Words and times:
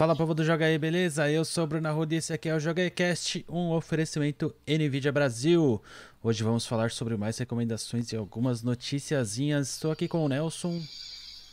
Fala 0.00 0.16
povo 0.16 0.32
do 0.32 0.42
Joga 0.42 0.64
aí, 0.64 0.78
beleza? 0.78 1.30
Eu 1.30 1.44
sou 1.44 1.64
o 1.64 1.66
Bruno 1.66 1.86
Arruda 1.86 2.14
e 2.14 2.16
esse 2.16 2.32
aqui 2.32 2.48
é 2.48 2.54
o 2.54 2.58
Joga 2.58 2.80
aí 2.80 2.90
Cast, 2.90 3.44
um 3.46 3.70
oferecimento 3.72 4.56
NVIDIA 4.66 5.12
Brasil. 5.12 5.78
Hoje 6.22 6.42
vamos 6.42 6.64
falar 6.64 6.90
sobre 6.90 7.18
mais 7.18 7.36
recomendações 7.36 8.10
e 8.10 8.16
algumas 8.16 8.62
noticiazinhas. 8.62 9.68
Estou 9.68 9.92
aqui 9.92 10.08
com 10.08 10.24
o 10.24 10.28
Nelson. 10.30 10.80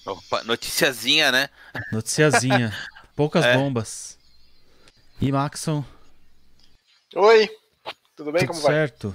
Opa, 0.06 0.46
noticiazinha, 0.46 1.30
né? 1.30 1.50
Noticiazinha. 1.92 2.74
Poucas 3.18 3.44
é. 3.44 3.58
bombas. 3.58 4.18
E 5.20 5.30
Maxon. 5.30 5.84
Oi, 7.18 7.50
tudo 8.16 8.32
bem? 8.32 8.44
Tudo 8.44 8.54
Como 8.54 8.66
certo? 8.66 9.14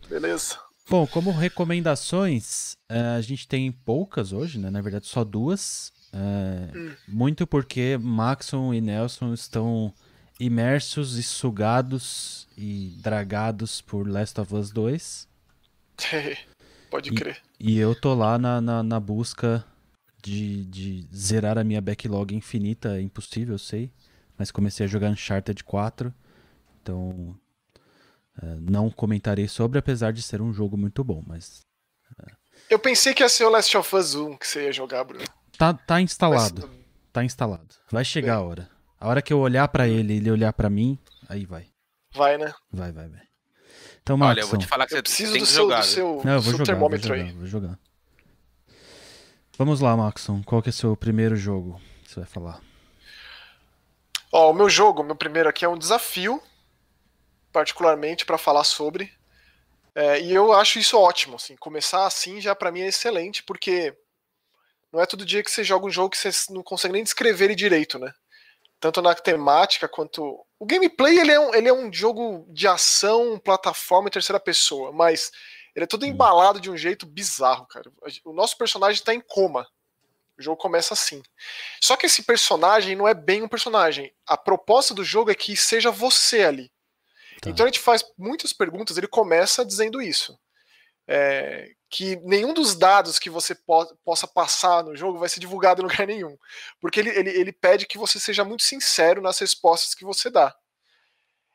vai? 0.00 0.08
Beleza. 0.08 0.58
Bom, 0.88 1.06
como 1.06 1.32
recomendações, 1.32 2.78
eh, 2.88 2.98
a 2.98 3.20
gente 3.20 3.46
tem 3.46 3.70
poucas 3.70 4.32
hoje, 4.32 4.58
né? 4.58 4.70
Na 4.70 4.80
verdade, 4.80 5.06
só 5.06 5.22
duas. 5.22 5.92
É, 6.12 6.76
hum. 6.76 6.92
Muito 7.06 7.46
porque 7.46 7.98
Maxon 8.00 8.74
e 8.74 8.80
Nelson 8.80 9.32
estão 9.32 9.94
imersos 10.38 11.16
e 11.16 11.22
sugados 11.22 12.48
e 12.56 12.96
dragados 13.00 13.80
por 13.80 14.08
Last 14.08 14.40
of 14.40 14.54
Us 14.54 14.70
2. 14.70 15.28
Pode 16.90 17.12
crer. 17.12 17.40
E, 17.58 17.74
e, 17.74 17.78
eu 17.78 17.94
tô 17.94 18.14
lá 18.14 18.38
na, 18.38 18.60
na, 18.60 18.82
na 18.82 18.98
busca 18.98 19.64
de, 20.22 20.64
de, 20.64 21.06
zerar 21.14 21.56
a 21.56 21.62
minha 21.62 21.80
backlog 21.80 22.34
infinita. 22.34 22.96
É 22.96 23.00
impossível, 23.00 23.54
eu 23.54 23.58
sei. 23.58 23.92
Mas 24.36 24.50
comecei 24.50 24.86
a 24.86 24.88
jogar 24.88 25.10
Uncharted 25.10 25.62
4. 25.62 26.12
Então. 26.82 27.38
É, 28.42 28.46
não 28.60 28.90
comentarei 28.90 29.46
sobre, 29.46 29.78
apesar 29.78 30.12
de 30.12 30.22
ser 30.22 30.40
um 30.40 30.52
jogo 30.52 30.76
muito 30.76 31.04
bom, 31.04 31.22
mas. 31.26 31.60
É. 32.18 32.32
Eu 32.70 32.78
pensei 32.78 33.12
que 33.12 33.22
ia 33.22 33.28
ser 33.28 33.44
o 33.44 33.50
Last 33.50 33.76
of 33.76 33.94
Us 33.94 34.14
1 34.14 34.36
que 34.36 34.46
você 34.46 34.64
ia 34.64 34.72
jogar, 34.72 35.04
Bruno. 35.04 35.24
Tá, 35.60 35.74
tá 35.74 36.00
instalado. 36.00 36.62
Mas... 36.66 36.80
Tá 37.12 37.22
instalado. 37.22 37.74
Vai 37.92 38.02
chegar 38.02 38.36
a 38.36 38.40
hora. 38.40 38.70
A 38.98 39.06
hora 39.06 39.20
que 39.20 39.30
eu 39.30 39.38
olhar 39.38 39.68
para 39.68 39.86
ele 39.86 40.14
e 40.14 40.16
ele 40.16 40.30
olhar 40.30 40.54
para 40.54 40.70
mim, 40.70 40.98
aí 41.28 41.44
vai. 41.44 41.66
Vai, 42.14 42.38
né? 42.38 42.50
Vai, 42.72 42.90
vai, 42.90 43.06
vai. 43.10 43.20
Então, 44.02 44.18
Olha, 44.18 44.40
eu 44.40 44.46
vou 44.46 44.58
te 44.58 44.66
falar 44.66 44.86
que 44.86 44.94
você 44.94 45.02
preciso 45.02 45.32
tem 45.32 45.42
do 45.42 45.46
que 45.46 45.52
seu, 45.52 45.64
jogar. 45.64 45.80
Do 45.80 45.86
seu, 45.86 46.22
Não, 46.24 46.32
eu 46.32 46.40
vou 46.40 46.42
seu 46.42 46.52
jogar, 46.52 46.64
termômetro 46.64 47.08
vou 47.08 47.16
jogar, 47.18 47.30
aí. 47.30 47.36
Vou 47.36 47.46
jogar. 47.46 47.78
Vamos 49.58 49.80
lá, 49.82 49.94
Maxon. 49.94 50.42
Qual 50.44 50.62
que 50.62 50.70
é 50.70 50.72
o 50.72 50.72
seu 50.72 50.96
primeiro 50.96 51.36
jogo 51.36 51.78
que 52.04 52.10
você 52.10 52.20
vai 52.20 52.28
falar? 52.28 52.58
Ó, 54.32 54.50
o 54.50 54.54
meu 54.54 54.70
jogo, 54.70 55.02
meu 55.02 55.14
primeiro 55.16 55.46
aqui 55.46 55.66
é 55.66 55.68
um 55.68 55.76
desafio, 55.76 56.42
particularmente 57.52 58.24
para 58.24 58.38
falar 58.38 58.64
sobre. 58.64 59.12
É, 59.94 60.22
e 60.22 60.32
eu 60.32 60.54
acho 60.54 60.78
isso 60.78 60.98
ótimo, 60.98 61.36
assim, 61.36 61.54
começar 61.54 62.06
assim 62.06 62.40
já 62.40 62.54
para 62.54 62.72
mim 62.72 62.80
é 62.80 62.86
excelente, 62.86 63.42
porque 63.42 63.94
não 64.92 65.00
é 65.00 65.06
todo 65.06 65.24
dia 65.24 65.42
que 65.42 65.50
você 65.50 65.62
joga 65.62 65.86
um 65.86 65.90
jogo 65.90 66.10
que 66.10 66.18
você 66.18 66.30
não 66.50 66.62
consegue 66.62 66.92
nem 66.92 67.04
descrever 67.04 67.46
ele 67.46 67.54
direito, 67.54 67.98
né? 67.98 68.12
Tanto 68.78 69.02
na 69.02 69.14
temática 69.14 69.88
quanto. 69.88 70.44
O 70.58 70.66
gameplay 70.66 71.18
ele 71.18 71.32
é 71.32 71.40
um, 71.40 71.54
ele 71.54 71.68
é 71.68 71.72
um 71.72 71.92
jogo 71.92 72.46
de 72.48 72.66
ação, 72.66 73.38
plataforma 73.38 74.08
e 74.08 74.12
terceira 74.12 74.40
pessoa, 74.40 74.92
mas 74.92 75.30
ele 75.74 75.84
é 75.84 75.86
todo 75.86 76.06
embalado 76.06 76.60
de 76.60 76.70
um 76.70 76.76
jeito 76.76 77.06
bizarro, 77.06 77.66
cara. 77.66 77.90
O 78.24 78.32
nosso 78.32 78.56
personagem 78.56 79.02
tá 79.02 79.14
em 79.14 79.20
coma. 79.20 79.66
O 80.38 80.42
jogo 80.42 80.56
começa 80.56 80.94
assim. 80.94 81.22
Só 81.82 81.96
que 81.96 82.06
esse 82.06 82.22
personagem 82.22 82.96
não 82.96 83.06
é 83.06 83.12
bem 83.12 83.42
um 83.42 83.48
personagem. 83.48 84.12
A 84.26 84.38
proposta 84.38 84.94
do 84.94 85.04
jogo 85.04 85.30
é 85.30 85.34
que 85.34 85.54
seja 85.54 85.90
você 85.90 86.42
ali. 86.42 86.72
Tá. 87.42 87.50
Então 87.50 87.66
a 87.66 87.68
gente 87.68 87.80
faz 87.80 88.02
muitas 88.16 88.52
perguntas, 88.52 88.96
ele 88.96 89.06
começa 89.06 89.64
dizendo 89.64 90.00
isso. 90.00 90.38
É, 91.12 91.72
que 91.88 92.14
nenhum 92.22 92.54
dos 92.54 92.76
dados 92.76 93.18
que 93.18 93.28
você 93.28 93.52
po 93.52 93.84
possa 94.04 94.28
passar 94.28 94.84
no 94.84 94.94
jogo 94.94 95.18
vai 95.18 95.28
ser 95.28 95.40
divulgado 95.40 95.82
em 95.82 95.84
lugar 95.90 96.06
nenhum. 96.06 96.38
Porque 96.80 97.00
ele, 97.00 97.10
ele, 97.10 97.30
ele 97.30 97.52
pede 97.52 97.84
que 97.84 97.98
você 97.98 98.20
seja 98.20 98.44
muito 98.44 98.62
sincero 98.62 99.20
nas 99.20 99.38
respostas 99.40 99.92
que 99.94 100.04
você 100.04 100.30
dá. 100.30 100.54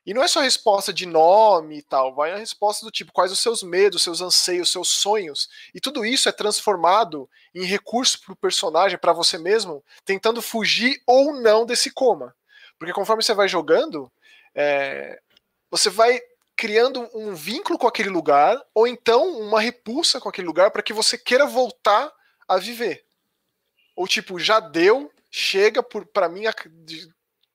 E 0.05 0.13
não 0.13 0.21
é 0.21 0.27
só 0.27 0.41
resposta 0.41 0.93
de 0.93 1.05
nome 1.05 1.79
e 1.79 1.81
tal, 1.81 2.13
vai 2.13 2.31
a 2.31 2.37
resposta 2.37 2.85
do 2.85 2.91
tipo 2.91 3.11
quais 3.11 3.31
os 3.31 3.39
seus 3.39 3.63
medos, 3.63 4.03
seus 4.03 4.21
anseios, 4.21 4.71
seus 4.71 4.89
sonhos. 4.89 5.49
E 5.73 5.79
tudo 5.79 6.05
isso 6.05 6.29
é 6.29 6.31
transformado 6.31 7.27
em 7.55 7.63
recurso 7.63 8.21
para 8.21 8.33
o 8.33 8.35
personagem, 8.35 8.99
para 8.99 9.13
você 9.13 9.37
mesmo, 9.37 9.83
tentando 10.03 10.43
fugir 10.43 11.01
ou 11.07 11.33
não 11.33 11.65
desse 11.65 11.89
coma. 11.89 12.35
Porque 12.77 12.93
conforme 12.93 13.23
você 13.23 13.33
vai 13.33 13.47
jogando, 13.47 14.11
é, 14.53 15.19
você 15.71 15.89
vai 15.89 16.19
criando 16.55 17.09
um 17.13 17.35
vínculo 17.35 17.77
com 17.77 17.87
aquele 17.87 18.09
lugar, 18.09 18.57
ou 18.73 18.87
então 18.87 19.39
uma 19.39 19.59
repulsa 19.59 20.19
com 20.19 20.29
aquele 20.29 20.47
lugar 20.47 20.71
para 20.71 20.81
que 20.81 20.93
você 20.93 21.17
queira 21.17 21.45
voltar 21.45 22.11
a 22.47 22.57
viver. 22.57 23.03
Ou 23.95 24.07
tipo, 24.07 24.39
já 24.39 24.59
deu, 24.59 25.11
chega 25.29 25.83
para 25.83 26.29
mim, 26.29 26.43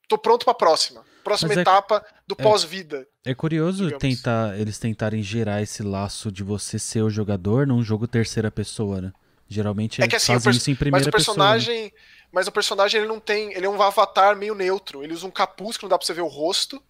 tô 0.08 0.18
pronto 0.18 0.44
para 0.44 0.52
a 0.52 0.56
próxima. 0.56 1.04
Próxima 1.22 1.52
é, 1.54 1.58
etapa 1.58 2.04
do 2.26 2.34
é, 2.38 2.42
pós-vida. 2.42 3.06
É 3.24 3.34
curioso 3.34 3.90
tentar 3.98 4.58
eles 4.58 4.78
tentarem 4.78 5.22
gerar 5.22 5.62
esse 5.62 5.82
laço 5.82 6.32
de 6.32 6.42
você 6.42 6.78
ser 6.78 7.02
o 7.02 7.10
jogador 7.10 7.66
num 7.66 7.82
jogo 7.82 8.08
terceira 8.08 8.50
pessoa, 8.50 9.00
né? 9.00 9.12
Geralmente 9.46 10.00
é 10.00 10.04
eles 10.04 10.14
assim, 10.14 10.32
fazem 10.32 10.52
isso 10.52 10.70
em 10.70 10.76
primeira 10.76 11.04
mas 11.04 11.08
o 11.08 11.10
personagem, 11.10 11.90
pessoa. 11.90 12.00
Né? 12.00 12.26
Mas 12.32 12.46
o 12.46 12.52
personagem 12.52 13.00
ele 13.00 13.08
não 13.08 13.18
tem, 13.18 13.52
ele 13.52 13.66
é 13.66 13.68
um 13.68 13.80
avatar 13.82 14.36
meio 14.36 14.54
neutro. 14.54 15.02
Ele 15.02 15.12
usa 15.12 15.26
um 15.26 15.30
capuz 15.30 15.76
que 15.76 15.82
não 15.82 15.90
dá 15.90 15.98
para 15.98 16.06
você 16.06 16.14
ver 16.14 16.22
o 16.22 16.28
rosto 16.28 16.82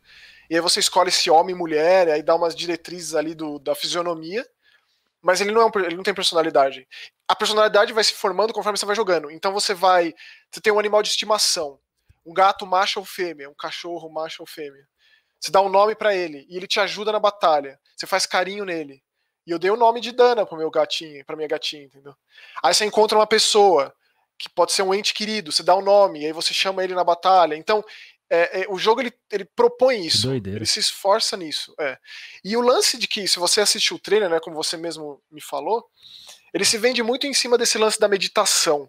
e 0.50 0.56
aí 0.56 0.60
você 0.60 0.80
escolhe 0.80 1.12
se 1.12 1.30
homem 1.30 1.54
mulher, 1.54 2.08
e 2.08 2.10
aí 2.10 2.22
dá 2.22 2.34
umas 2.34 2.56
diretrizes 2.56 3.14
ali 3.14 3.36
do, 3.36 3.60
da 3.60 3.72
fisionomia, 3.72 4.44
mas 5.22 5.40
ele 5.40 5.52
não, 5.52 5.62
é 5.62 5.66
um, 5.66 5.70
ele 5.84 5.94
não 5.94 6.02
tem 6.02 6.12
personalidade. 6.12 6.88
A 7.28 7.36
personalidade 7.36 7.92
vai 7.92 8.02
se 8.02 8.12
formando 8.12 8.52
conforme 8.52 8.76
você 8.76 8.84
vai 8.84 8.96
jogando. 8.96 9.30
Então 9.30 9.52
você 9.52 9.72
vai. 9.72 10.12
Você 10.50 10.60
tem 10.60 10.72
um 10.72 10.78
animal 10.78 11.02
de 11.02 11.10
estimação. 11.10 11.78
Um 12.26 12.34
gato 12.34 12.66
macho 12.66 12.98
ou 12.98 13.06
fêmea, 13.06 13.48
um 13.48 13.54
cachorro 13.54 14.10
macho 14.10 14.42
ou 14.42 14.46
fêmea. 14.46 14.88
Você 15.38 15.52
dá 15.52 15.60
um 15.60 15.68
nome 15.68 15.94
para 15.94 16.14
ele 16.14 16.44
e 16.50 16.56
ele 16.56 16.66
te 16.66 16.80
ajuda 16.80 17.12
na 17.12 17.20
batalha. 17.20 17.78
Você 17.96 18.06
faz 18.06 18.26
carinho 18.26 18.64
nele. 18.64 19.02
E 19.46 19.52
eu 19.52 19.58
dei 19.58 19.70
o 19.70 19.76
nome 19.76 20.00
de 20.00 20.10
Dana 20.10 20.44
pro 20.44 20.58
meu 20.58 20.70
gatinho, 20.70 21.24
pra 21.24 21.36
minha 21.36 21.48
gatinha, 21.48 21.84
entendeu? 21.84 22.14
Aí 22.62 22.74
você 22.74 22.84
encontra 22.84 23.16
uma 23.16 23.26
pessoa 23.26 23.94
que 24.36 24.48
pode 24.48 24.72
ser 24.72 24.82
um 24.82 24.92
ente 24.92 25.14
querido, 25.14 25.52
você 25.52 25.62
dá 25.62 25.76
um 25.76 25.82
nome, 25.82 26.22
e 26.22 26.26
aí 26.26 26.32
você 26.32 26.52
chama 26.52 26.82
ele 26.82 26.94
na 26.94 27.04
batalha. 27.04 27.54
Então, 27.54 27.84
é, 28.30 28.62
é, 28.62 28.66
o 28.68 28.78
jogo 28.78 29.00
ele, 29.00 29.12
ele 29.30 29.44
propõe 29.44 30.06
isso, 30.06 30.28
Doideira. 30.28 30.58
ele 30.58 30.66
se 30.66 30.78
esforça 30.78 31.36
nisso. 31.36 31.74
É. 31.80 31.98
E 32.44 32.56
o 32.56 32.60
lance 32.60 32.96
de 32.96 33.08
que, 33.08 33.26
se 33.26 33.40
você 33.40 33.60
assistiu 33.60 33.96
o 33.96 34.00
trailer, 34.00 34.30
né, 34.30 34.38
como 34.38 34.54
você 34.54 34.76
mesmo 34.76 35.20
me 35.28 35.40
falou, 35.40 35.84
ele 36.54 36.64
se 36.64 36.78
vende 36.78 37.02
muito 37.02 37.26
em 37.26 37.34
cima 37.34 37.58
desse 37.58 37.76
lance 37.76 37.98
da 37.98 38.08
meditação. 38.08 38.88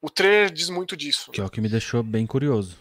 O 0.00 0.10
trailer 0.10 0.50
diz 0.50 0.68
muito 0.68 0.94
disso. 0.94 1.30
Que 1.30 1.40
é 1.40 1.44
o 1.44 1.50
que 1.50 1.60
me 1.60 1.70
deixou 1.70 2.02
bem 2.02 2.26
curioso. 2.26 2.78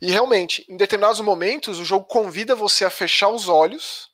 E 0.00 0.10
realmente, 0.10 0.64
em 0.68 0.76
determinados 0.76 1.20
momentos, 1.20 1.78
o 1.78 1.84
jogo 1.84 2.04
convida 2.04 2.54
você 2.54 2.84
a 2.84 2.90
fechar 2.90 3.28
os 3.28 3.48
olhos 3.48 4.10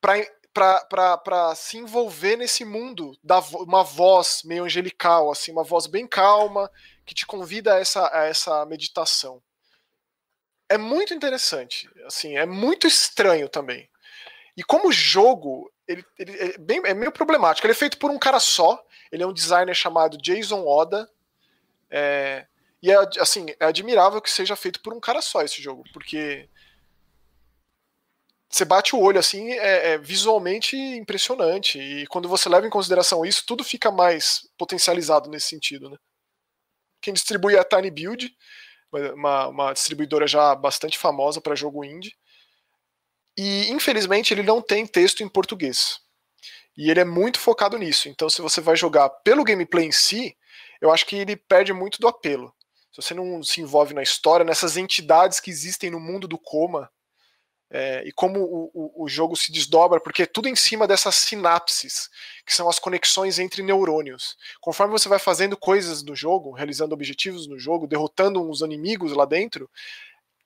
para 0.00 1.54
se 1.54 1.76
envolver 1.76 2.36
nesse 2.36 2.64
mundo 2.64 3.12
da 3.22 3.38
uma 3.38 3.84
voz 3.84 4.42
meio 4.44 4.64
angelical, 4.64 5.30
assim, 5.30 5.52
uma 5.52 5.64
voz 5.64 5.86
bem 5.86 6.06
calma 6.06 6.70
que 7.10 7.14
te 7.14 7.26
convida 7.26 7.74
a 7.74 7.80
essa, 7.80 8.08
a 8.16 8.26
essa 8.26 8.64
meditação. 8.66 9.42
É 10.68 10.78
muito 10.78 11.12
interessante, 11.12 11.90
assim, 12.06 12.36
é 12.36 12.46
muito 12.46 12.86
estranho 12.86 13.48
também. 13.48 13.90
E 14.56 14.62
como 14.62 14.92
jogo, 14.92 15.72
ele, 15.88 16.04
ele 16.16 16.38
é, 16.38 16.56
bem, 16.58 16.80
é 16.84 16.94
meio 16.94 17.10
problemático. 17.10 17.66
Ele 17.66 17.72
é 17.72 17.76
feito 17.76 17.98
por 17.98 18.12
um 18.12 18.18
cara 18.18 18.38
só. 18.38 18.80
Ele 19.10 19.24
é 19.24 19.26
um 19.26 19.32
designer 19.32 19.74
chamado 19.74 20.18
Jason 20.18 20.64
Oda. 20.64 21.10
É, 21.90 22.46
e 22.80 22.92
é, 22.92 22.96
assim, 23.18 23.46
é 23.58 23.64
admirável 23.64 24.22
que 24.22 24.30
seja 24.30 24.54
feito 24.54 24.80
por 24.80 24.94
um 24.94 25.00
cara 25.00 25.20
só 25.20 25.42
esse 25.42 25.60
jogo, 25.60 25.82
porque 25.92 26.48
você 28.48 28.64
bate 28.64 28.94
o 28.94 29.00
olho 29.00 29.18
assim, 29.18 29.50
é, 29.50 29.94
é, 29.94 29.98
visualmente 29.98 30.76
impressionante. 30.76 31.80
E 31.80 32.06
quando 32.06 32.28
você 32.28 32.48
leva 32.48 32.68
em 32.68 32.70
consideração 32.70 33.26
isso, 33.26 33.42
tudo 33.44 33.64
fica 33.64 33.90
mais 33.90 34.48
potencializado 34.56 35.28
nesse 35.28 35.48
sentido, 35.48 35.90
né? 35.90 35.96
Quem 37.00 37.14
distribui 37.14 37.54
é 37.54 37.58
a 37.58 37.64
Tiny 37.64 37.90
Build, 37.90 38.36
uma, 39.14 39.48
uma 39.48 39.72
distribuidora 39.72 40.26
já 40.26 40.54
bastante 40.54 40.98
famosa 40.98 41.40
para 41.40 41.54
jogo 41.54 41.84
indie. 41.84 42.14
E 43.36 43.70
infelizmente 43.70 44.34
ele 44.34 44.42
não 44.42 44.60
tem 44.60 44.86
texto 44.86 45.22
em 45.22 45.28
português. 45.28 46.00
E 46.76 46.90
ele 46.90 47.00
é 47.00 47.04
muito 47.04 47.38
focado 47.38 47.78
nisso. 47.78 48.08
Então, 48.08 48.28
se 48.28 48.40
você 48.40 48.60
vai 48.60 48.76
jogar 48.76 49.08
pelo 49.08 49.44
gameplay 49.44 49.86
em 49.86 49.92
si, 49.92 50.36
eu 50.80 50.90
acho 50.90 51.06
que 51.06 51.16
ele 51.16 51.36
perde 51.36 51.72
muito 51.72 52.00
do 52.00 52.08
apelo. 52.08 52.54
Se 52.92 53.02
você 53.02 53.14
não 53.14 53.42
se 53.42 53.60
envolve 53.60 53.94
na 53.94 54.02
história, 54.02 54.44
nessas 54.44 54.76
entidades 54.76 55.40
que 55.40 55.50
existem 55.50 55.90
no 55.90 56.00
mundo 56.00 56.26
do 56.26 56.38
coma, 56.38 56.90
é, 57.70 58.02
e 58.04 58.10
como 58.10 58.40
o, 58.40 58.70
o, 58.74 59.04
o, 59.04 59.08
jogo 59.08 59.36
se 59.36 59.52
desdobra, 59.52 60.00
porque 60.00 60.24
é 60.24 60.26
tudo 60.26 60.48
em 60.48 60.56
cima 60.56 60.88
dessas 60.88 61.14
sinapses, 61.14 62.10
que 62.44 62.52
são 62.52 62.68
as 62.68 62.80
conexões 62.80 63.38
entre 63.38 63.62
neurônios. 63.62 64.36
Conforme 64.60 64.92
você 64.92 65.08
vai 65.08 65.20
fazendo 65.20 65.56
coisas 65.56 66.02
no 66.02 66.16
jogo, 66.16 66.50
realizando 66.50 66.94
objetivos 66.94 67.46
no 67.46 67.58
jogo, 67.58 67.86
derrotando 67.86 68.42
uns 68.42 68.60
inimigos 68.60 69.12
lá 69.12 69.24
dentro, 69.24 69.70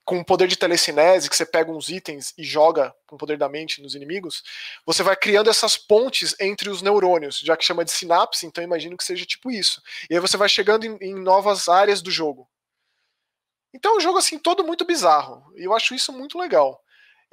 com 0.04 0.18
o 0.18 0.24
poder 0.24 0.46
de 0.46 0.58
telecinese, 0.58 1.30
que 1.30 1.36
você 1.36 1.46
pega 1.46 1.72
uns 1.72 1.88
itens 1.88 2.34
e 2.36 2.44
joga 2.44 2.94
com 3.06 3.16
o 3.16 3.18
poder 3.18 3.38
da 3.38 3.48
mente 3.48 3.80
nos 3.80 3.94
inimigos, 3.94 4.42
você 4.84 5.02
vai 5.02 5.16
criando 5.16 5.48
essas 5.48 5.78
pontes 5.78 6.36
entre 6.38 6.68
os 6.68 6.82
neurônios, 6.82 7.40
já 7.40 7.56
que 7.56 7.64
chama 7.64 7.86
de 7.86 7.90
sinapse, 7.90 8.44
então 8.44 8.62
imagino 8.62 8.98
que 8.98 9.04
seja 9.04 9.24
tipo 9.24 9.50
isso. 9.50 9.80
E 10.10 10.14
aí 10.14 10.20
você 10.20 10.36
vai 10.36 10.48
chegando 10.48 10.84
em, 10.84 10.98
em 11.00 11.14
novas 11.14 11.70
áreas 11.70 12.02
do 12.02 12.10
jogo. 12.10 12.46
Então 13.72 13.94
é 13.94 13.96
um 13.96 14.00
jogo 14.00 14.18
assim 14.18 14.38
todo 14.38 14.62
muito 14.62 14.84
bizarro. 14.84 15.50
E 15.56 15.64
eu 15.64 15.74
acho 15.74 15.94
isso 15.94 16.12
muito 16.12 16.38
legal. 16.38 16.83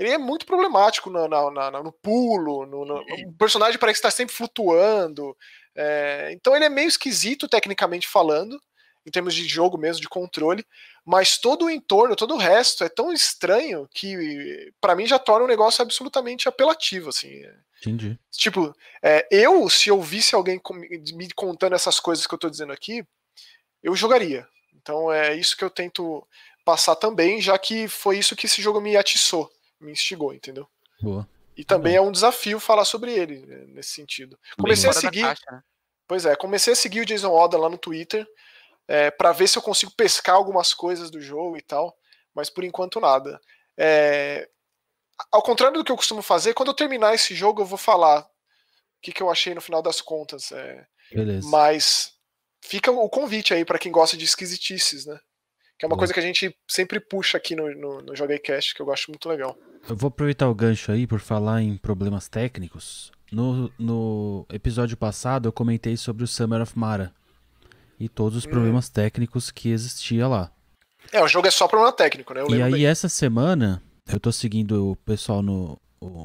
Ele 0.02 0.10
é 0.10 0.18
muito 0.18 0.48
problemático 0.48 1.12
no, 1.12 1.28
no, 1.28 1.52
no, 1.52 1.84
no 1.84 1.92
pulo, 1.92 2.66
no, 2.66 2.96
o 3.28 3.34
personagem 3.38 3.78
parece 3.78 4.00
estar 4.00 4.10
sempre 4.10 4.34
flutuando. 4.34 5.38
É, 5.76 6.32
então 6.34 6.56
ele 6.56 6.66
é 6.66 6.70
meio 6.70 6.88
esquisito 6.88 7.48
tecnicamente 7.48 8.08
falando, 8.08 8.60
em 9.06 9.12
termos 9.12 9.36
de 9.36 9.48
jogo 9.48 9.78
mesmo, 9.78 10.02
de 10.02 10.10
controle, 10.10 10.66
mas 11.06 11.38
todo 11.38 11.66
o 11.66 11.70
entorno, 11.70 12.16
todo 12.16 12.34
o 12.34 12.38
resto 12.38 12.84
é 12.84 12.90
tão 12.90 13.14
estranho 13.14 13.88
que 13.94 14.74
para 14.82 14.96
mim 14.96 15.06
já 15.06 15.20
torna 15.20 15.46
um 15.46 15.50
negócio 15.50 15.84
absolutamente 15.84 16.50
apelativo, 16.50 17.10
assim. 17.10 17.44
Entendi. 17.80 18.20
Tipo, 18.32 18.76
é, 19.04 19.28
eu, 19.30 19.70
se 19.70 19.90
eu 19.90 20.02
visse 20.02 20.34
alguém 20.34 20.60
me 21.14 21.30
contando 21.36 21.76
essas 21.76 22.00
coisas 22.00 22.26
que 22.26 22.34
eu 22.34 22.40
tô 22.40 22.50
dizendo 22.50 22.74
aqui, 22.74 23.06
eu 23.84 23.96
jogaria. 23.96 24.48
Então 24.74 25.12
é 25.12 25.36
isso 25.36 25.56
que 25.56 25.64
eu 25.64 25.70
tento 25.70 26.28
passar 26.66 26.96
também, 26.96 27.40
já 27.40 27.56
que 27.60 27.88
foi 27.88 28.18
isso 28.18 28.36
que 28.36 28.48
esse 28.48 28.64
jogo 28.64 28.82
me 28.82 28.98
atiçou, 28.98 29.52
me 29.82 29.92
instigou, 29.92 30.34
entendeu? 30.34 30.68
Boa. 31.02 31.28
E 31.58 31.66
também 31.66 31.96
é 31.96 32.02
um 32.02 32.12
desafio 32.12 32.60
falar 32.60 32.86
sobre 32.86 33.14
ele, 33.14 33.46
né, 33.46 33.66
nesse 33.68 33.90
sentido. 33.90 34.40
Comecei 34.58 34.90
a 34.90 34.94
seguir. 34.94 35.22
Caixa, 35.22 35.44
né? 35.52 35.62
Pois 36.08 36.26
é, 36.26 36.36
comecei 36.36 36.74
a 36.74 36.76
seguir 36.76 37.02
o 37.02 37.06
Jason 37.06 37.32
Oda 37.32 37.58
lá 37.58 37.70
no 37.70 37.78
Twitter 37.78 38.28
é, 38.88 39.10
para 39.10 39.32
ver 39.32 39.48
se 39.48 39.58
eu 39.58 39.62
consigo 39.62 39.92
pescar 39.96 40.36
algumas 40.36 40.74
coisas 40.74 41.10
do 41.10 41.22
jogo 41.22 41.58
e 41.58 41.62
tal, 41.62 41.96
mas 42.34 42.50
por 42.50 42.64
enquanto 42.64 43.00
nada. 43.00 43.40
É, 43.78 44.50
ao 45.32 45.42
contrário 45.42 45.78
do 45.78 45.84
que 45.84 45.92
eu 45.92 45.96
costumo 45.96 46.22
fazer, 46.22 46.54
quando 46.54 46.70
eu 46.70 46.74
terminar 46.74 47.14
esse 47.14 47.34
jogo 47.34 47.62
eu 47.62 47.66
vou 47.66 47.78
falar 47.78 48.22
o 48.22 48.28
que, 49.02 49.12
que 49.12 49.24
eu 49.24 49.30
achei 49.30 49.54
no 49.54 49.62
final 49.62 49.82
das 49.82 50.02
contas. 50.02 50.52
É, 50.52 50.86
Beleza. 51.12 51.48
Mas 51.50 52.14
fica 52.62 52.92
o 52.92 53.10
convite 53.10 53.54
aí 53.54 53.66
para 53.66 53.80
quem 53.80 53.92
gosta 53.92 54.18
de 54.18 54.26
esquisitices, 54.26 55.06
né? 55.06 55.20
Que 55.82 55.86
é 55.86 55.88
uma 55.88 55.98
coisa 55.98 56.14
que 56.14 56.20
a 56.20 56.22
gente 56.22 56.56
sempre 56.68 57.00
puxa 57.00 57.40
aqui 57.40 57.56
no, 57.56 57.68
no, 57.74 58.02
no 58.04 58.16
Joguei 58.16 58.38
Cast, 58.38 58.76
que 58.76 58.84
eu 58.84 58.86
gosto 58.86 59.08
muito 59.08 59.28
legal. 59.28 59.58
Eu 59.90 59.96
vou 59.96 60.10
aproveitar 60.10 60.48
o 60.48 60.54
gancho 60.54 60.92
aí 60.92 61.08
por 61.08 61.20
falar 61.20 61.64
em 61.64 61.76
problemas 61.76 62.28
técnicos. 62.28 63.12
No, 63.32 63.74
no 63.80 64.46
episódio 64.54 64.96
passado 64.96 65.48
eu 65.48 65.52
comentei 65.52 65.98
sobre 65.98 66.24
o 66.24 66.28
Summer 66.28 66.62
of 66.62 66.78
Mara 66.78 67.12
e 68.00 68.08
todos 68.08 68.38
os 68.38 68.46
hum. 68.46 68.52
problemas 68.52 68.90
hum. 68.90 68.92
técnicos 68.94 69.50
que 69.50 69.70
existia 69.70 70.28
lá. 70.28 70.52
É, 71.12 71.20
o 71.24 71.28
jogo 71.28 71.48
é 71.48 71.52
só 71.52 71.68
problema 71.68 71.92
técnico, 71.92 72.32
né? 72.36 72.42
Eu 72.42 72.52
e 72.52 72.62
aí 72.62 72.74
bem. 72.74 72.86
essa 72.86 73.10
semana 73.10 73.82
eu 74.08 74.20
tô 74.20 74.32
seguindo 74.32 74.92
o 74.92 74.96
pessoal 74.98 75.42
no 75.42 75.82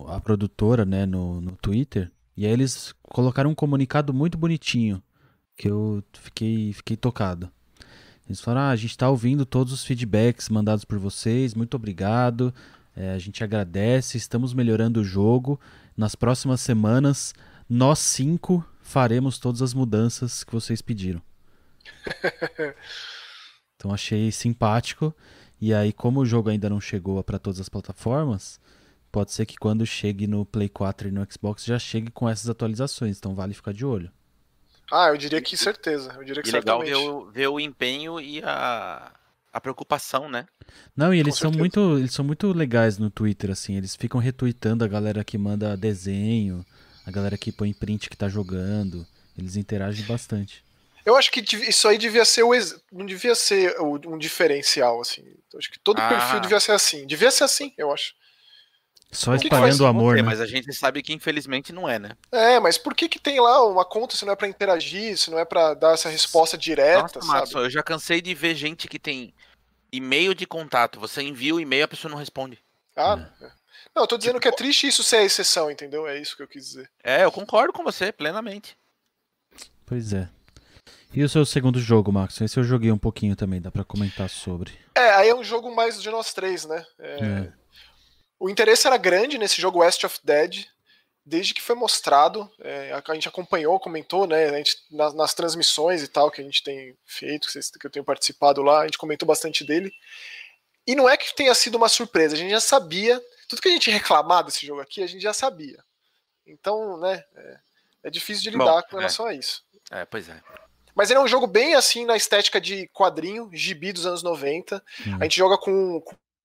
a 0.08 0.20
produtora, 0.20 0.84
né, 0.84 1.06
no, 1.06 1.40
no 1.40 1.56
Twitter, 1.56 2.12
e 2.36 2.44
aí 2.44 2.52
eles 2.52 2.94
colocaram 3.04 3.48
um 3.48 3.54
comunicado 3.54 4.12
muito 4.12 4.36
bonitinho 4.36 5.02
que 5.56 5.66
eu 5.66 6.04
fiquei 6.12 6.74
fiquei 6.74 6.94
tocado. 6.94 7.50
Eles 8.28 8.40
falaram: 8.40 8.68
ah, 8.68 8.70
a 8.70 8.76
gente 8.76 8.90
está 8.90 9.08
ouvindo 9.08 9.46
todos 9.46 9.72
os 9.72 9.84
feedbacks 9.84 10.48
mandados 10.48 10.84
por 10.84 10.98
vocês, 10.98 11.54
muito 11.54 11.74
obrigado. 11.74 12.52
É, 12.94 13.12
a 13.12 13.18
gente 13.18 13.44
agradece, 13.44 14.16
estamos 14.16 14.54
melhorando 14.54 15.00
o 15.00 15.04
jogo. 15.04 15.60
Nas 15.96 16.14
próximas 16.14 16.60
semanas, 16.60 17.34
nós 17.68 17.98
cinco 17.98 18.64
faremos 18.80 19.38
todas 19.38 19.62
as 19.62 19.74
mudanças 19.74 20.42
que 20.42 20.52
vocês 20.52 20.80
pediram. 20.80 21.20
então 23.76 23.92
achei 23.92 24.32
simpático. 24.32 25.14
E 25.60 25.72
aí, 25.72 25.92
como 25.92 26.20
o 26.20 26.26
jogo 26.26 26.50
ainda 26.50 26.68
não 26.68 26.80
chegou 26.80 27.22
para 27.22 27.38
todas 27.38 27.60
as 27.60 27.68
plataformas, 27.68 28.60
pode 29.10 29.32
ser 29.32 29.46
que 29.46 29.56
quando 29.56 29.86
chegue 29.86 30.26
no 30.26 30.44
Play 30.44 30.68
4 30.68 31.08
e 31.08 31.10
no 31.10 31.26
Xbox 31.30 31.64
já 31.64 31.78
chegue 31.78 32.10
com 32.10 32.28
essas 32.28 32.48
atualizações. 32.48 33.18
Então 33.18 33.34
vale 33.34 33.54
ficar 33.54 33.72
de 33.72 33.84
olho. 33.84 34.10
Ah, 34.90 35.08
eu 35.08 35.16
diria 35.16 35.40
que 35.40 35.56
certeza. 35.56 36.14
Eu 36.16 36.24
diria 36.24 36.42
que 36.42 36.48
e 36.48 36.52
legal 36.52 36.80
ver 36.80 36.96
o, 36.96 37.30
ver 37.30 37.48
o 37.48 37.58
empenho 37.58 38.20
e 38.20 38.42
a, 38.42 39.12
a 39.52 39.60
preocupação, 39.60 40.28
né? 40.28 40.46
Não, 40.96 41.12
e 41.12 41.20
eles 41.20 41.36
são 41.36 41.50
muito, 41.50 41.98
eles 41.98 42.12
são 42.12 42.24
muito 42.24 42.52
legais 42.52 42.98
no 42.98 43.10
Twitter 43.10 43.50
assim, 43.50 43.76
eles 43.76 43.96
ficam 43.96 44.20
retweetando 44.20 44.84
a 44.84 44.88
galera 44.88 45.24
que 45.24 45.38
manda 45.38 45.76
desenho, 45.76 46.64
a 47.06 47.10
galera 47.10 47.38
que 47.38 47.52
põe 47.52 47.72
print 47.72 48.10
que 48.10 48.16
tá 48.16 48.28
jogando, 48.28 49.06
eles 49.36 49.56
interagem 49.56 50.04
bastante. 50.06 50.64
Eu 51.04 51.14
acho 51.14 51.30
que 51.30 51.40
isso 51.40 51.86
aí 51.86 51.96
devia 51.96 52.24
ser 52.24 52.42
o 52.42 52.50
não 52.90 53.06
devia 53.06 53.34
ser 53.36 53.76
um 53.80 54.18
diferencial 54.18 55.00
assim. 55.00 55.22
Eu 55.52 55.58
acho 55.58 55.70
que 55.70 55.78
todo 55.78 56.00
ah. 56.00 56.08
perfil 56.08 56.40
devia 56.40 56.58
ser 56.58 56.72
assim. 56.72 57.06
Devia 57.06 57.30
ser 57.30 57.44
assim, 57.44 57.72
eu 57.78 57.92
acho. 57.92 58.12
Só 59.10 59.34
espalhando 59.34 59.80
o 59.80 59.86
amor, 59.86 60.16
né? 60.16 60.22
Mas 60.22 60.40
a 60.40 60.46
gente 60.46 60.72
sabe 60.74 61.02
que 61.02 61.12
infelizmente 61.12 61.72
não 61.72 61.88
é, 61.88 61.98
né? 61.98 62.10
É, 62.30 62.58
mas 62.60 62.76
por 62.76 62.94
que 62.94 63.08
que 63.08 63.18
tem 63.18 63.40
lá 63.40 63.64
uma 63.64 63.84
conta 63.84 64.16
se 64.16 64.24
não 64.24 64.32
é 64.32 64.36
para 64.36 64.48
interagir, 64.48 65.16
se 65.16 65.30
não 65.30 65.38
é 65.38 65.44
para 65.44 65.74
dar 65.74 65.94
essa 65.94 66.08
resposta 66.08 66.58
direta, 66.58 67.20
Nossa, 67.20 67.46
sabe? 67.46 67.66
eu 67.66 67.70
já 67.70 67.82
cansei 67.82 68.20
de 68.20 68.34
ver 68.34 68.54
gente 68.54 68.88
que 68.88 68.98
tem 68.98 69.32
e-mail 69.92 70.34
de 70.34 70.46
contato, 70.46 71.00
você 71.00 71.22
envia 71.22 71.54
o 71.54 71.60
e-mail 71.60 71.84
a 71.84 71.88
pessoa 71.88 72.10
não 72.10 72.18
responde. 72.18 72.58
Ah, 72.96 73.28
é. 73.40 73.50
não, 73.94 74.02
eu 74.02 74.06
tô 74.06 74.18
dizendo 74.18 74.34
tipo, 74.34 74.42
que 74.42 74.48
é 74.48 74.52
triste 74.52 74.86
isso 74.86 75.02
ser 75.02 75.16
a 75.16 75.24
exceção, 75.24 75.70
entendeu? 75.70 76.06
É 76.06 76.18
isso 76.18 76.36
que 76.36 76.42
eu 76.42 76.48
quis 76.48 76.66
dizer. 76.66 76.90
É, 77.02 77.24
eu 77.24 77.32
concordo 77.32 77.72
com 77.72 77.84
você 77.84 78.10
plenamente. 78.10 78.76
Pois 79.86 80.12
é. 80.12 80.28
E 81.14 81.22
o 81.22 81.28
seu 81.28 81.46
segundo 81.46 81.78
jogo, 81.78 82.12
Max? 82.12 82.40
Esse 82.40 82.58
eu 82.58 82.64
joguei 82.64 82.90
um 82.90 82.98
pouquinho 82.98 83.36
também, 83.36 83.60
dá 83.60 83.70
para 83.70 83.84
comentar 83.84 84.28
sobre. 84.28 84.72
É, 84.94 85.12
aí 85.14 85.28
é 85.28 85.34
um 85.34 85.44
jogo 85.44 85.74
mais 85.74 86.02
de 86.02 86.10
nós 86.10 86.34
três, 86.34 86.66
né? 86.66 86.84
É... 86.98 87.24
É. 87.24 87.52
O 88.38 88.50
interesse 88.50 88.86
era 88.86 88.96
grande 88.96 89.38
nesse 89.38 89.60
jogo 89.60 89.78
West 89.78 90.04
of 90.04 90.18
Dead, 90.22 90.66
desde 91.24 91.54
que 91.54 91.62
foi 91.62 91.74
mostrado. 91.74 92.50
É, 92.60 92.92
a 92.92 93.14
gente 93.14 93.28
acompanhou, 93.28 93.80
comentou, 93.80 94.26
né? 94.26 94.46
A 94.48 94.56
gente, 94.58 94.76
nas, 94.90 95.14
nas, 95.14 95.34
transmissões 95.34 96.02
e 96.02 96.08
tal 96.08 96.30
que 96.30 96.40
a 96.40 96.44
gente 96.44 96.62
tem 96.62 96.96
feito, 97.04 97.48
que 97.80 97.86
eu 97.86 97.90
tenho 97.90 98.04
participado 98.04 98.62
lá, 98.62 98.80
a 98.80 98.84
gente 98.84 98.98
comentou 98.98 99.26
bastante 99.26 99.64
dele. 99.64 99.92
E 100.86 100.94
não 100.94 101.08
é 101.08 101.16
que 101.16 101.34
tenha 101.34 101.54
sido 101.54 101.74
uma 101.74 101.88
surpresa, 101.88 102.34
a 102.34 102.38
gente 102.38 102.50
já 102.50 102.60
sabia. 102.60 103.20
Tudo 103.48 103.62
que 103.62 103.68
a 103.68 103.72
gente 103.72 103.90
reclamar 103.90 104.44
desse 104.44 104.66
jogo 104.66 104.80
aqui, 104.80 105.02
a 105.02 105.06
gente 105.06 105.22
já 105.22 105.32
sabia. 105.32 105.82
Então, 106.46 106.96
né? 106.98 107.24
É, 107.34 107.58
é 108.04 108.10
difícil 108.10 108.44
de 108.44 108.50
lidar 108.50 108.82
Bom, 108.82 108.88
com 108.90 108.96
relação 108.98 109.26
é. 109.26 109.32
a 109.32 109.34
isso. 109.34 109.64
É, 109.90 110.04
pois 110.04 110.28
é. 110.28 110.40
Mas 110.94 111.10
ele 111.10 111.18
é 111.18 111.22
um 111.22 111.28
jogo 111.28 111.46
bem 111.46 111.74
assim 111.74 112.06
na 112.06 112.16
estética 112.16 112.60
de 112.60 112.88
quadrinho, 112.88 113.50
gibi 113.52 113.92
dos 113.92 114.06
anos 114.06 114.22
90. 114.22 114.82
Hum. 115.06 115.16
A 115.20 115.24
gente 115.24 115.36
joga 115.36 115.58
com, 115.58 116.00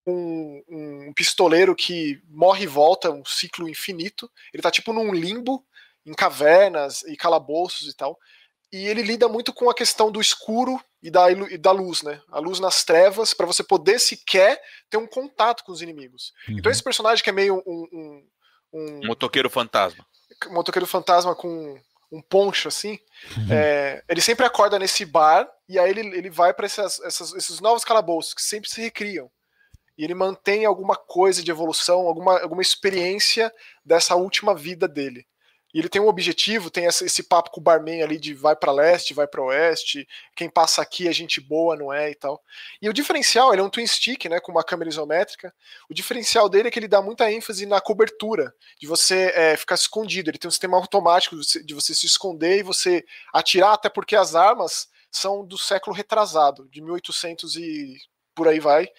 um, 0.06 0.64
um, 0.68 1.14
pistoleiro 1.14 1.76
que 1.76 2.22
morre 2.30 2.64
e 2.64 2.68
volta, 2.68 3.12
um 3.12 3.24
ciclo 3.26 3.70
infinito. 3.70 4.30
Ele 4.54 4.64
tá 4.64 4.72
tipo 4.72 4.94
num 4.94 5.14
limbo, 5.14 5.64
em 6.06 6.14
cavernas 6.14 7.04
e 7.04 7.16
calabouços 7.16 7.88
e 7.88 7.96
tal. 7.96 8.18
E 8.72 8.88
ele 8.88 9.02
lida 9.02 9.28
muito 9.28 9.54
com 9.54 9.70
a 9.70 9.76
questão 9.76 10.12
do 10.12 10.22
escuro 10.22 10.82
e 11.04 11.12
da, 11.12 11.30
e 11.32 11.58
da 11.58 11.72
luz, 11.72 12.02
né? 12.04 12.22
A 12.30 12.40
luz 12.40 12.60
nas 12.60 12.84
trevas, 12.84 13.34
para 13.34 13.46
você 13.46 13.64
poder 13.64 14.00
sequer 14.00 14.62
ter 14.90 14.98
um 14.98 15.08
contato 15.08 15.64
com 15.64 15.72
os 15.72 15.82
inimigos. 15.82 16.34
Uhum. 16.48 16.58
Então 16.58 16.72
esse 16.72 16.84
personagem 16.84 17.24
que 17.24 17.30
é 17.30 17.34
meio 17.34 17.62
um. 17.68 17.88
um, 17.92 18.28
um 18.74 19.08
motoqueiro 19.08 19.50
fantasma. 19.50 20.06
Motoqueiro 20.50 20.88
fantasma 20.88 21.36
com 21.36 21.80
um 22.12 22.22
poncho 22.22 22.68
assim, 22.68 23.00
uhum. 23.38 23.48
é, 23.50 24.04
ele 24.10 24.20
sempre 24.20 24.46
acorda 24.46 24.78
nesse 24.78 25.06
bar 25.06 25.50
e 25.70 25.80
aí 25.80 25.90
ele, 25.90 26.02
ele 26.02 26.30
vai 26.30 26.54
para 26.54 26.66
esses 26.68 27.62
novos 27.62 27.86
calabouços 27.86 28.34
que 28.34 28.42
sempre 28.42 28.70
se 28.70 28.82
recriam 28.82 29.32
e 29.98 30.04
ele 30.04 30.16
mantém 30.16 30.66
alguma 30.66 30.96
coisa 30.96 31.44
de 31.44 31.52
evolução, 31.52 32.08
alguma, 32.08 32.40
alguma 32.40 32.62
experiência 32.62 33.54
dessa 33.84 34.16
última 34.16 34.56
vida 34.56 34.88
dele. 34.88 35.26
E 35.74 35.80
ele 35.80 35.88
tem 35.88 36.02
um 36.02 36.08
objetivo, 36.08 36.70
tem 36.70 36.86
esse, 36.86 37.06
esse 37.06 37.24
papo 37.24 37.50
com 37.50 37.62
o 37.62 37.64
barman 37.64 38.04
ali 38.04 38.20
de 38.20 38.34
vai 38.34 38.56
para 38.56 38.72
leste, 38.72 39.14
vai 39.14 39.26
para 39.26 39.42
oeste, 39.42 40.08
quem 40.36 40.50
passa 40.50 40.82
aqui 40.82 41.08
é 41.08 41.14
gente 41.14 41.40
boa, 41.40 41.78
não 41.78 41.94
é 41.94 42.12
e 42.12 42.16
tal. 42.16 42.44
E 42.82 42.90
o 42.90 42.94
diferencial, 42.94 43.54
ele 43.54 43.62
é 43.62 43.64
um 43.64 43.70
twin 43.70 43.88
stick, 43.88 44.26
né, 44.26 44.40
com 44.40 44.52
uma 44.52 44.64
câmera 44.64 44.90
isométrica. 44.90 45.54
O 45.90 45.94
diferencial 45.94 46.50
dele 46.50 46.68
é 46.68 46.72
que 46.72 46.78
ele 46.78 46.88
dá 46.88 47.02
muita 47.02 47.32
ênfase 47.32 47.66
na 47.66 47.80
cobertura, 47.80 48.54
de 48.80 48.86
você 48.86 49.32
é, 49.34 49.56
ficar 49.56 49.76
escondido. 49.76 50.30
Ele 50.30 50.38
tem 50.38 50.50
um 50.50 50.52
sistema 50.52 50.78
automático 50.78 51.38
de 51.38 51.46
você, 51.46 51.64
de 51.64 51.74
você 51.74 51.94
se 51.94 52.06
esconder 52.06 52.60
e 52.60 52.64
você 52.64 53.06
atirar, 53.34 53.74
até 53.74 53.90
porque 53.90 54.16
as 54.16 54.36
armas 54.36 54.90
são 55.10 55.46
do 55.46 55.58
século 55.58 55.96
retrasado, 55.96 56.68
de 56.70 56.82
1800 56.82 57.56
e 57.56 57.98
por 58.36 58.48
aí 58.48 58.60
vai. 58.60 58.90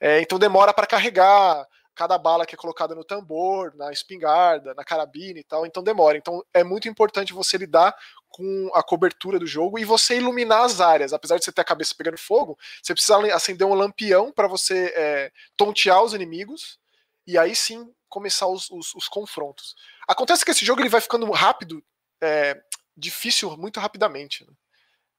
É, 0.00 0.20
então 0.20 0.38
demora 0.38 0.72
para 0.72 0.86
carregar 0.86 1.66
cada 1.94 2.16
bala 2.16 2.46
que 2.46 2.54
é 2.54 2.58
colocada 2.58 2.94
no 2.94 3.04
tambor, 3.04 3.74
na 3.76 3.92
espingarda, 3.92 4.72
na 4.72 4.82
carabina 4.82 5.38
e 5.38 5.44
tal, 5.44 5.66
então 5.66 5.82
demora. 5.82 6.16
Então 6.16 6.42
é 6.54 6.64
muito 6.64 6.88
importante 6.88 7.34
você 7.34 7.58
lidar 7.58 7.94
com 8.30 8.70
a 8.72 8.82
cobertura 8.82 9.38
do 9.38 9.46
jogo 9.46 9.78
e 9.78 9.84
você 9.84 10.16
iluminar 10.16 10.62
as 10.62 10.80
áreas. 10.80 11.12
Apesar 11.12 11.36
de 11.36 11.44
você 11.44 11.52
ter 11.52 11.60
a 11.60 11.64
cabeça 11.64 11.94
pegando 11.94 12.16
fogo, 12.16 12.58
você 12.82 12.94
precisa 12.94 13.18
acender 13.34 13.66
um 13.66 13.74
lampião 13.74 14.32
para 14.32 14.48
você 14.48 14.94
é, 14.96 15.32
tontear 15.56 16.02
os 16.02 16.14
inimigos 16.14 16.78
e 17.26 17.36
aí 17.36 17.54
sim 17.54 17.92
começar 18.08 18.46
os, 18.46 18.70
os, 18.70 18.94
os, 18.94 19.06
confrontos. 19.06 19.74
Acontece 20.08 20.44
que 20.44 20.50
esse 20.50 20.64
jogo 20.64 20.80
ele 20.80 20.88
vai 20.88 21.00
ficando 21.00 21.30
rápido, 21.30 21.84
é, 22.20 22.60
difícil 22.96 23.56
muito 23.56 23.78
rapidamente. 23.78 24.44
Né? 24.44 24.52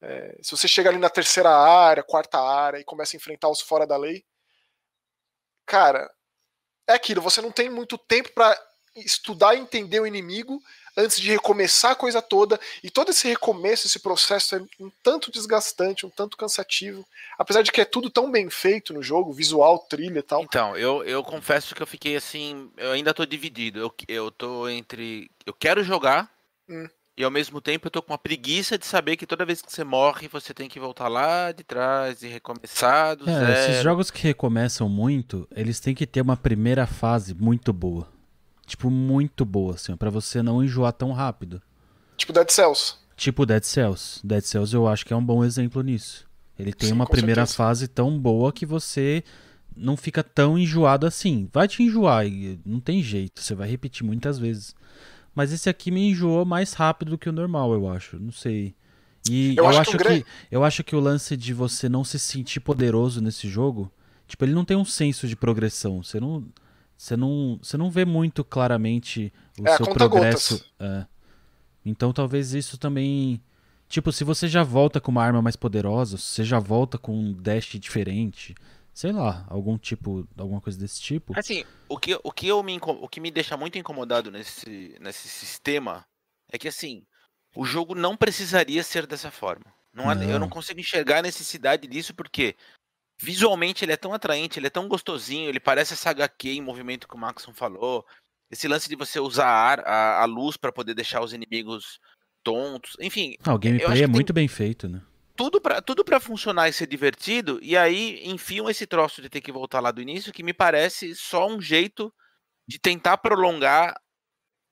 É, 0.01 0.39
se 0.41 0.51
você 0.51 0.67
chega 0.67 0.89
ali 0.89 0.97
na 0.97 1.09
terceira 1.09 1.51
área, 1.51 2.03
quarta 2.03 2.39
área 2.39 2.79
e 2.79 2.83
começa 2.83 3.15
a 3.15 3.17
enfrentar 3.17 3.49
os 3.49 3.61
fora 3.61 3.85
da 3.85 3.95
lei, 3.95 4.25
cara, 5.71 6.11
é 6.85 6.91
aquilo, 6.91 7.21
você 7.21 7.41
não 7.41 7.49
tem 7.49 7.69
muito 7.69 7.97
tempo 7.97 8.29
para 8.33 8.61
estudar 8.93 9.55
e 9.55 9.59
entender 9.59 10.01
o 10.01 10.05
inimigo 10.05 10.61
antes 10.97 11.17
de 11.17 11.31
recomeçar 11.31 11.91
a 11.91 11.95
coisa 11.95 12.21
toda. 12.21 12.59
E 12.83 12.89
todo 12.89 13.11
esse 13.11 13.25
recomeço, 13.25 13.87
esse 13.87 13.97
processo 13.97 14.57
é 14.57 14.61
um 14.77 14.91
tanto 15.01 15.31
desgastante, 15.31 16.05
um 16.05 16.09
tanto 16.09 16.35
cansativo. 16.35 17.07
Apesar 17.39 17.61
de 17.61 17.71
que 17.71 17.79
é 17.79 17.85
tudo 17.85 18.09
tão 18.09 18.29
bem 18.29 18.49
feito 18.49 18.93
no 18.93 19.01
jogo, 19.01 19.31
visual, 19.31 19.79
trilha 19.79 20.19
e 20.19 20.23
tal. 20.23 20.43
Então, 20.43 20.75
eu, 20.75 21.05
eu 21.05 21.23
confesso 21.23 21.73
que 21.73 21.81
eu 21.81 21.87
fiquei 21.87 22.17
assim, 22.17 22.69
eu 22.75 22.91
ainda 22.91 23.13
tô 23.13 23.25
dividido. 23.25 23.79
Eu, 23.79 23.95
eu 24.09 24.29
tô 24.29 24.67
entre. 24.67 25.31
Eu 25.45 25.53
quero 25.53 25.85
jogar. 25.85 26.29
Hum. 26.67 26.89
E 27.17 27.23
ao 27.23 27.29
mesmo 27.31 27.59
tempo 27.59 27.87
eu 27.87 27.91
tô 27.91 28.01
com 28.01 28.13
uma 28.13 28.17
preguiça 28.17 28.77
de 28.77 28.85
saber 28.85 29.17
que 29.17 29.27
toda 29.27 29.45
vez 29.45 29.61
que 29.61 29.71
você 29.71 29.83
morre, 29.83 30.27
você 30.27 30.53
tem 30.53 30.69
que 30.69 30.79
voltar 30.79 31.07
lá 31.07 31.51
de 31.51 31.63
trás 31.63 32.23
e 32.23 32.27
recomeçar 32.27 33.15
do 33.17 33.29
É, 33.29 33.33
zero. 33.33 33.51
esses 33.51 33.83
jogos 33.83 34.09
que 34.09 34.23
recomeçam 34.23 34.87
muito, 34.87 35.47
eles 35.53 35.79
têm 35.79 35.93
que 35.93 36.07
ter 36.07 36.21
uma 36.21 36.37
primeira 36.37 36.87
fase 36.87 37.33
muito 37.35 37.73
boa. 37.73 38.07
Tipo, 38.65 38.89
muito 38.89 39.43
boa, 39.43 39.75
assim, 39.75 39.95
pra 39.97 40.09
você 40.09 40.41
não 40.41 40.63
enjoar 40.63 40.93
tão 40.93 41.11
rápido. 41.11 41.61
Tipo 42.15 42.31
Dead 42.31 42.49
Cells. 42.49 42.95
Tipo 43.17 43.45
Dead 43.45 43.63
Cells. 43.63 44.21
Dead 44.25 44.43
Cells 44.43 44.73
eu 44.73 44.87
acho 44.87 45.05
que 45.05 45.11
é 45.13 45.15
um 45.15 45.23
bom 45.23 45.43
exemplo 45.43 45.81
nisso. 45.81 46.25
Ele 46.57 46.71
tem 46.71 46.89
Sim, 46.89 46.95
uma 46.95 47.05
primeira 47.05 47.41
certeza. 47.45 47.57
fase 47.57 47.87
tão 47.87 48.17
boa 48.17 48.53
que 48.53 48.65
você 48.65 49.23
não 49.75 49.97
fica 49.97 50.23
tão 50.23 50.57
enjoado 50.57 51.05
assim. 51.05 51.49
Vai 51.51 51.67
te 51.67 51.83
enjoar, 51.83 52.25
e 52.25 52.57
não 52.65 52.79
tem 52.79 53.03
jeito, 53.03 53.41
você 53.41 53.53
vai 53.53 53.67
repetir 53.69 54.05
muitas 54.05 54.39
vezes. 54.39 54.73
Mas 55.35 55.51
esse 55.51 55.69
aqui 55.69 55.91
me 55.91 56.09
enjoou 56.11 56.45
mais 56.45 56.73
rápido 56.73 57.11
do 57.11 57.17
que 57.17 57.29
o 57.29 57.33
normal, 57.33 57.73
eu 57.73 57.89
acho. 57.89 58.19
Não 58.19 58.31
sei. 58.31 58.75
E 59.29 59.55
Eu 59.55 59.65
eu, 59.65 59.67
acho 59.67 59.81
acho, 59.81 59.91
que 59.91 59.97
o 59.97 59.99
que, 59.99 60.03
gran- 60.03 60.23
eu 60.51 60.63
acho 60.63 60.83
que 60.83 60.95
o 60.95 60.99
lance 60.99 61.37
de 61.37 61.53
você 61.53 61.87
não 61.89 62.03
se 62.03 62.19
sentir 62.19 62.59
poderoso 62.59 63.21
nesse 63.21 63.47
jogo, 63.49 63.91
tipo, 64.27 64.43
ele 64.45 64.53
não 64.53 64.65
tem 64.65 64.75
um 64.77 64.85
senso 64.85 65.27
de 65.27 65.35
progressão. 65.35 66.03
Você 66.03 66.19
não 66.19 66.45
você 66.97 67.17
não, 67.17 67.59
você 67.61 67.77
não 67.77 67.89
vê 67.89 68.05
muito 68.05 68.43
claramente 68.43 69.33
o 69.59 69.67
É, 69.67 69.75
seu 69.77 69.87
progresso. 69.87 70.63
É. 70.79 71.05
Então 71.85 72.13
talvez 72.13 72.53
isso 72.53 72.77
também. 72.77 73.41
Tipo, 73.89 74.11
se 74.11 74.23
você 74.23 74.47
já 74.47 74.63
volta 74.63 75.01
com 75.01 75.11
uma 75.11 75.23
arma 75.23 75.41
mais 75.41 75.55
poderosa, 75.55 76.17
se 76.17 76.23
você 76.23 76.43
já 76.45 76.59
volta 76.59 76.97
com 76.97 77.13
um 77.17 77.33
dash 77.33 77.77
diferente, 77.79 78.55
sei 78.93 79.11
lá, 79.11 79.45
algum 79.47 79.77
tipo, 79.77 80.27
alguma 80.37 80.61
coisa 80.61 80.77
desse 80.79 81.01
tipo. 81.01 81.37
Assim, 81.37 81.63
o 81.89 81.97
que, 81.97 82.19
o 82.23 82.31
que, 82.31 82.47
eu 82.47 82.61
me, 82.63 82.77
o 82.81 83.07
que 83.07 83.19
me 83.19 83.31
deixa 83.31 83.55
muito 83.57 83.77
incomodado 83.77 84.29
nesse, 84.31 84.95
nesse 84.99 85.27
sistema 85.27 86.05
é 86.51 86.57
que, 86.57 86.67
assim, 86.67 87.03
o 87.55 87.65
jogo 87.65 87.95
não 87.95 88.15
precisaria 88.17 88.83
ser 88.83 89.05
dessa 89.07 89.31
forma. 89.31 89.65
Não 89.93 90.09
há- 90.09 90.15
Eu 90.15 90.31
Não. 90.31 90.39
não 90.41 90.49
consigo 90.49 90.79
enxergar 90.79 91.19
a 91.19 91.21
necessidade 91.23 91.87
disso 91.87 92.13
porque 92.13 92.55
visualmente 93.21 93.83
ele 93.85 93.91
é 93.91 93.97
tão 93.97 94.13
atraente, 94.13 94.57
ele 94.59 94.67
é 94.67 94.71
tão 94.71 94.87
gostosinho, 94.87 95.49
ele 95.49 95.59
parece 95.59 95.93
essa 95.93 96.09
HQ 96.09 96.49
em 96.49 96.61
movimento 96.61 97.07
que 97.07 97.15
o 97.15 97.19
Maxon 97.19 97.53
falou. 97.53 98.05
Esse 98.49 98.67
lance 98.67 98.89
de 98.89 98.95
você 98.95 99.19
usar 99.19 99.79
a, 99.81 100.21
a, 100.21 100.25
luz 100.25 100.57
para 100.57 100.71
poder 100.71 100.93
deixar 100.93 101.21
os 101.23 101.31
inimigos 101.33 101.99
tontos. 102.43 102.97
Enfim, 102.99 103.35
Ah, 103.43 103.53
o 103.53 103.59
gameplay 103.59 103.99
é 103.99 104.05
tem- 104.05 104.07
muito 104.07 104.33
bem 104.33 104.47
feito, 104.47 104.89
né? 104.89 105.01
Tudo 105.35 105.59
pra 105.61 105.81
tudo 105.81 106.03
para 106.03 106.19
funcionar 106.19 106.69
e 106.69 106.73
ser 106.73 106.87
divertido, 106.87 107.59
e 107.61 107.75
aí 107.77 108.21
enfiam 108.27 108.69
esse 108.69 108.85
troço 108.85 109.21
de 109.21 109.29
ter 109.29 109.41
que 109.41 109.51
voltar 109.51 109.79
lá 109.79 109.91
do 109.91 110.01
início, 110.01 110.33
que 110.33 110.43
me 110.43 110.53
parece 110.53 111.15
só 111.15 111.47
um 111.47 111.61
jeito 111.61 112.13
de 112.67 112.77
tentar 112.79 113.17
prolongar 113.17 113.99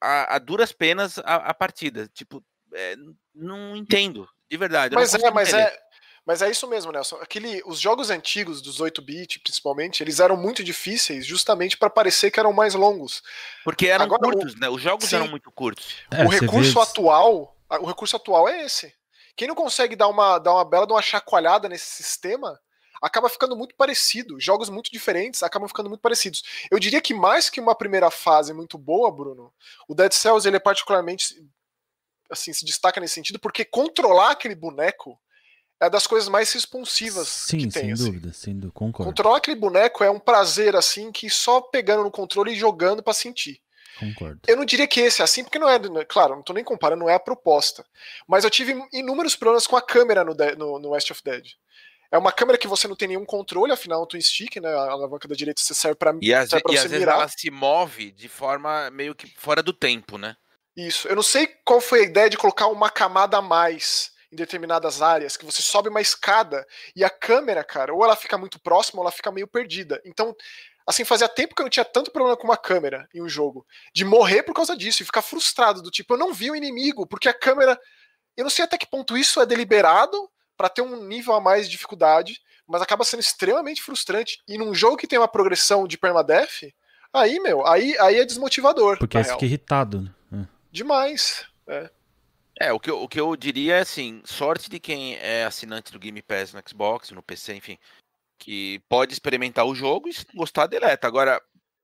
a, 0.02 0.36
a 0.36 0.40
duras 0.40 0.72
penas 0.72 1.18
a, 1.20 1.36
a 1.36 1.54
partida. 1.54 2.08
Tipo, 2.14 2.44
é, 2.74 2.96
não 3.34 3.76
entendo, 3.76 4.28
de 4.50 4.58
verdade. 4.58 4.96
Mas 4.96 5.14
é, 5.14 5.32
mas 5.32 5.50
entender. 5.50 5.64
é. 5.64 5.90
Mas 6.26 6.44
é 6.44 6.52
isso 6.52 6.68
mesmo, 6.68 6.92
Nelson. 6.92 7.16
Aquele, 7.16 7.60
os 7.66 7.80
jogos 7.80 8.12
antigos 8.12 8.62
dos 8.62 8.80
8-bit, 8.80 9.40
principalmente, 9.40 10.04
eles 10.04 10.20
eram 10.20 10.38
muito 10.38 10.64
difíceis 10.64 11.26
justamente 11.26 11.76
para 11.76 11.90
parecer 11.90 12.30
que 12.30 12.40
eram 12.40 12.54
mais 12.54 12.76
longos. 12.76 13.24
Porque 13.64 13.88
eram 13.88 14.06
agora 14.06 14.28
o- 14.28 14.32
curtos, 14.34 14.56
né? 14.60 14.70
Os 14.70 14.80
jogos 14.80 15.06
Sim. 15.10 15.16
eram 15.16 15.28
muito 15.28 15.50
curtos. 15.52 15.96
É, 16.12 16.24
o 16.24 16.28
recurso 16.28 16.74
vê- 16.76 16.82
atual, 16.82 17.58
o 17.82 17.86
recurso 17.88 18.16
atual 18.16 18.48
é 18.48 18.64
esse. 18.64 18.94
Quem 19.40 19.48
não 19.48 19.56
consegue 19.56 19.96
dar 19.96 20.10
uma, 20.10 20.38
dar 20.38 20.54
uma 20.54 20.66
bela 20.66 20.86
uma 20.86 21.02
chacoalhada 21.02 21.70
nesse 21.70 21.86
sistema, 21.86 22.60
acaba 23.02 23.30
ficando 23.30 23.56
muito 23.56 23.74
parecido. 23.74 24.38
Jogos 24.38 24.70
muito 24.70 24.92
diferentes 24.92 25.44
acabam 25.44 25.66
ficando 25.66 25.88
muito 25.88 26.02
parecidos. 26.02 26.44
Eu 26.70 26.78
diria 26.78 27.00
que 27.00 27.14
mais 27.14 27.50
que 27.50 27.62
uma 27.62 27.74
primeira 27.74 28.12
fase 28.12 28.52
muito 28.52 28.78
boa, 28.78 29.10
Bruno, 29.10 29.54
o 29.88 29.96
Dead 29.96 30.12
Cells 30.12 30.46
ele 30.46 30.58
é 30.58 30.60
particularmente 30.60 31.42
assim, 32.30 32.52
se 32.52 32.66
destaca 32.66 33.00
nesse 33.00 33.14
sentido 33.14 33.40
porque 33.40 33.64
controlar 33.64 34.32
aquele 34.32 34.56
boneco 34.56 35.18
é 35.80 35.90
das 35.90 36.06
coisas 36.06 36.28
mais 36.28 36.52
responsivas 36.52 37.30
Sim, 37.30 37.60
que 37.60 37.64
tem, 37.70 37.72
sem 37.72 37.92
assim. 37.94 38.04
dúvida, 38.04 38.34
sem 38.34 38.54
dúvida, 38.56 38.74
concordo. 38.74 39.10
Controlar 39.10 39.38
aquele 39.38 39.56
boneco 39.56 40.04
é 40.04 40.12
um 40.12 40.20
prazer 40.20 40.76
assim 40.76 41.14
que 41.14 41.30
só 41.30 41.62
pegando 41.62 42.04
no 42.04 42.12
controle 42.12 42.52
e 42.52 42.60
jogando 42.60 43.02
pra 43.02 43.14
sentir. 43.14 43.62
Concordo. 44.00 44.40
Eu 44.48 44.56
não 44.56 44.66
diria 44.66 44.88
que 44.88 45.02
esse 45.02 45.22
é 45.22 45.26
assim, 45.26 45.44
porque 45.44 45.60
não 45.60 45.70
é, 45.70 45.80
claro, 46.06 46.36
não 46.36 46.44
tô 46.44 46.54
nem 46.54 46.64
comparando, 46.64 47.02
não 47.02 47.10
é 47.10 47.16
a 47.16 47.20
proposta. 47.20 47.86
Mas 48.28 48.44
eu 48.44 48.50
tive 48.50 48.82
inúmeros 48.94 49.36
problemas 49.36 49.68
com 49.68 49.76
a 49.76 49.82
câmera 49.82 50.24
no, 50.24 50.34
no, 50.58 50.80
no 50.80 50.90
West 50.92 51.12
of 51.12 51.22
Dead. 51.24 51.46
É 52.12 52.18
uma 52.18 52.32
câmera 52.32 52.58
que 52.58 52.68
você 52.68 52.88
não 52.88 52.96
tem 52.96 53.10
nenhum 53.10 53.26
controle, 53.26 53.72
afinal, 53.72 54.00
é 54.00 54.04
um 54.04 54.08
twin 54.08 54.22
stick, 54.22 54.56
né? 54.60 54.70
A 54.70 54.92
alavanca 54.92 55.28
da 55.28 55.36
direita 55.36 55.62
você 55.62 55.76
serve 55.76 55.96
pra, 55.96 56.16
E 56.22 56.34
às, 56.34 56.50
serve 56.50 56.64
pra 56.64 56.74
e 56.74 56.78
você 56.78 56.86
às 56.86 56.92
vezes 56.92 57.00
mirar. 57.06 57.16
ela 57.18 57.28
se 57.28 57.52
move 57.52 58.12
de 58.12 58.28
forma 58.28 58.90
meio 58.90 59.14
que 59.14 59.28
fora 59.38 59.62
do 59.62 59.74
tempo, 59.74 60.18
né? 60.18 60.36
Isso. 60.76 61.08
Eu 61.08 61.16
não 61.16 61.24
sei 61.24 61.48
qual 61.66 61.82
foi 61.82 62.00
a 62.00 62.04
ideia 62.04 62.30
de 62.30 62.38
colocar 62.38 62.68
uma 62.68 62.90
camada 62.90 63.38
a 63.38 63.42
mais 63.42 64.12
em 64.32 64.36
determinadas 64.36 65.02
áreas, 65.02 65.36
que 65.36 65.46
você 65.46 65.62
sobe 65.62 65.90
uma 65.90 66.02
escada 66.02 66.66
e 66.96 67.04
a 67.04 67.10
câmera, 67.10 67.64
cara, 67.64 67.94
ou 67.94 68.04
ela 68.04 68.16
fica 68.16 68.38
muito 68.38 68.60
próxima 68.60 69.00
ou 69.00 69.04
ela 69.04 69.12
fica 69.12 69.32
meio 69.32 69.48
perdida. 69.48 70.00
Então, 70.06 70.36
assim, 70.90 71.06
fazia 71.06 71.30
tempo 71.30 71.54
que 71.54 71.62
eu 71.62 71.66
não 71.66 71.70
tinha 71.70 71.86
tanto 71.86 72.12
problema 72.12 72.36
com 72.36 72.46
uma 72.46 72.58
câmera 72.58 73.08
em 73.14 73.22
um 73.22 73.30
jogo, 73.30 73.66
de 73.94 74.04
morrer 74.04 74.42
por 74.44 74.54
causa 74.56 74.76
disso 74.76 75.02
e 75.04 75.06
ficar 75.06 75.22
frustrado 75.22 75.82
do 75.82 75.92
tipo, 75.92 76.14
eu 76.14 76.18
não 76.18 76.34
vi 76.34 76.50
o 76.50 76.56
inimigo, 76.56 77.06
porque 77.06 77.30
a 77.30 77.34
câmera, 77.34 77.80
eu 78.36 78.44
não 78.44 78.50
sei 78.50 78.66
até 78.66 78.78
que 78.78 78.88
ponto 78.88 79.16
isso 79.18 79.40
é 79.40 79.46
deliberado 79.46 80.30
pra 80.58 80.68
ter 80.68 80.82
um 80.82 81.04
nível 81.06 81.34
a 81.34 81.40
mais 81.40 81.66
de 81.66 81.72
dificuldade, 81.72 82.42
mas 82.68 82.82
acaba 82.82 83.04
sendo 83.04 83.20
extremamente 83.22 83.82
frustrante. 83.82 84.42
E 84.48 84.58
num 84.58 84.74
jogo 84.74 84.98
que 84.98 85.08
tem 85.08 85.18
uma 85.20 85.28
progressão 85.28 85.88
de 85.88 85.98
permadeath, 85.98 86.74
aí, 87.14 87.40
meu, 87.40 87.66
aí, 87.66 87.98
aí 88.00 88.18
é 88.20 88.26
desmotivador. 88.26 88.98
Porque 88.98 89.18
aí 89.18 89.24
fica 89.34 89.46
irritado, 89.46 90.02
né? 90.32 90.48
Demais. 90.72 91.46
É. 91.68 91.90
É, 92.62 92.74
o 92.74 92.80
que, 92.80 92.90
eu- 92.92 93.02
o 93.02 93.08
que 93.08 93.20
eu 93.20 93.36
diria 93.38 93.76
é 93.78 93.80
assim, 93.82 94.22
sorte 94.26 94.70
de 94.70 94.80
quem 94.82 95.16
é 95.18 95.46
assinante 95.46 95.92
do 95.94 96.00
Game 96.00 96.22
Pass 96.22 96.52
no 96.54 96.62
Xbox, 96.68 97.10
no 97.12 97.24
PC, 97.24 97.54
enfim, 97.56 97.78
que 98.40 98.82
pode 98.88 99.14
experimentar 99.14 99.66
o 99.66 99.76
jogo 99.76 100.08
e 100.08 100.14
se 100.14 100.26
gostar, 100.34 100.66
deleta. 100.66 101.06
Agora, 101.06 101.40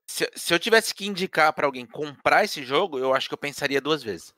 se, 0.08 0.28
se 0.34 0.52
eu 0.54 0.58
tivesse 0.58 0.94
que 0.94 1.06
indicar 1.06 1.52
pra 1.52 1.66
alguém 1.66 1.84
comprar 1.86 2.44
esse 2.44 2.64
jogo, 2.64 2.98
eu 2.98 3.14
acho 3.14 3.28
que 3.28 3.34
eu 3.34 3.38
pensaria 3.38 3.80
duas 3.80 4.02
vezes. 4.02 4.34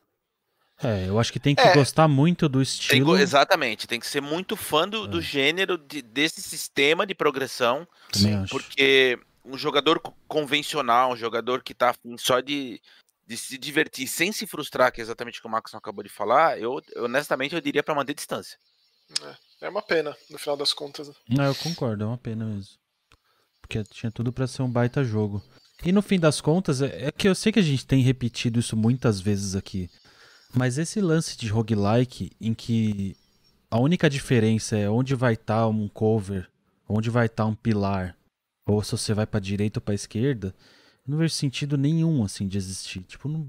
É, 0.82 1.08
eu 1.08 1.18
acho 1.18 1.32
que 1.32 1.40
tem 1.40 1.54
que 1.56 1.62
É. 1.62 1.75
gostar 1.75 2.06
muito 2.06 2.48
do 2.48 2.58
Tem 2.58 2.62
estilo. 2.62 3.06
go- 3.06 3.16
exatamente, 3.16 3.87
tem 3.88 3.98
que 3.98 4.06
ser 4.06 4.20
muito 4.20 4.56
fã 4.56 4.88
do, 4.88 5.08
do 5.08 5.18
É. 5.18 5.22
gênero, 5.22 5.76
de- 5.78 6.02
desse 6.02 6.40
sistema 6.42 7.06
de 7.06 7.14
progressão, 7.14 7.87
Também 8.12 8.32
Sim, 8.32 8.42
acho. 8.42 8.50
porque 8.50 9.18
um 9.44 9.56
jogador 9.58 9.98
co- 10.00 10.14
convencional, 10.28 11.12
um 11.12 11.16
jogador 11.16 11.62
que 11.62 11.75
tá 11.75 11.90
afim 11.90 12.16
só 12.16 12.40
de, 12.40 12.80
de 13.26 13.37
se 13.37 13.58
divertir 13.58 14.06
sem 14.06 14.30
se 14.32 14.46
frustrar, 14.46 14.92
que 14.92 15.00
é 15.00 15.02
exatamente 15.02 15.38
o 15.38 15.42
que 15.42 15.48
o 15.48 15.50
Marcos 15.50 15.75
acabou 15.75 16.02
de 16.04 16.08
falar, 16.10 16.58
eu 16.60 16.80
honestamente 16.96 17.54
eu 17.54 17.60
diria 17.60 17.82
pra 17.82 17.94
manter 17.94 18.14
distância. 18.14 18.56
É 19.22 19.48
uma 19.67 19.83
pena, 19.83 20.17
no 20.31 20.38
final 20.38 20.57
das 20.57 20.73
contas. 20.73 21.11
Não, 21.29 21.45
eu 21.45 21.55
concordo, 21.55 22.05
é 22.05 22.07
uma 22.07 22.19
pena 22.19 22.45
mesmo. 22.45 22.75
Porque 23.61 23.83
tinha 23.85 24.12
tudo 24.12 24.33
pra 24.33 24.47
ser 24.47 24.62
um 24.62 24.71
baita 24.71 25.03
jogo. 25.03 25.43
E 25.85 25.93
no 25.93 26.03
fim 26.03 26.19
das 26.19 26.41
contas, 26.41 26.83
é, 26.83 27.07
é 27.07 27.12
que 27.12 27.29
eu 27.29 27.35
sei 27.35 27.53
que 27.53 27.59
a 27.59 27.62
gente 27.62 27.87
tem 27.87 28.03
repetido 28.03 28.61
isso 28.61 28.77
muitas 28.77 29.21
vezes 29.21 29.55
aqui. 29.55 29.91
Mas 30.55 30.79
esse 30.79 31.00
lance 31.00 31.37
de 31.37 31.49
roguelike, 31.49 32.33
em 32.41 32.55
que 32.55 33.17
a 33.71 33.79
única 33.79 34.09
diferença 34.09 34.77
é 34.77 34.88
onde 34.88 35.15
vai 35.15 35.35
estar 35.35 35.67
um 35.69 35.88
cover, 35.88 36.49
onde 36.88 37.11
vai 37.11 37.27
estar 37.27 37.45
um 37.45 37.55
pilar, 37.55 38.17
ou 38.67 38.83
se 38.83 38.93
você 38.93 39.12
vai 39.12 39.27
pra 39.27 39.41
direita 39.41 39.79
ou 39.79 39.83
pra 39.83 39.95
esquerda, 39.95 40.55
não 41.07 41.19
vejo 41.19 41.35
sentido 41.35 41.77
nenhum, 41.77 42.25
assim, 42.25 42.47
de 42.49 42.59
existir. 42.59 43.00
Tipo, 43.03 43.29
não... 43.29 43.49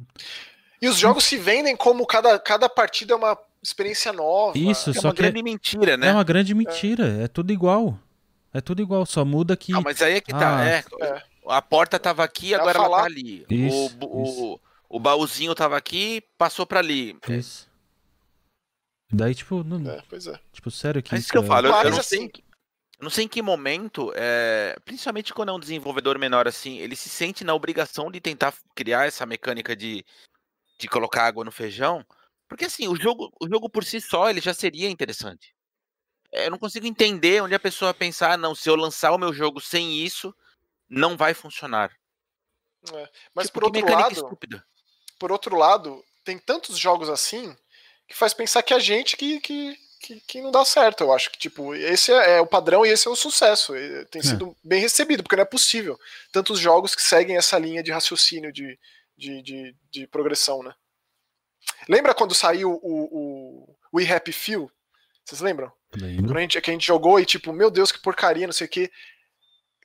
E 0.82 0.88
os 0.88 0.98
jogos 0.98 1.26
se 1.26 1.38
vendem 1.38 1.76
como 1.76 2.06
cada, 2.06 2.40
cada 2.40 2.70
partida 2.70 3.14
é 3.14 3.18
uma 3.18 3.38
experiência 3.62 4.12
nova. 4.14 4.58
Isso, 4.58 4.92
É 4.92 4.94
só 4.94 5.08
uma 5.10 5.14
que 5.14 5.22
grande 5.22 5.44
mentira, 5.44 5.98
né? 5.98 6.08
é 6.08 6.12
uma 6.14 6.24
grande 6.24 6.54
mentira. 6.54 7.08
É 7.24 7.28
tudo 7.28 7.52
igual. 7.52 7.98
É 8.54 8.60
tudo 8.62 8.82
igual, 8.82 9.06
só 9.06 9.24
muda 9.24 9.56
que. 9.56 9.74
Ah, 9.76 9.82
mas 9.82 10.02
aí 10.02 10.14
é 10.16 10.22
que 10.22 10.32
tá. 10.32 10.58
Ah, 10.60 10.66
é, 10.66 10.84
É. 11.02 11.24
A 11.48 11.62
porta 11.62 11.98
tava 12.00 12.24
aqui, 12.24 12.54
É 12.54 12.58
agora 12.58 12.78
ela 12.78 12.98
tá 13.00 13.04
ali. 13.06 13.46
Isso, 13.50 13.86
o, 13.86 13.90
bu- 13.90 14.06
o, 14.08 14.60
o 14.90 15.00
baúzinho 15.00 15.54
tava 15.56 15.76
aqui, 15.78 16.24
passou 16.38 16.66
pra 16.66 16.80
ali. 16.80 17.18
É, 17.28 17.36
Isso. 17.38 17.68
Daí, 19.12 19.34
tipo, 19.34 19.64
não, 19.64 19.90
É, 19.92 20.04
pois 20.08 20.28
é. 20.28 20.40
tipo, 20.54 20.70
sério 20.70 21.02
que 21.02 21.14
É 21.14 21.18
isso 21.18 21.26
isso 21.26 21.32
que 21.32 21.38
eu 21.38 21.44
é- 21.44 21.48
falo. 21.48 21.68
Eu, 21.68 21.74
eu 21.74 21.90
não 21.92 22.00
assim- 22.00 22.18
sei, 22.20 22.30
que- 22.30 22.44
eu 23.00 23.04
não 23.04 23.10
sei 23.10 23.26
em 23.26 23.28
que 23.28 23.42
momento, 23.42 24.12
é, 24.16 24.76
principalmente 24.86 25.34
quando 25.34 25.50
é 25.50 25.54
um 25.54 25.60
desenvolvedor 25.60 26.20
menor 26.20 26.48
assim, 26.48 26.78
ele 26.78 26.96
se 26.96 27.10
sente 27.10 27.44
na 27.44 27.54
obrigação 27.56 28.12
de 28.12 28.20
tentar 28.22 28.54
criar 28.76 29.08
essa 29.08 29.26
mecânica 29.26 29.76
de, 29.76 30.06
de 30.78 30.88
colocar 30.88 31.26
água 31.26 31.44
no 31.44 31.52
feijão. 31.52 32.06
Porque 32.50 32.66
assim, 32.66 32.88
o 32.88 32.96
jogo, 32.96 33.32
o 33.40 33.48
jogo 33.48 33.70
por 33.70 33.86
si 33.86 34.02
só 34.02 34.30
ele 34.30 34.42
já 34.42 34.54
seria 34.54 34.90
interessante. 34.90 35.56
É, 36.34 36.48
Eu 36.48 36.52
não 36.52 36.58
consigo 36.58 36.88
entender 36.88 37.42
onde 37.42 37.56
a 37.56 37.60
pessoa 37.60 37.94
pensar, 37.94 38.34
"Ah, 38.34 38.38
não, 38.38 38.56
se 38.56 38.68
eu 38.70 38.76
lançar 38.76 39.12
o 39.12 39.18
meu 39.18 39.32
jogo 39.32 39.62
sem 39.62 40.04
isso, 40.04 40.36
não 40.90 41.16
vai 41.16 41.34
funcionar. 41.34 41.92
É. 42.94 43.10
Mas 43.36 43.48
Tipo, 43.48 43.60
por 43.60 43.64
outro 43.66 43.94
lado, 43.94 44.14
estúpida. 44.14 44.66
por 45.20 45.32
outro 45.32 45.56
lado, 45.56 46.04
tem 46.24 46.40
tantos 46.40 46.78
jogos 46.78 47.10
assim 47.10 47.56
que 48.08 48.16
faz 48.16 48.34
pensar 48.34 48.64
que 48.64 48.74
a 48.74 48.80
gente 48.80 49.16
que, 49.16 49.40
que, 49.40 49.78
que, 50.02 50.20
que, 50.22 50.42
não 50.42 50.50
dá 50.50 50.66
certo. 50.66 51.04
Eu 51.04 51.14
acho 51.14 51.30
que, 51.30 51.38
tipo, 51.38 51.76
esse 51.76 52.12
é, 52.12 52.38
é 52.38 52.42
o 52.42 52.48
padrão 52.48 52.86
e 52.86 52.90
esse 52.90 53.08
é 53.08 53.12
o 53.12 53.16
sucesso. 53.16 53.74
Tem 54.10 54.24
sido 54.24 54.48
é. 54.64 54.68
bem 54.68 54.82
recebido, 54.82 55.22
porque 55.22 55.36
não 55.36 55.44
é 55.44 55.46
possível. 55.46 56.00
Tantos 56.32 56.60
jogos 56.60 56.96
que 56.96 57.02
seguem 57.04 57.38
essa 57.38 57.60
linha 57.60 57.84
de 57.84 57.92
raciocínio 57.92 58.52
de, 58.52 58.80
de, 59.16 59.42
de, 59.44 59.76
de 59.92 60.08
progressão, 60.08 60.64
né? 60.64 60.74
Lembra 61.88 62.14
quando 62.14 62.34
saiu 62.34 62.80
o, 62.82 63.68
o 63.72 63.76
We 63.94 64.12
Happy 64.12 64.32
Few? 64.32 64.72
Vocês 65.26 65.42
lembram? 65.42 65.72
Lembro. 65.96 66.26
Quando 66.26 66.38
a 66.38 66.42
gente, 66.42 66.62
que 66.62 66.70
a 66.70 66.74
gente 66.74 66.86
jogou 66.86 67.20
e, 67.20 67.26
tipo, 67.26 67.54
meu 67.54 67.70
Deus, 67.70 67.92
que 67.92 68.02
porcaria, 68.02 68.48
não 68.48 68.54
sei 68.54 68.68
o 68.68 68.70
que. 68.70 68.92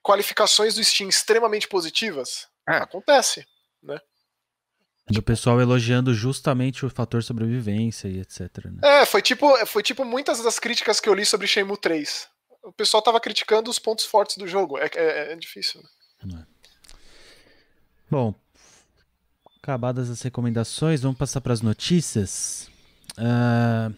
Qualificações 0.02 0.74
do 0.74 0.84
Steam 0.84 1.08
extremamente 1.08 1.68
positivas. 1.68 2.46
É. 2.68 2.76
Acontece, 2.76 3.46
né? 3.82 3.98
Do 5.06 5.22
pessoal 5.22 5.60
elogiando 5.60 6.14
justamente 6.14 6.86
o 6.86 6.90
fator 6.90 7.22
sobrevivência 7.22 8.08
e 8.08 8.20
etc. 8.20 8.40
Né? 8.64 8.80
É, 8.82 9.04
foi 9.04 9.20
tipo, 9.20 9.66
foi 9.66 9.82
tipo 9.82 10.02
muitas 10.02 10.42
das 10.42 10.58
críticas 10.58 10.98
que 10.98 11.08
eu 11.08 11.14
li 11.14 11.26
sobre 11.26 11.46
Shenmue 11.46 11.76
3. 11.76 12.26
O 12.62 12.72
pessoal 12.72 13.02
tava 13.02 13.20
criticando 13.20 13.70
os 13.70 13.78
pontos 13.78 14.06
fortes 14.06 14.38
do 14.38 14.48
jogo. 14.48 14.78
É, 14.78 14.88
é, 14.94 15.32
é 15.32 15.36
difícil. 15.36 15.82
Né? 16.24 16.46
Bom, 18.10 18.34
acabadas 19.64 20.10
as 20.10 20.20
recomendações, 20.20 21.00
vamos 21.00 21.16
passar 21.16 21.40
para 21.40 21.54
as 21.54 21.62
notícias. 21.62 22.68
Uh, 23.16 23.94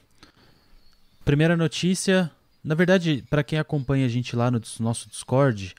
primeira 1.24 1.56
notícia, 1.56 2.30
na 2.62 2.76
verdade, 2.76 3.24
para 3.28 3.42
quem 3.42 3.58
acompanha 3.58 4.06
a 4.06 4.08
gente 4.08 4.36
lá 4.36 4.48
no 4.48 4.62
nosso 4.78 5.08
Discord, 5.08 5.74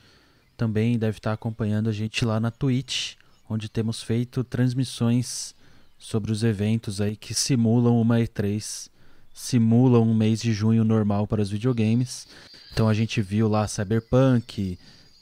também 0.58 1.00
deve 1.00 1.20
estar 1.20 1.32
acompanhando 1.32 1.88
a 1.88 1.94
gente 1.94 2.26
lá 2.26 2.38
na 2.38 2.52
Twitch 2.52 3.16
onde 3.50 3.70
temos 3.70 4.04
feito 4.04 4.44
transmissões 4.44 5.56
sobre 5.98 6.34
os 6.34 6.44
eventos 6.44 7.00
aí 7.00 7.16
que 7.16 7.34
simulam 7.34 8.02
uma 8.02 8.20
E3, 8.20 8.90
simulam 9.34 10.04
um 10.04 10.14
mês 10.14 10.42
de 10.42 10.52
junho 10.52 10.84
normal 10.84 11.26
para 11.26 11.42
os 11.42 11.50
videogames. 11.50 12.28
Então 12.74 12.90
a 12.90 12.94
gente 12.94 13.22
viu 13.22 13.48
lá 13.48 13.66
Cyberpunk, 13.70 14.78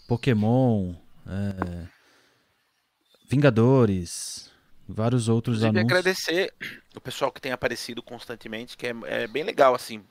Pokémon, 0.07 0.95
é, 1.27 1.85
Vingadores, 3.29 4.44
vários 4.87 5.27
outros 5.27 5.57
Inclusive, 5.57 5.79
anúncios. 5.79 5.99
agradecer 5.99 6.53
o 6.95 7.01
pessoal 7.01 7.31
que 7.31 7.41
tem 7.41 7.51
aparecido 7.51 8.01
constantemente, 8.01 8.77
que 8.77 8.87
é, 8.87 8.95
é 9.05 9.27
bem 9.27 9.43
legal 9.43 9.73
assim 9.75 10.03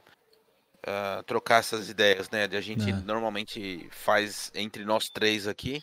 uh, 0.87 1.23
trocar 1.25 1.61
essas 1.61 1.89
ideias, 1.89 2.31
né? 2.31 2.45
A 2.45 2.61
gente 2.61 2.91
é. 2.91 2.93
normalmente 2.93 3.89
faz 3.91 4.51
entre 4.55 4.85
nós 4.85 5.09
três 5.09 5.47
aqui. 5.47 5.83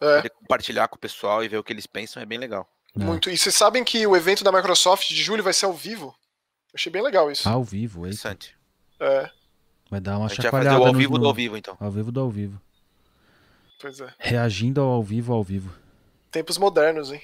É. 0.00 0.28
compartilhar 0.28 0.88
com 0.88 0.96
o 0.96 0.98
pessoal 0.98 1.42
e 1.42 1.48
ver 1.48 1.56
o 1.56 1.64
que 1.64 1.72
eles 1.72 1.86
pensam 1.86 2.22
é 2.22 2.26
bem 2.26 2.36
legal. 2.36 2.68
É. 2.98 3.02
Muito. 3.02 3.30
E 3.30 3.38
vocês 3.38 3.54
sabem 3.54 3.82
que 3.82 4.06
o 4.06 4.16
evento 4.16 4.44
da 4.44 4.52
Microsoft 4.52 5.08
de 5.08 5.22
julho 5.22 5.42
vai 5.42 5.52
ser 5.52 5.66
ao 5.66 5.72
vivo? 5.72 6.06
Eu 6.06 6.76
achei 6.76 6.92
bem 6.92 7.02
legal 7.02 7.30
isso. 7.30 7.48
Ao 7.48 7.64
vivo, 7.64 8.04
é 8.04 8.08
Interessante. 8.08 8.56
É. 9.00 9.30
Vai 9.90 10.00
dar 10.00 10.18
uma 10.18 10.26
a 10.26 10.28
gente 10.28 10.42
chacoalhada. 10.42 10.70
Vai 10.70 10.78
fazer 10.78 10.84
o 10.84 10.94
ao 10.94 10.98
vivo 10.98 11.12
no... 11.14 11.20
do 11.20 11.26
ao 11.28 11.34
vivo, 11.34 11.56
então. 11.56 11.76
Ao 11.80 11.90
vivo 11.90 12.12
do 12.12 12.20
ao 12.20 12.30
vivo. 12.30 12.60
Pois 13.80 14.00
é. 14.00 14.12
Reagindo 14.18 14.80
ao 14.80 14.88
ao 14.88 15.02
vivo 15.02 15.32
ao 15.32 15.42
vivo. 15.42 15.72
Tempos 16.30 16.58
modernos, 16.58 17.12
hein? 17.12 17.22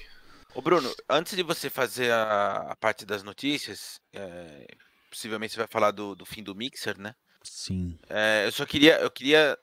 Ô 0.53 0.61
Bruno, 0.61 0.93
antes 1.09 1.35
de 1.35 1.43
você 1.43 1.69
fazer 1.69 2.11
a, 2.11 2.71
a 2.71 2.75
parte 2.75 3.05
das 3.05 3.23
notícias, 3.23 4.01
é, 4.11 4.67
possivelmente 5.09 5.53
você 5.53 5.59
vai 5.59 5.67
falar 5.67 5.91
do, 5.91 6.13
do 6.15 6.25
fim 6.25 6.43
do 6.43 6.53
Mixer, 6.53 6.99
né? 6.99 7.15
Sim. 7.41 7.97
É, 8.09 8.45
eu 8.45 8.51
só 8.51 8.65
queria, 8.65 8.99
eu 8.99 9.09
queria 9.09 9.57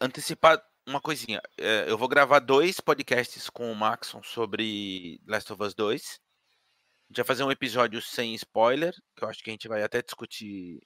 antecipar 0.00 0.60
uma 0.86 1.00
coisinha. 1.00 1.40
É, 1.56 1.84
eu 1.88 1.96
vou 1.96 2.08
gravar 2.08 2.40
dois 2.40 2.80
podcasts 2.80 3.48
com 3.48 3.70
o 3.70 3.76
Maxon 3.76 4.22
sobre 4.22 5.20
Last 5.26 5.52
of 5.52 5.62
Us 5.62 5.74
2. 5.74 6.02
A 6.02 7.12
gente 7.12 7.16
vai 7.18 7.24
fazer 7.24 7.44
um 7.44 7.50
episódio 7.50 8.02
sem 8.02 8.34
spoiler, 8.34 8.94
que 9.14 9.22
eu 9.22 9.28
acho 9.28 9.42
que 9.44 9.50
a 9.50 9.52
gente 9.52 9.68
vai 9.68 9.82
até 9.82 10.02
discutir 10.02 10.80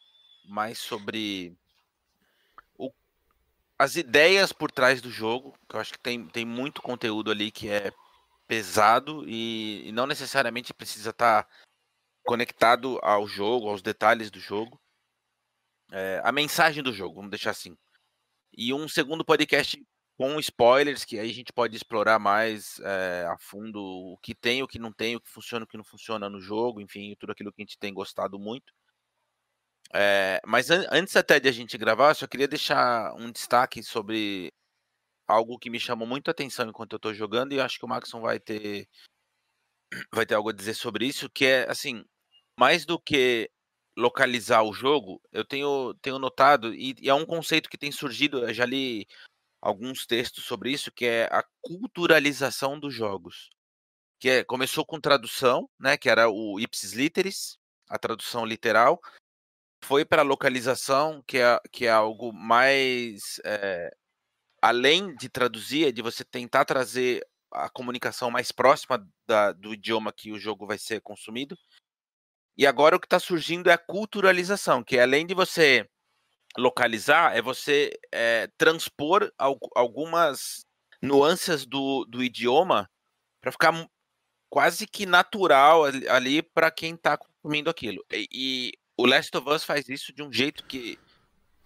mais 0.44 0.78
sobre 0.78 1.56
o, 2.76 2.92
as 3.78 3.96
ideias 3.96 4.52
por 4.52 4.70
trás 4.70 5.00
do 5.00 5.10
jogo, 5.10 5.56
que 5.68 5.76
eu 5.76 5.80
acho 5.80 5.92
que 5.92 5.98
tem, 5.98 6.26
tem 6.26 6.44
muito 6.44 6.82
conteúdo 6.82 7.30
ali 7.30 7.50
que 7.50 7.68
é 7.68 7.90
pesado 8.46 9.24
e, 9.28 9.88
e 9.88 9.92
não 9.92 10.06
necessariamente 10.06 10.74
precisa 10.74 11.10
estar 11.10 11.44
tá 11.44 11.50
conectado 12.24 12.98
ao 13.02 13.26
jogo, 13.26 13.68
aos 13.68 13.82
detalhes 13.82 14.30
do 14.30 14.40
jogo. 14.40 14.80
É, 15.92 16.20
a 16.24 16.32
mensagem 16.32 16.82
do 16.82 16.92
jogo, 16.92 17.16
vamos 17.16 17.30
deixar 17.30 17.50
assim 17.50 17.76
e 18.56 18.72
um 18.72 18.88
segundo 18.88 19.24
podcast 19.24 19.78
com 20.16 20.40
spoilers, 20.40 21.04
que 21.04 21.18
aí 21.18 21.30
a 21.30 21.34
gente 21.34 21.52
pode 21.52 21.76
explorar 21.76 22.18
mais 22.18 22.80
é, 22.80 23.26
a 23.28 23.36
fundo 23.38 23.78
o 23.78 24.18
que 24.22 24.34
tem, 24.34 24.62
o 24.62 24.68
que 24.68 24.78
não 24.78 24.90
tem, 24.90 25.14
o 25.14 25.20
que 25.20 25.28
funciona, 25.28 25.64
o 25.64 25.68
que 25.68 25.76
não 25.76 25.84
funciona 25.84 26.30
no 26.30 26.40
jogo, 26.40 26.80
enfim, 26.80 27.14
tudo 27.20 27.32
aquilo 27.32 27.52
que 27.52 27.60
a 27.60 27.64
gente 27.64 27.78
tem 27.78 27.92
gostado 27.92 28.38
muito. 28.38 28.72
É, 29.92 30.40
mas 30.46 30.70
an 30.70 30.86
antes 30.90 31.14
até 31.16 31.38
de 31.38 31.48
a 31.48 31.52
gente 31.52 31.76
gravar, 31.76 32.14
só 32.14 32.26
queria 32.26 32.48
deixar 32.48 33.14
um 33.14 33.30
destaque 33.30 33.82
sobre 33.82 34.52
algo 35.26 35.58
que 35.58 35.70
me 35.70 35.80
chamou 35.80 36.06
muito 36.06 36.28
a 36.28 36.32
atenção 36.32 36.68
enquanto 36.68 36.92
eu 36.92 36.96
estou 36.98 37.14
jogando, 37.14 37.52
e 37.52 37.60
acho 37.60 37.78
que 37.78 37.84
o 37.84 37.88
Maxon 37.88 38.20
vai 38.20 38.38
ter 38.38 38.88
vai 40.12 40.26
ter 40.26 40.34
algo 40.34 40.50
a 40.50 40.52
dizer 40.52 40.74
sobre 40.74 41.06
isso, 41.06 41.30
que 41.30 41.44
é 41.46 41.70
assim, 41.70 42.04
mais 42.58 42.84
do 42.84 42.98
que 42.98 43.50
localizar 43.96 44.62
o 44.62 44.72
jogo, 44.72 45.20
eu 45.32 45.44
tenho, 45.44 45.94
tenho 46.02 46.18
notado, 46.18 46.74
e, 46.74 46.94
e, 47.00 47.08
é 47.08 47.14
um 47.14 47.24
conceito 47.24 47.70
que 47.70 47.78
tem 47.78 47.90
surgido, 47.90 48.46
eu 48.46 48.52
já 48.52 48.66
li 48.66 49.06
alguns 49.60 50.06
textos 50.06 50.44
sobre 50.44 50.70
isso, 50.70 50.92
que 50.92 51.06
é 51.06 51.24
a 51.32 51.42
culturalização 51.62 52.78
dos 52.78 52.94
jogos. 52.94 53.50
Que 54.18 54.30
é, 54.30 54.44
começou 54.44 54.84
com 54.84 55.00
tradução, 55.00 55.68
né, 55.78 55.96
que 55.96 56.08
era 56.08 56.28
o 56.28 56.60
ipsis 56.60 56.92
literis, 56.92 57.58
a 57.88 57.98
tradução 57.98 58.44
literal, 58.44 59.00
foi 59.84 60.04
para 60.04 60.22
localização, 60.22 61.22
que 61.26 61.38
é, 61.38 61.60
que 61.72 61.86
é 61.86 61.90
algo 61.90 62.32
mais 62.32 63.40
é, 63.44 63.94
além 64.66 65.14
de 65.14 65.28
traduzir, 65.28 65.86
é 65.86 65.92
de 65.92 66.02
você 66.02 66.24
tentar 66.24 66.64
trazer 66.64 67.24
a 67.52 67.70
comunicação 67.70 68.32
mais 68.32 68.50
próxima 68.50 69.06
da, 69.24 69.52
do 69.52 69.72
idioma 69.72 70.12
que 70.12 70.32
o 70.32 70.40
jogo 70.40 70.66
vai 70.66 70.76
ser 70.76 71.00
consumido. 71.00 71.56
E 72.58 72.66
agora 72.66 72.96
o 72.96 73.00
que 73.00 73.06
está 73.06 73.20
surgindo 73.20 73.70
é 73.70 73.72
a 73.72 73.78
culturalização, 73.78 74.82
que 74.82 74.98
é 74.98 75.02
além 75.02 75.24
de 75.24 75.34
você 75.34 75.88
localizar, 76.58 77.36
é 77.36 77.40
você 77.40 77.92
é, 78.12 78.48
transpor 78.58 79.30
al 79.38 79.56
algumas 79.76 80.64
nuances 81.00 81.64
do, 81.64 82.04
do 82.06 82.20
idioma 82.20 82.90
para 83.40 83.52
ficar 83.52 83.88
quase 84.50 84.84
que 84.84 85.06
natural 85.06 85.84
ali, 85.84 86.08
ali 86.08 86.42
para 86.42 86.72
quem 86.72 86.94
está 86.94 87.16
consumindo 87.16 87.70
aquilo. 87.70 88.04
E, 88.10 88.26
e, 88.32 88.72
o 88.98 89.06
Last 89.06 89.36
of 89.36 89.48
Us 89.48 89.62
faz 89.62 89.88
isso 89.88 90.12
de 90.12 90.24
um 90.24 90.32
jeito 90.32 90.64
que. 90.64 90.98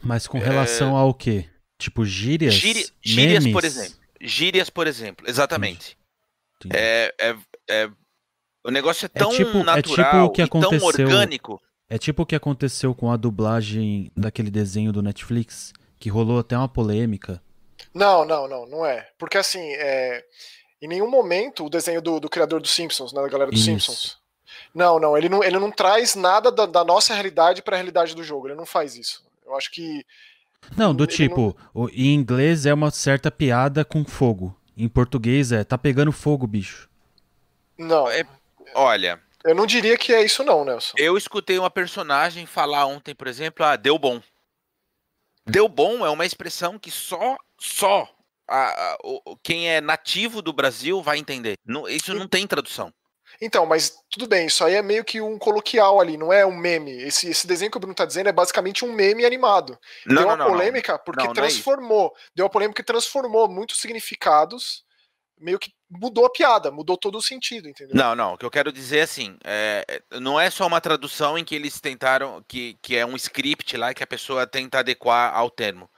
Mas 0.02 0.26
com 0.26 0.38
relação 0.38 0.94
é... 0.94 1.00
ao 1.00 1.14
quê? 1.14 1.48
Tipo 1.80 2.04
gírias? 2.04 2.54
Gírias, 2.54 2.92
gírias 3.02 3.46
por 3.48 3.64
exemplo. 3.64 3.98
Gírias, 4.20 4.70
por 4.70 4.86
exemplo, 4.86 5.26
exatamente. 5.28 5.96
Entendi. 6.56 6.76
É, 6.76 7.14
é, 7.18 7.36
é 7.70 7.90
o 8.62 8.70
negócio 8.70 9.06
é, 9.06 9.10
é 9.12 9.18
tão 9.18 9.30
tipo, 9.30 9.64
natural 9.64 9.78
é 9.78 9.82
tipo 9.82 10.24
o 10.24 10.30
que 10.30 10.42
aconteceu, 10.42 10.78
tão 10.78 11.04
orgânico. 11.06 11.62
É 11.88 11.98
tipo 11.98 12.22
o 12.22 12.26
que 12.26 12.36
aconteceu 12.36 12.94
com 12.94 13.10
a 13.10 13.16
dublagem 13.16 14.12
daquele 14.14 14.50
desenho 14.50 14.92
do 14.92 15.02
Netflix, 15.02 15.72
que 15.98 16.10
rolou 16.10 16.38
até 16.38 16.56
uma 16.56 16.68
polêmica. 16.68 17.42
Não, 17.94 18.24
não, 18.24 18.46
não, 18.46 18.66
não 18.66 18.86
é. 18.86 19.08
Porque 19.18 19.38
assim, 19.38 19.72
é... 19.74 20.22
em 20.82 20.86
nenhum 20.86 21.10
momento 21.10 21.64
o 21.64 21.70
desenho 21.70 22.02
do, 22.02 22.20
do 22.20 22.28
criador 22.28 22.60
dos 22.60 22.70
Simpsons, 22.70 23.12
né, 23.12 23.22
da 23.22 23.28
galera 23.28 23.50
dos 23.50 23.60
Isso. 23.60 23.70
Simpsons. 23.70 24.20
Não, 24.74 25.00
não, 25.00 25.16
ele 25.16 25.28
não, 25.28 25.42
ele 25.42 25.58
não 25.58 25.70
traz 25.70 26.14
nada 26.14 26.50
da, 26.52 26.66
da 26.66 26.84
nossa 26.84 27.14
realidade 27.14 27.62
para 27.62 27.76
a 27.76 27.78
realidade 27.78 28.14
do 28.14 28.22
jogo. 28.22 28.48
Ele 28.48 28.54
não 28.54 28.66
faz 28.66 28.96
isso. 28.96 29.24
Eu 29.44 29.56
acho 29.56 29.70
que. 29.70 30.04
Não, 30.76 30.94
do 30.94 31.06
tipo, 31.06 31.56
não... 31.74 31.88
em 31.90 32.14
inglês 32.14 32.66
é 32.66 32.74
uma 32.74 32.90
certa 32.90 33.30
piada 33.30 33.84
com 33.84 34.04
fogo. 34.04 34.56
Em 34.76 34.88
português 34.88 35.52
é, 35.52 35.64
tá 35.64 35.76
pegando 35.76 36.12
fogo, 36.12 36.46
bicho. 36.46 36.88
Não, 37.76 38.08
é, 38.08 38.24
Olha. 38.74 39.20
Eu 39.44 39.54
não 39.54 39.66
diria 39.66 39.96
que 39.96 40.12
é 40.12 40.22
isso, 40.22 40.44
não, 40.44 40.64
Nelson. 40.64 40.92
Eu 40.98 41.16
escutei 41.16 41.58
uma 41.58 41.70
personagem 41.70 42.44
falar 42.44 42.86
ontem, 42.86 43.14
por 43.14 43.26
exemplo, 43.26 43.64
ah, 43.64 43.76
deu 43.76 43.98
bom. 43.98 44.20
Deu 45.46 45.66
bom 45.66 46.04
é 46.04 46.10
uma 46.10 46.26
expressão 46.26 46.78
que 46.78 46.90
só, 46.90 47.38
só 47.58 48.08
a, 48.46 48.66
a, 48.66 48.98
o, 49.02 49.36
quem 49.42 49.70
é 49.70 49.80
nativo 49.80 50.42
do 50.42 50.52
Brasil 50.52 51.02
vai 51.02 51.18
entender. 51.18 51.54
Não, 51.64 51.88
isso 51.88 52.12
não 52.14 52.28
tem 52.28 52.46
tradução. 52.46 52.92
Então, 53.40 53.66
mas 53.66 53.96
tudo 54.10 54.26
bem, 54.26 54.46
isso 54.46 54.64
aí 54.64 54.74
é 54.74 54.82
meio 54.82 55.04
que 55.04 55.20
um 55.20 55.38
coloquial 55.38 56.00
ali, 56.00 56.16
não 56.16 56.32
é 56.32 56.44
um 56.44 56.56
meme. 56.56 56.92
Esse, 57.02 57.28
esse 57.28 57.46
desenho 57.46 57.70
que 57.70 57.76
o 57.76 57.80
Bruno 57.80 57.94
tá 57.94 58.04
dizendo 58.04 58.28
é 58.28 58.32
basicamente 58.32 58.84
um 58.84 58.92
meme 58.92 59.24
animado. 59.24 59.78
Não, 60.06 60.16
deu 60.16 60.26
uma 60.28 60.36
não, 60.36 60.46
polêmica 60.46 60.92
não. 60.92 60.98
porque 61.04 61.26
não, 61.26 61.32
transformou. 61.32 62.14
É 62.16 62.20
deu 62.36 62.44
uma 62.44 62.50
polêmica 62.50 62.82
que 62.82 62.86
transformou 62.86 63.48
muitos 63.48 63.80
significados 63.80 64.84
meio 65.40 65.58
que 65.58 65.72
mudou 65.90 66.26
a 66.26 66.30
piada, 66.30 66.70
mudou 66.70 66.96
todo 66.96 67.16
o 67.16 67.22
sentido, 67.22 67.68
entendeu? 67.68 67.96
Não, 67.96 68.14
não. 68.14 68.34
O 68.34 68.38
que 68.38 68.44
eu 68.44 68.50
quero 68.50 68.70
dizer 68.70 68.98
é 68.98 69.02
assim, 69.02 69.38
é, 69.42 70.02
não 70.20 70.38
é 70.38 70.50
só 70.50 70.66
uma 70.66 70.80
tradução 70.80 71.38
em 71.38 71.44
que 71.44 71.54
eles 71.54 71.80
tentaram, 71.80 72.44
que, 72.46 72.78
que 72.82 72.94
é 72.94 73.04
um 73.04 73.16
script 73.16 73.76
lá 73.76 73.94
que 73.94 74.02
a 74.02 74.06
pessoa 74.06 74.46
tenta 74.46 74.78
adequar 74.80 75.34
ao 75.34 75.50
termo 75.50 75.90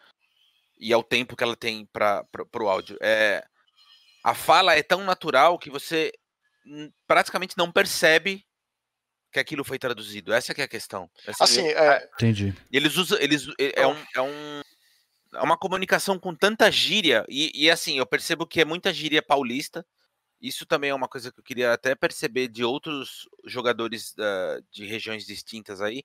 e 0.79 0.93
ao 0.93 1.03
tempo 1.03 1.37
que 1.37 1.45
ela 1.45 1.57
tem 1.57 1.87
para 1.93 2.25
o 2.61 2.69
áudio. 2.69 2.97
É, 3.01 3.45
a 4.25 4.35
fala 4.35 4.75
é 4.75 4.83
tão 4.83 5.05
natural 5.05 5.59
que 5.59 5.71
você 5.71 6.13
praticamente 7.07 7.57
não 7.57 7.71
percebe 7.71 8.45
que 9.33 9.41
aquilo 9.41 9.65
foi 9.65 9.79
traduzido. 9.79 10.33
Essa 10.33 10.53
é 10.53 10.63
a 10.63 10.69
questão. 10.69 11.11
Assim, 11.41 11.67
é... 11.69 12.09
Entendi. 12.15 12.55
Eles 12.71 12.97
usam. 12.97 13.19
Eles, 13.19 13.47
é, 13.59 13.87
um, 13.87 13.97
é, 14.15 14.21
um, 14.21 14.61
é 15.35 15.41
uma 15.41 15.57
comunicação 15.57 16.19
com 16.19 16.35
tanta 16.35 16.71
gíria. 16.71 17.25
E, 17.29 17.51
e 17.55 17.71
assim, 17.71 17.99
eu 17.99 18.07
percebo 18.07 18.47
que 18.47 18.61
é 18.61 18.65
muita 18.65 18.93
gíria 18.93 19.23
paulista. 19.23 19.85
Isso 20.41 20.67
também 20.67 20.91
é 20.91 20.95
uma 20.95 21.09
coisa 21.09 21.33
que 21.33 21.39
eu 21.39 21.45
queria 21.45 21.73
até 21.73 21.95
perceber 21.95 22.49
de 22.49 22.65
outros 22.65 23.29
jogadores 23.47 24.13
da, 24.15 24.61
de 24.73 24.85
regiões 24.85 25.25
distintas 25.25 25.81
aí, 25.81 26.03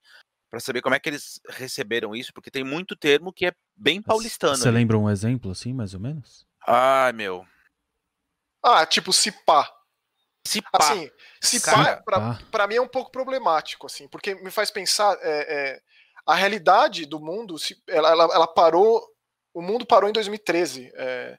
para 0.48 0.60
saber 0.60 0.82
como 0.82 0.94
é 0.94 1.00
que 1.00 1.10
eles 1.10 1.42
receberam 1.50 2.16
isso, 2.16 2.32
porque 2.32 2.52
tem 2.52 2.64
muito 2.64 2.96
termo 2.96 3.34
que 3.34 3.48
é 3.48 3.52
bem 3.76 4.00
paulistano. 4.00 4.56
Você 4.56 4.70
lembra 4.70 4.96
um 4.96 5.10
exemplo 5.10 5.50
assim, 5.50 5.74
mais 5.74 5.96
ou 5.96 6.00
menos? 6.00 6.46
Ah, 6.68 7.12
meu. 7.14 7.48
Ah, 8.64 8.86
tipo 8.86 9.12
Cipá. 9.12 9.68
Cipá. 10.48 10.70
Assim, 10.74 11.12
Cipá, 11.42 12.02
pra, 12.04 12.40
pra 12.52 12.68
mim 12.68 12.76
é 12.76 12.82
um 12.82 12.88
pouco 12.88 13.12
problemático, 13.12 13.86
assim, 13.86 14.08
porque 14.08 14.36
me 14.36 14.50
faz 14.50 14.72
pensar. 14.72 15.18
É, 15.22 15.30
é, 15.32 15.82
a 16.26 16.36
realidade 16.36 17.06
do 17.06 17.20
mundo, 17.20 17.56
ela, 17.88 18.10
ela, 18.12 18.24
ela, 18.24 18.48
parou. 18.48 19.02
O 19.54 19.62
mundo 19.62 19.86
parou 19.86 20.10
em 20.10 20.14
2013. 20.14 20.92
É, 20.96 21.38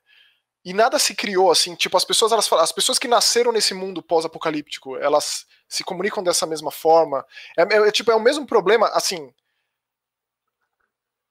e 0.64 0.72
nada 0.72 0.98
se 0.98 1.14
criou 1.14 1.50
assim, 1.50 1.74
tipo, 1.74 1.96
as 1.96 2.04
pessoas, 2.04 2.32
elas 2.32 2.52
as 2.52 2.72
pessoas 2.72 2.98
que 2.98 3.08
nasceram 3.08 3.52
nesse 3.52 3.74
mundo 3.74 4.02
pós-apocalíptico, 4.02 4.96
elas 4.96 5.46
se 5.68 5.84
comunicam 5.84 6.22
dessa 6.22 6.46
mesma 6.46 6.70
forma. 6.70 7.24
É, 7.56 7.62
é, 7.62 7.88
é, 7.88 7.90
tipo, 7.90 8.10
é 8.10 8.14
o 8.14 8.20
mesmo 8.20 8.46
problema, 8.46 8.88
assim. 8.88 9.32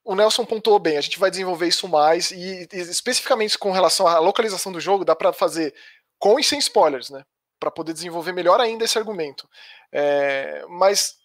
O 0.03 0.15
Nelson 0.15 0.45
pontuou 0.45 0.79
bem, 0.79 0.97
a 0.97 1.01
gente 1.01 1.19
vai 1.19 1.29
desenvolver 1.29 1.67
isso 1.67 1.87
mais, 1.87 2.31
e, 2.31 2.67
e 2.71 2.77
especificamente 2.79 3.57
com 3.57 3.71
relação 3.71 4.07
à 4.07 4.19
localização 4.19 4.71
do 4.71 4.79
jogo, 4.79 5.03
dá 5.03 5.15
para 5.15 5.33
fazer 5.33 5.75
com 6.17 6.39
e 6.39 6.43
sem 6.43 6.59
spoilers, 6.59 7.09
né? 7.09 7.25
Para 7.59 7.71
poder 7.71 7.93
desenvolver 7.93 8.31
melhor 8.31 8.59
ainda 8.59 8.85
esse 8.85 8.97
argumento. 8.97 9.49
É, 9.91 10.65
mas 10.69 11.17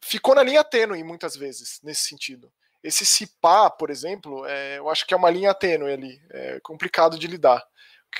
ficou 0.00 0.34
na 0.34 0.42
linha 0.42 0.62
tênue 0.62 1.02
muitas 1.02 1.36
vezes, 1.36 1.80
nesse 1.82 2.02
sentido. 2.02 2.52
Esse 2.82 3.06
cipá, 3.06 3.70
por 3.70 3.90
exemplo, 3.90 4.44
é, 4.46 4.78
eu 4.78 4.90
acho 4.90 5.06
que 5.06 5.14
é 5.14 5.16
uma 5.16 5.30
linha 5.30 5.54
tênue 5.54 5.92
ali, 5.92 6.20
é 6.30 6.60
complicado 6.60 7.18
de 7.18 7.26
lidar. 7.26 7.64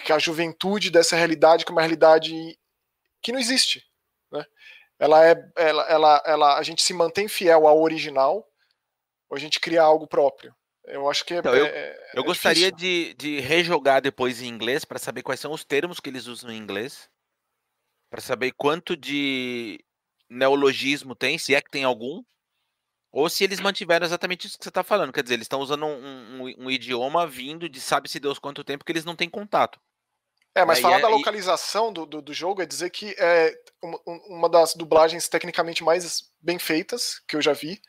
Que 0.04 0.12
a 0.12 0.18
juventude 0.18 0.90
dessa 0.90 1.16
realidade, 1.16 1.64
que 1.64 1.72
é 1.72 1.74
uma 1.74 1.82
realidade 1.82 2.58
que 3.20 3.32
não 3.32 3.38
existe. 3.38 3.84
Né? 4.30 4.44
Ela 4.98 5.26
é, 5.26 5.34
ela, 5.56 5.82
ela, 5.88 6.22
ela, 6.24 6.58
a 6.58 6.62
gente 6.62 6.80
se 6.82 6.94
mantém 6.94 7.26
fiel 7.28 7.66
ao 7.66 7.82
original, 7.82 8.48
ou 9.28 9.36
a 9.36 9.40
gente 9.40 9.58
cria 9.60 9.82
algo 9.82 10.06
próprio. 10.06 10.54
Eu 10.84 11.08
acho 11.10 11.24
que 11.24 11.34
é. 11.34 11.38
Então, 11.38 11.54
eu, 11.54 11.66
é, 11.66 12.10
eu 12.14 12.22
é 12.22 12.26
gostaria 12.26 12.70
de, 12.70 13.14
de 13.14 13.40
rejogar 13.40 14.00
depois 14.00 14.40
em 14.40 14.48
inglês 14.48 14.84
para 14.84 14.98
saber 14.98 15.22
quais 15.22 15.40
são 15.40 15.52
os 15.52 15.64
termos 15.64 16.00
que 16.00 16.08
eles 16.08 16.26
usam 16.26 16.50
em 16.50 16.56
inglês, 16.56 17.08
para 18.12 18.20
saber 18.20 18.53
quanto 18.53 18.94
de 18.94 19.83
neologismo 20.29 21.14
tem, 21.14 21.38
se 21.38 21.55
é 21.55 21.62
que 21.62 21.70
tem 21.70 21.83
algum, 21.83 22.22
ou 23.11 23.31
se 23.31 23.42
eles 23.42 23.59
mantiveram 23.59 24.05
exatamente 24.05 24.46
isso 24.46 24.59
que 24.59 24.64
você 24.64 24.68
está 24.68 24.83
falando. 24.83 25.14
Quer 25.14 25.22
dizer, 25.22 25.35
eles 25.35 25.46
estão 25.46 25.61
usando 25.61 25.87
um, 25.87 26.42
um, 26.42 26.55
um, 26.66 26.70
idioma 26.70 27.27
vindo 27.27 27.70
de 27.70 27.81
sabe-se 27.81 28.20
Deus 28.20 28.38
quanto 28.38 28.62
tempo 28.62 28.85
que 28.85 28.92
eles 28.92 29.07
não 29.07 29.16
têm 29.16 29.31
contato. 29.31 29.81
É, 30.55 30.62
mas 30.62 30.81
falar 30.81 30.98
é, 30.98 31.01
da 31.01 31.09
localização 31.09 31.90
do, 31.90 32.05
do, 32.05 32.20
do, 32.20 32.35
jogo 32.35 32.61
é 32.61 32.66
dizer 32.66 32.90
que 32.90 33.14
é 33.18 33.55
uma 34.29 34.51
das 34.51 34.75
dublagens 34.75 35.27
tecnicamente 35.27 35.83
mais 35.83 36.31
bem 36.38 36.59
feitas 36.59 37.18
que 37.27 37.35
eu 37.35 37.40
já 37.40 37.55
vi. 37.55 37.81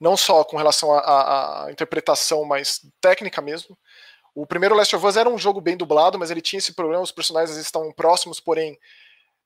Não 0.00 0.16
só 0.16 0.42
com 0.42 0.56
relação 0.56 0.90
à 0.94 1.68
interpretação, 1.70 2.46
mas 2.46 2.80
técnica 2.98 3.42
mesmo. 3.42 3.76
O 4.34 4.46
primeiro 4.46 4.74
Last 4.74 4.96
of 4.96 5.04
Us 5.04 5.18
era 5.18 5.28
um 5.28 5.38
jogo 5.38 5.60
bem 5.60 5.76
dublado, 5.76 6.18
mas 6.18 6.30
ele 6.30 6.40
tinha 6.40 6.58
esse 6.58 6.72
problema, 6.72 7.02
os 7.02 7.12
personagens 7.12 7.58
estão 7.58 7.92
próximos, 7.92 8.40
porém 8.40 8.78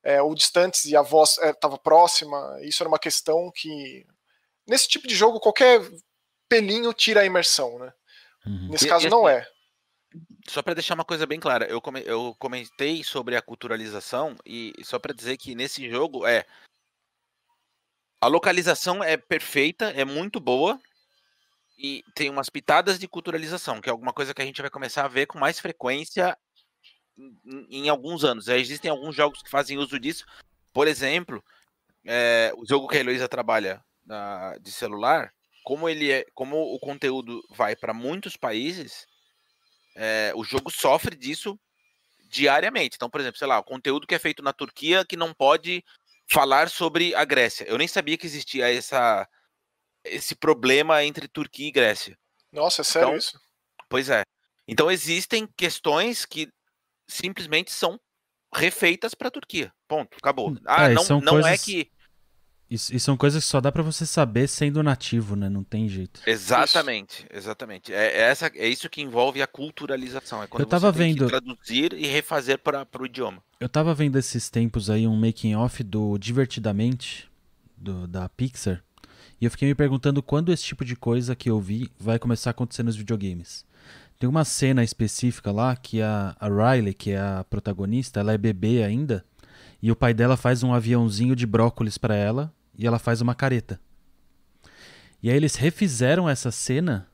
é, 0.02 0.20
ou 0.22 0.34
distantes 0.34 0.84
e 0.84 0.96
a 0.96 1.02
voz 1.02 1.38
estava 1.38 1.76
é, 1.76 1.78
próxima. 1.78 2.58
Isso 2.62 2.82
era 2.82 2.88
uma 2.88 2.98
questão 2.98 3.50
que 3.54 4.06
nesse 4.66 4.88
tipo 4.88 5.06
de 5.06 5.14
jogo, 5.14 5.40
qualquer 5.40 5.80
pelinho 6.48 6.92
tira 6.92 7.20
a 7.20 7.26
imersão, 7.26 7.78
né? 7.78 7.92
Uhum. 8.46 8.68
Nesse 8.70 8.86
e, 8.86 8.88
caso, 8.88 9.06
e, 9.06 9.10
não 9.10 9.26
assim, 9.26 9.38
é. 9.38 9.46
Só 10.48 10.62
para 10.62 10.74
deixar 10.74 10.94
uma 10.94 11.04
coisa 11.04 11.26
bem 11.26 11.38
clara, 11.38 11.66
eu, 11.66 11.80
come, 11.80 12.02
eu 12.04 12.34
comentei 12.38 13.04
sobre 13.04 13.36
a 13.36 13.42
culturalização 13.42 14.36
e 14.44 14.72
só 14.82 14.98
para 14.98 15.14
dizer 15.14 15.36
que 15.36 15.54
nesse 15.54 15.88
jogo 15.88 16.26
é 16.26 16.44
a 18.20 18.26
localização 18.26 19.02
é 19.02 19.16
perfeita, 19.16 19.90
é 19.90 20.04
muito 20.04 20.40
boa 20.40 20.80
e 21.78 22.02
tem 22.14 22.28
umas 22.28 22.50
pitadas 22.50 22.98
de 22.98 23.08
culturalização, 23.08 23.80
que 23.80 23.88
é 23.88 23.92
alguma 23.92 24.12
coisa 24.12 24.34
que 24.34 24.42
a 24.42 24.44
gente 24.44 24.60
vai 24.60 24.70
começar 24.70 25.04
a 25.04 25.08
ver 25.08 25.26
com 25.26 25.38
mais 25.38 25.58
frequência 25.58 26.36
em, 27.68 27.88
alguns 27.88 28.24
anos. 28.24 28.48
É, 28.48 28.58
existem 28.58 28.90
alguns 28.90 29.14
jogos 29.14 29.42
que 29.42 29.50
fazem 29.50 29.78
uso 29.78 29.98
disso. 29.98 30.24
Por 30.72 30.86
exemplo, 30.86 31.42
é, 32.04 32.52
o 32.56 32.66
jogo 32.66 32.88
que 32.88 32.96
a 32.96 33.00
Heloísa 33.00 33.28
trabalha, 33.28 33.82
da, 34.04 34.56
de 34.58 34.72
celular, 34.72 35.32
como 35.64 35.88
ele 35.88 36.10
é, 36.10 36.26
como 36.34 36.56
o 36.56 36.78
conteúdo 36.78 37.42
vai 37.50 37.76
para 37.76 37.92
muitos 37.92 38.36
países, 38.36 39.06
é, 39.96 40.32
o 40.34 40.44
jogo 40.44 40.70
sofre 40.70 41.16
disso 41.16 41.58
diariamente. 42.28 42.96
Então, 42.96 43.10
por 43.10 43.20
exemplo, 43.20 43.38
sei 43.38 43.48
lá, 43.48 43.58
o 43.58 43.64
conteúdo 43.64 44.06
que 44.06 44.14
é 44.14 44.18
feito 44.18 44.42
na 44.42 44.52
Turquia 44.52 45.04
que 45.04 45.16
não 45.16 45.34
pode 45.34 45.84
falar 46.30 46.70
sobre 46.70 47.14
a 47.14 47.24
Grécia. 47.24 47.64
Eu 47.64 47.76
nem 47.76 47.88
sabia 47.88 48.16
que 48.16 48.26
existia 48.26 48.72
essa, 48.72 49.28
esse 50.04 50.34
problema 50.34 51.04
entre 51.04 51.26
Turquia 51.26 51.68
e 51.68 51.72
Grécia. 51.72 52.16
Nossa, 52.52 52.82
é 52.82 52.84
sério 52.84 53.08
então, 53.08 53.16
isso? 53.16 53.40
Pois 53.88 54.08
é. 54.08 54.22
Então 54.66 54.90
existem 54.90 55.46
questões 55.56 56.24
que 56.24 56.48
simplesmente 57.10 57.72
são 57.72 57.98
refeitas 58.54 59.14
para 59.14 59.28
a 59.28 59.30
Turquia. 59.30 59.72
Ponto, 59.86 60.16
acabou. 60.16 60.56
Ah, 60.66 60.90
é, 60.90 60.94
não, 60.94 61.04
não 61.20 61.38
é 61.38 61.42
coisas... 61.42 61.52
é 61.52 61.58
que 61.58 61.90
e, 62.70 62.76
e, 62.76 63.00
são 63.00 63.16
coisas 63.16 63.42
que 63.42 63.50
só 63.50 63.60
dá 63.60 63.72
para 63.72 63.82
você 63.82 64.06
saber 64.06 64.46
sendo 64.46 64.80
nativo, 64.80 65.34
né? 65.34 65.48
Não 65.48 65.64
tem 65.64 65.88
jeito. 65.88 66.20
Exatamente, 66.24 67.26
exatamente. 67.28 67.92
É, 67.92 68.18
é, 68.18 68.20
essa, 68.20 68.46
é 68.54 68.68
isso 68.68 68.88
que 68.88 69.02
envolve 69.02 69.42
a 69.42 69.46
culturalização. 69.46 70.40
É 70.40 70.46
quando 70.46 70.60
eu 70.60 70.66
tava 70.66 70.92
você 70.92 70.98
vendo... 70.98 71.26
traduzir 71.26 71.92
e 71.94 72.06
refazer 72.06 72.58
para 72.58 72.86
o 73.00 73.06
idioma. 73.06 73.42
Eu 73.58 73.68
tava 73.68 73.92
vendo 73.92 74.16
esses 74.16 74.48
tempos 74.48 74.88
aí 74.88 75.04
um 75.04 75.16
making 75.16 75.56
off 75.56 75.82
do 75.82 76.16
Divertidamente, 76.16 77.28
do, 77.76 78.06
da 78.06 78.28
Pixar, 78.28 78.84
e 79.40 79.46
eu 79.46 79.50
fiquei 79.50 79.66
me 79.66 79.74
perguntando 79.74 80.22
quando 80.22 80.52
esse 80.52 80.62
tipo 80.62 80.84
de 80.84 80.94
coisa 80.94 81.34
que 81.34 81.50
eu 81.50 81.58
vi 81.58 81.90
vai 81.98 82.20
começar 82.20 82.50
a 82.50 82.52
acontecer 82.52 82.84
nos 82.84 82.94
videogames. 82.94 83.64
Tem 84.20 84.28
uma 84.28 84.44
cena 84.44 84.84
específica 84.84 85.50
lá 85.50 85.74
que 85.74 86.02
a, 86.02 86.36
a 86.38 86.46
Riley, 86.46 86.92
que 86.92 87.12
é 87.12 87.18
a 87.18 87.42
protagonista, 87.48 88.20
ela 88.20 88.34
é 88.34 88.36
bebê 88.36 88.84
ainda, 88.84 89.24
e 89.80 89.90
o 89.90 89.96
pai 89.96 90.12
dela 90.12 90.36
faz 90.36 90.62
um 90.62 90.74
aviãozinho 90.74 91.34
de 91.34 91.46
brócolis 91.46 91.96
para 91.96 92.14
ela 92.14 92.52
e 92.76 92.86
ela 92.86 92.98
faz 92.98 93.22
uma 93.22 93.34
careta. 93.34 93.80
E 95.22 95.30
aí 95.30 95.36
eles 95.36 95.54
refizeram 95.54 96.28
essa 96.28 96.50
cena 96.50 97.08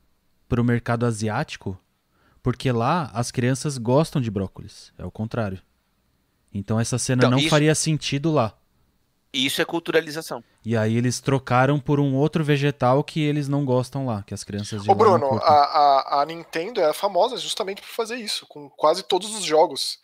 para 0.49 0.59
o 0.59 0.65
mercado 0.65 1.05
asiático, 1.05 1.79
porque 2.43 2.73
lá 2.73 3.09
as 3.13 3.31
crianças 3.31 3.77
gostam 3.77 4.21
de 4.21 4.29
brócolis, 4.29 4.91
é 4.97 5.05
o 5.05 5.11
contrário. 5.11 5.61
Então 6.53 6.77
essa 6.77 6.97
cena 6.99 7.21
então, 7.21 7.31
não 7.31 7.39
isso... 7.39 7.49
faria 7.49 7.73
sentido 7.73 8.33
lá. 8.33 8.53
Isso 9.33 9.61
é 9.61 9.65
culturalização. 9.65 10.43
E 10.65 10.75
aí 10.75 10.95
eles 10.95 11.19
trocaram 11.19 11.79
por 11.79 11.99
um 11.99 12.15
outro 12.15 12.43
vegetal 12.43 13.03
que 13.03 13.21
eles 13.21 13.47
não 13.47 13.65
gostam 13.65 14.05
lá, 14.05 14.23
que 14.23 14.33
as 14.33 14.43
crianças 14.43 14.83
de 14.83 14.91
Ô 14.91 14.95
Bruno, 14.95 15.37
a, 15.39 15.53
a, 15.53 16.21
a, 16.21 16.25
Nintendo 16.25 16.81
é 16.81 16.93
famosa 16.93 17.37
justamente 17.37 17.81
por 17.81 17.89
fazer 17.89 18.15
isso, 18.15 18.45
com 18.47 18.69
quase 18.69 19.03
todos 19.03 19.35
os 19.35 19.43
jogos 19.43 19.99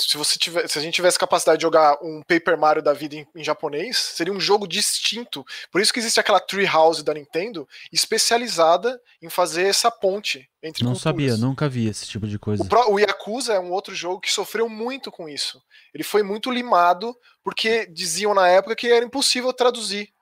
se 0.00 0.16
você 0.16 0.38
tiver, 0.38 0.68
se 0.68 0.78
a 0.78 0.82
gente 0.82 0.94
tivesse 0.94 1.18
capacidade 1.18 1.58
de 1.58 1.62
jogar 1.62 1.98
um 2.02 2.22
Paper 2.22 2.56
Mario 2.56 2.82
da 2.82 2.92
vida 2.92 3.16
em, 3.16 3.26
em, 3.34 3.44
japonês, 3.44 3.96
seria 3.96 4.32
um 4.32 4.40
jogo 4.40 4.66
distinto. 4.66 5.44
Por 5.70 5.80
isso 5.80 5.92
que 5.92 5.98
existe 5.98 6.20
aquela 6.20 6.40
Treehouse 6.40 7.02
da 7.02 7.14
Nintendo 7.14 7.68
especializada 7.92 9.00
em 9.20 9.28
fazer 9.28 9.64
essa 9.64 9.90
ponte 9.90 10.48
entre 10.62 10.84
Não 10.84 10.92
culturas. 10.92 11.02
sabia, 11.02 11.36
nunca 11.36 11.68
vi 11.68 11.88
esse 11.88 12.06
tipo 12.06 12.26
de 12.26 12.38
coisa. 12.38 12.62
O, 12.62 12.66
Pro, 12.66 12.92
o 12.92 12.98
Yakuza 12.98 13.54
é 13.54 13.60
um 13.60 13.72
outro 13.72 13.94
jogo 13.94 14.20
que 14.20 14.32
sofreu 14.32 14.68
muito 14.68 15.10
com 15.10 15.28
isso. 15.28 15.62
Ele 15.92 16.04
foi 16.04 16.22
muito 16.22 16.50
limado 16.50 17.16
porque 17.42 17.86
diziam 17.86 18.34
na 18.34 18.48
época 18.48 18.76
que 18.76 18.88
era 18.88 19.04
impossível 19.04 19.52
traduzir 19.52 20.12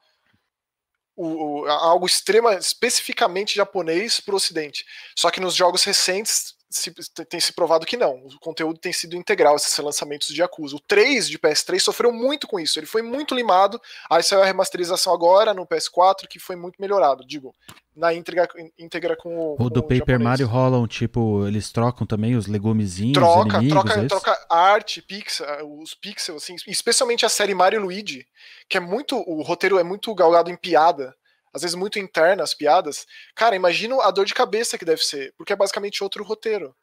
o, 1.16 1.62
o, 1.62 1.66
algo 1.66 2.06
extrema, 2.06 2.54
especificamente 2.54 3.56
japonês 3.56 4.20
para 4.20 4.34
o 4.34 4.36
Ocidente. 4.36 4.84
Só 5.16 5.30
que 5.30 5.40
nos 5.40 5.54
jogos 5.54 5.82
recentes 5.84 6.55
se, 6.68 6.92
tem 7.28 7.38
se 7.38 7.52
provado 7.52 7.86
que 7.86 7.96
não. 7.96 8.14
O 8.26 8.38
conteúdo 8.40 8.78
tem 8.78 8.92
sido 8.92 9.16
integral, 9.16 9.56
esses 9.56 9.76
lançamentos 9.78 10.28
de 10.28 10.40
Yakuza. 10.40 10.76
O 10.76 10.80
3 10.80 11.28
de 11.28 11.38
PS3 11.38 11.78
sofreu 11.78 12.12
muito 12.12 12.46
com 12.46 12.58
isso. 12.58 12.78
Ele 12.78 12.86
foi 12.86 13.02
muito 13.02 13.34
limado. 13.34 13.80
Aí 14.10 14.22
saiu 14.22 14.42
a 14.42 14.46
remasterização 14.46 15.12
agora 15.12 15.54
no 15.54 15.66
PS4, 15.66 16.26
que 16.28 16.38
foi 16.38 16.56
muito 16.56 16.76
melhorado. 16.80 17.24
Digo, 17.26 17.54
na 17.94 18.12
íntegra, 18.12 18.48
íntegra 18.78 19.16
com 19.16 19.38
o. 19.38 19.56
O 19.58 19.70
do 19.70 19.82
com 19.82 19.88
Paper 19.88 20.20
Mario 20.20 20.46
rolam, 20.46 20.86
tipo, 20.86 21.46
eles 21.46 21.70
trocam 21.70 22.06
também 22.06 22.36
os 22.36 22.46
legumezinhos. 22.46 23.14
Troca, 23.14 23.56
inimigos, 23.58 23.84
troca, 23.84 24.00
é 24.00 24.06
troca 24.06 24.46
arte, 24.50 25.00
pixel, 25.00 25.46
os 25.80 25.94
pixels, 25.94 26.42
assim, 26.42 26.56
especialmente 26.66 27.24
a 27.24 27.28
série 27.28 27.54
Mario 27.54 27.80
Luigi, 27.80 28.26
que 28.68 28.76
é 28.76 28.80
muito. 28.80 29.16
O 29.16 29.42
roteiro 29.42 29.78
é 29.78 29.84
muito 29.84 30.14
galgado 30.14 30.50
em 30.50 30.56
piada 30.56 31.14
às 31.56 31.62
vezes 31.62 31.74
muito 31.74 31.98
interna 31.98 32.42
as 32.42 32.54
piadas, 32.54 33.06
cara, 33.34 33.56
imagina 33.56 33.96
a 34.02 34.10
dor 34.10 34.26
de 34.26 34.34
cabeça 34.34 34.76
que 34.76 34.84
deve 34.84 35.02
ser, 35.02 35.34
porque 35.36 35.52
é 35.52 35.56
basicamente 35.56 36.04
outro 36.04 36.22
roteiro. 36.22 36.76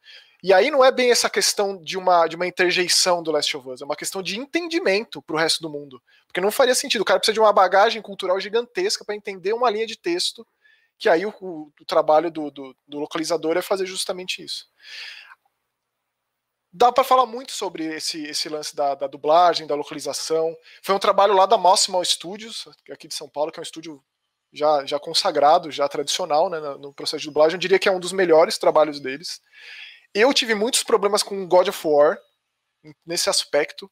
E 0.43 0.51
aí 0.51 0.69
não 0.69 0.83
é 0.83 0.91
bem 0.91 1.11
essa 1.11 1.29
questão 1.29 1.81
de 1.81 1.97
uma, 1.97 2.27
de 2.27 2.35
uma 2.35 2.47
interjeição 2.47 3.23
do 3.23 3.31
Last 3.31 3.55
of 3.55 3.69
Us, 3.69 3.81
é 3.81 3.85
uma 3.85 3.95
questão 3.95 4.21
de 4.21 4.37
entendimento 4.37 5.21
pro 5.21 5.37
resto 5.37 5.61
do 5.61 5.69
mundo. 5.69 6.01
Porque 6.27 6.41
não 6.41 6.51
faria 6.51 6.75
sentido, 6.75 7.01
o 7.01 7.05
cara 7.05 7.19
precisa 7.19 7.33
de 7.33 7.39
uma 7.39 7.53
bagagem 7.53 8.01
cultural 8.01 8.39
gigantesca 8.39 9.05
para 9.05 9.15
entender 9.15 9.53
uma 9.53 9.69
linha 9.69 9.85
de 9.85 9.97
texto, 9.97 10.45
que 10.97 11.07
aí 11.07 11.25
o, 11.25 11.33
o, 11.39 11.71
o 11.79 11.85
trabalho 11.85 12.29
do, 12.31 12.49
do, 12.51 12.75
do 12.87 12.99
localizador 12.99 13.55
é 13.55 13.61
fazer 13.61 13.85
justamente 13.85 14.43
isso 14.43 14.65
dá 16.73 16.91
para 16.91 17.03
falar 17.03 17.27
muito 17.27 17.51
sobre 17.51 17.85
esse, 17.85 18.23
esse 18.23 18.49
lance 18.49 18.75
da, 18.75 18.95
da, 18.95 19.05
dublagem, 19.05 19.67
da 19.67 19.75
localização. 19.75 20.57
Foi 20.81 20.95
um 20.95 20.99
trabalho 20.99 21.35
lá 21.35 21.45
da 21.45 21.57
Maximal 21.57 22.03
Studios, 22.03 22.67
aqui 22.89 23.07
de 23.07 23.13
São 23.13 23.29
Paulo, 23.29 23.51
que 23.51 23.59
é 23.59 23.61
um 23.61 23.63
estúdio 23.63 24.03
já, 24.53 24.85
já 24.85 24.99
consagrado, 24.99 25.71
já 25.71 25.87
tradicional 25.89 26.49
né, 26.49 26.59
no 26.79 26.93
processo 26.93 27.21
de 27.21 27.27
dublagem. 27.27 27.55
Eu 27.55 27.59
diria 27.59 27.79
que 27.79 27.89
é 27.89 27.91
um 27.91 27.99
dos 27.99 28.11
melhores 28.11 28.57
trabalhos 28.57 28.99
deles. 28.99 29.41
Eu 30.13 30.31
tive 30.33 30.53
muitos 30.53 30.83
problemas 30.83 31.23
com 31.23 31.47
God 31.47 31.67
of 31.67 31.87
War 31.87 32.19
nesse 33.05 33.29
aspecto. 33.29 33.89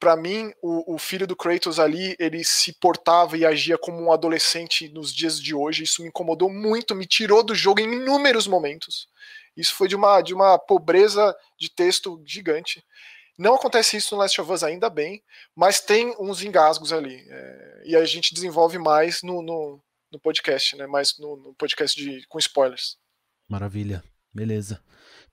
Para 0.00 0.16
mim, 0.16 0.52
o, 0.62 0.94
o, 0.94 0.98
filho 0.98 1.26
do 1.26 1.36
Kratos 1.36 1.78
ali, 1.78 2.16
ele 2.18 2.42
se 2.42 2.72
portava 2.72 3.36
e 3.36 3.44
agia 3.44 3.76
como 3.76 4.02
um 4.02 4.10
adolescente 4.10 4.88
nos 4.88 5.14
dias 5.14 5.40
de 5.40 5.54
hoje. 5.54 5.84
Isso 5.84 6.02
me 6.02 6.08
incomodou 6.08 6.50
muito, 6.50 6.94
me 6.94 7.06
tirou 7.06 7.42
do 7.42 7.54
jogo 7.54 7.80
em 7.80 7.92
inúmeros 7.92 8.46
momentos. 8.46 9.08
Isso 9.56 9.74
foi 9.74 9.88
de 9.88 9.94
uma, 9.94 10.22
de 10.22 10.32
uma 10.32 10.58
pobreza 10.58 11.36
de 11.58 11.70
texto 11.70 12.20
gigante. 12.24 12.82
Não 13.38 13.54
acontece 13.54 13.96
isso 13.96 14.14
no 14.14 14.22
Last 14.22 14.40
of 14.40 14.50
Us 14.50 14.62
ainda 14.62 14.88
bem, 14.88 15.22
mas 15.54 15.80
tem 15.80 16.14
uns 16.18 16.42
engasgos 16.42 16.92
ali. 16.92 17.24
É, 17.28 17.82
e 17.86 17.96
a 17.96 18.04
gente 18.06 18.34
desenvolve 18.34 18.78
mais 18.78 19.22
no, 19.22 19.42
no, 19.42 19.82
no 20.12 20.18
podcast, 20.18 20.76
né? 20.76 20.86
Mais 20.86 21.18
no, 21.18 21.36
no, 21.36 21.54
podcast 21.54 22.00
de, 22.00 22.26
com 22.26 22.38
spoilers. 22.38 22.96
Maravilha, 23.48 24.02
beleza. 24.32 24.80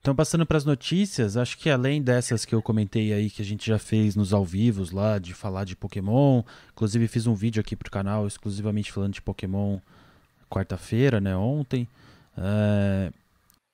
Então, 0.00 0.14
passando 0.14 0.46
para 0.46 0.56
as 0.56 0.64
notícias, 0.64 1.36
acho 1.36 1.58
que 1.58 1.68
além 1.68 2.00
dessas 2.00 2.44
que 2.44 2.54
eu 2.54 2.62
comentei 2.62 3.12
aí, 3.12 3.30
que 3.30 3.42
a 3.42 3.44
gente 3.44 3.66
já 3.66 3.78
fez 3.78 4.14
nos 4.14 4.32
ao 4.32 4.44
vivos 4.44 4.92
lá, 4.92 5.18
de 5.18 5.34
falar 5.34 5.64
de 5.64 5.74
Pokémon, 5.74 6.42
inclusive 6.72 7.08
fiz 7.08 7.26
um 7.26 7.34
vídeo 7.34 7.60
aqui 7.60 7.74
pro 7.74 7.90
canal 7.90 8.26
exclusivamente 8.26 8.92
falando 8.92 9.14
de 9.14 9.22
Pokémon 9.22 9.80
quarta-feira, 10.48 11.20
né, 11.20 11.36
ontem. 11.36 11.88
É, 12.36 13.12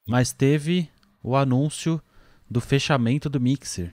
mas 0.07 0.33
teve 0.33 0.89
o 1.23 1.37
anúncio 1.37 2.01
do 2.51 2.61
fechamento 2.61 3.29
do 3.29 3.41
Mixer. 3.41 3.93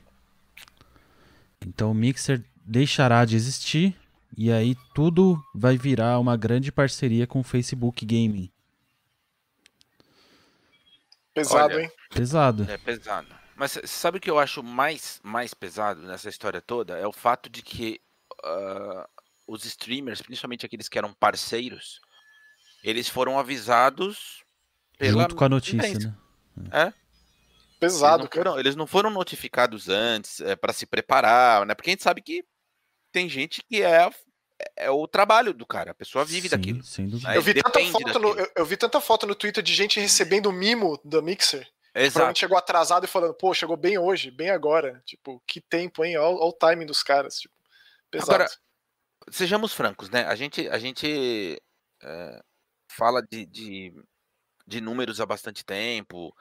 Então 1.65 1.91
o 1.91 1.95
Mixer 1.95 2.43
deixará 2.65 3.25
de 3.25 3.35
existir 3.35 3.95
e 4.37 4.51
aí 4.51 4.75
tudo 4.93 5.41
vai 5.53 5.77
virar 5.77 6.19
uma 6.19 6.37
grande 6.37 6.71
parceria 6.71 7.27
com 7.27 7.39
o 7.41 7.43
Facebook 7.43 8.05
Gaming. 8.05 8.51
Pesado, 11.33 11.75
Olha, 11.75 11.83
hein? 11.83 11.91
Pesado. 12.09 12.69
É 12.69 12.77
pesado. 12.77 13.27
Mas 13.55 13.79
sabe 13.85 14.17
o 14.17 14.21
que 14.21 14.29
eu 14.29 14.39
acho 14.39 14.63
mais, 14.63 15.19
mais 15.23 15.53
pesado 15.53 16.01
nessa 16.01 16.29
história 16.29 16.61
toda? 16.61 16.97
É 16.97 17.07
o 17.07 17.11
fato 17.11 17.49
de 17.49 17.61
que 17.61 18.01
uh, 18.43 19.07
os 19.47 19.65
streamers, 19.65 20.21
principalmente 20.21 20.65
aqueles 20.65 20.89
que 20.89 20.97
eram 20.97 21.13
parceiros, 21.13 22.01
eles 22.83 23.07
foram 23.07 23.37
avisados 23.37 24.43
pela 24.97 25.23
Junto 25.23 25.35
com 25.35 25.43
a 25.43 25.49
notícia, 25.49 26.17
né? 26.55 26.69
É. 26.71 26.93
Pesado, 27.79 28.23
eles 28.23 28.29
não 28.29 28.43
foram, 28.43 28.59
eles 28.59 28.75
não 28.75 28.87
foram 28.87 29.09
notificados 29.09 29.89
antes 29.89 30.39
é, 30.41 30.55
para 30.55 30.73
se 30.73 30.85
preparar, 30.85 31.65
né? 31.65 31.73
Porque 31.73 31.89
a 31.89 31.93
gente 31.93 32.03
sabe 32.03 32.21
que 32.21 32.45
tem 33.11 33.29
gente 33.29 33.63
que 33.63 33.81
é, 33.81 34.09
é 34.75 34.89
o 34.89 35.07
trabalho 35.07 35.53
do 35.53 35.65
cara, 35.65 35.91
a 35.91 35.95
pessoa 35.95 36.25
vive 36.25 36.49
Sim, 36.49 36.55
daquilo. 36.55 36.83
Sem 36.83 37.07
dúvida. 37.07 37.35
Eu, 37.35 37.41
vi 37.41 37.53
tanta 37.53 37.85
foto 37.85 38.19
no, 38.19 38.29
eu, 38.29 38.51
eu, 38.55 38.65
vi 38.65 38.77
tanta 38.77 39.01
foto 39.01 39.27
no 39.27 39.35
Twitter 39.35 39.63
de 39.63 39.73
gente 39.73 39.99
recebendo 39.99 40.51
mimo 40.51 40.99
do 41.03 41.21
Mixer. 41.21 41.67
Exato. 41.93 42.39
chegou 42.39 42.57
atrasado 42.57 43.03
e 43.03 43.07
falando, 43.07 43.33
pô, 43.33 43.53
chegou 43.53 43.75
bem 43.75 43.97
hoje, 43.97 44.31
bem 44.31 44.49
agora. 44.49 45.01
Tipo, 45.05 45.43
que 45.45 45.59
tempo, 45.59 46.05
hein? 46.05 46.17
Olha 46.17 46.35
o 46.35 46.53
timing 46.53 46.85
dos 46.85 47.03
caras. 47.03 47.39
Tipo, 47.39 47.53
pesado. 48.09 48.33
Agora, 48.33 48.49
sejamos 49.29 49.73
francos, 49.73 50.09
né? 50.09 50.23
A 50.25 50.35
gente, 50.35 50.69
a 50.69 50.79
gente 50.79 51.61
é, 52.01 52.41
fala 52.87 53.21
de, 53.21 53.45
de 53.45 53.93
de 54.71 54.79
números 54.79 55.19
há 55.19 55.25
bastante 55.25 55.65
tempo. 55.65 56.35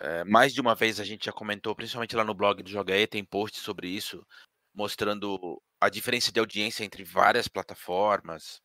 É, 0.00 0.24
mais 0.24 0.52
de 0.52 0.60
uma 0.60 0.74
vez 0.74 0.98
a 0.98 1.04
gente 1.04 1.26
já 1.26 1.32
comentou, 1.32 1.74
principalmente 1.74 2.16
lá 2.16 2.24
no 2.24 2.34
blog 2.34 2.62
do 2.62 2.70
Joga 2.70 2.96
E, 2.96 3.06
tem 3.06 3.24
post 3.24 3.58
sobre 3.60 3.88
isso, 3.88 4.26
mostrando 4.74 5.60
a 5.80 5.88
diferença 5.88 6.30
de 6.30 6.38
audiência 6.40 6.84
entre 6.84 7.02
várias 7.04 7.48
plataformas, 7.48 8.60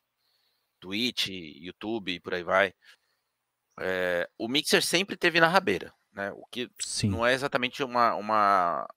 Twitch, 0.80 1.28
YouTube 1.30 2.13
e 2.13 2.20
por 2.20 2.34
aí 2.34 2.44
vai. 2.44 2.74
É, 3.80 4.30
o 4.38 4.48
Mixer 4.48 4.84
sempre 4.84 5.18
teve 5.18 5.39
na 5.39 5.48
rabeira, 5.48 5.94
né? 6.13 6.32
O 6.34 6.46
que 6.46 6.70
Sim. 6.80 7.10
não 7.10 7.26
é 7.26 7.34
exatamente 7.34 7.84
uma, 7.84 8.15
uma, 8.15 8.88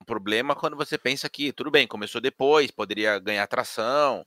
um 0.00 0.04
problema 0.04 0.56
quando 0.56 0.76
você 0.76 0.98
pensa 0.98 1.28
que, 1.28 1.52
tudo 1.52 1.70
bem, 1.70 1.86
começou 1.86 2.20
depois, 2.20 2.70
poderia 2.70 3.18
ganhar 3.18 3.46
tração 3.46 4.26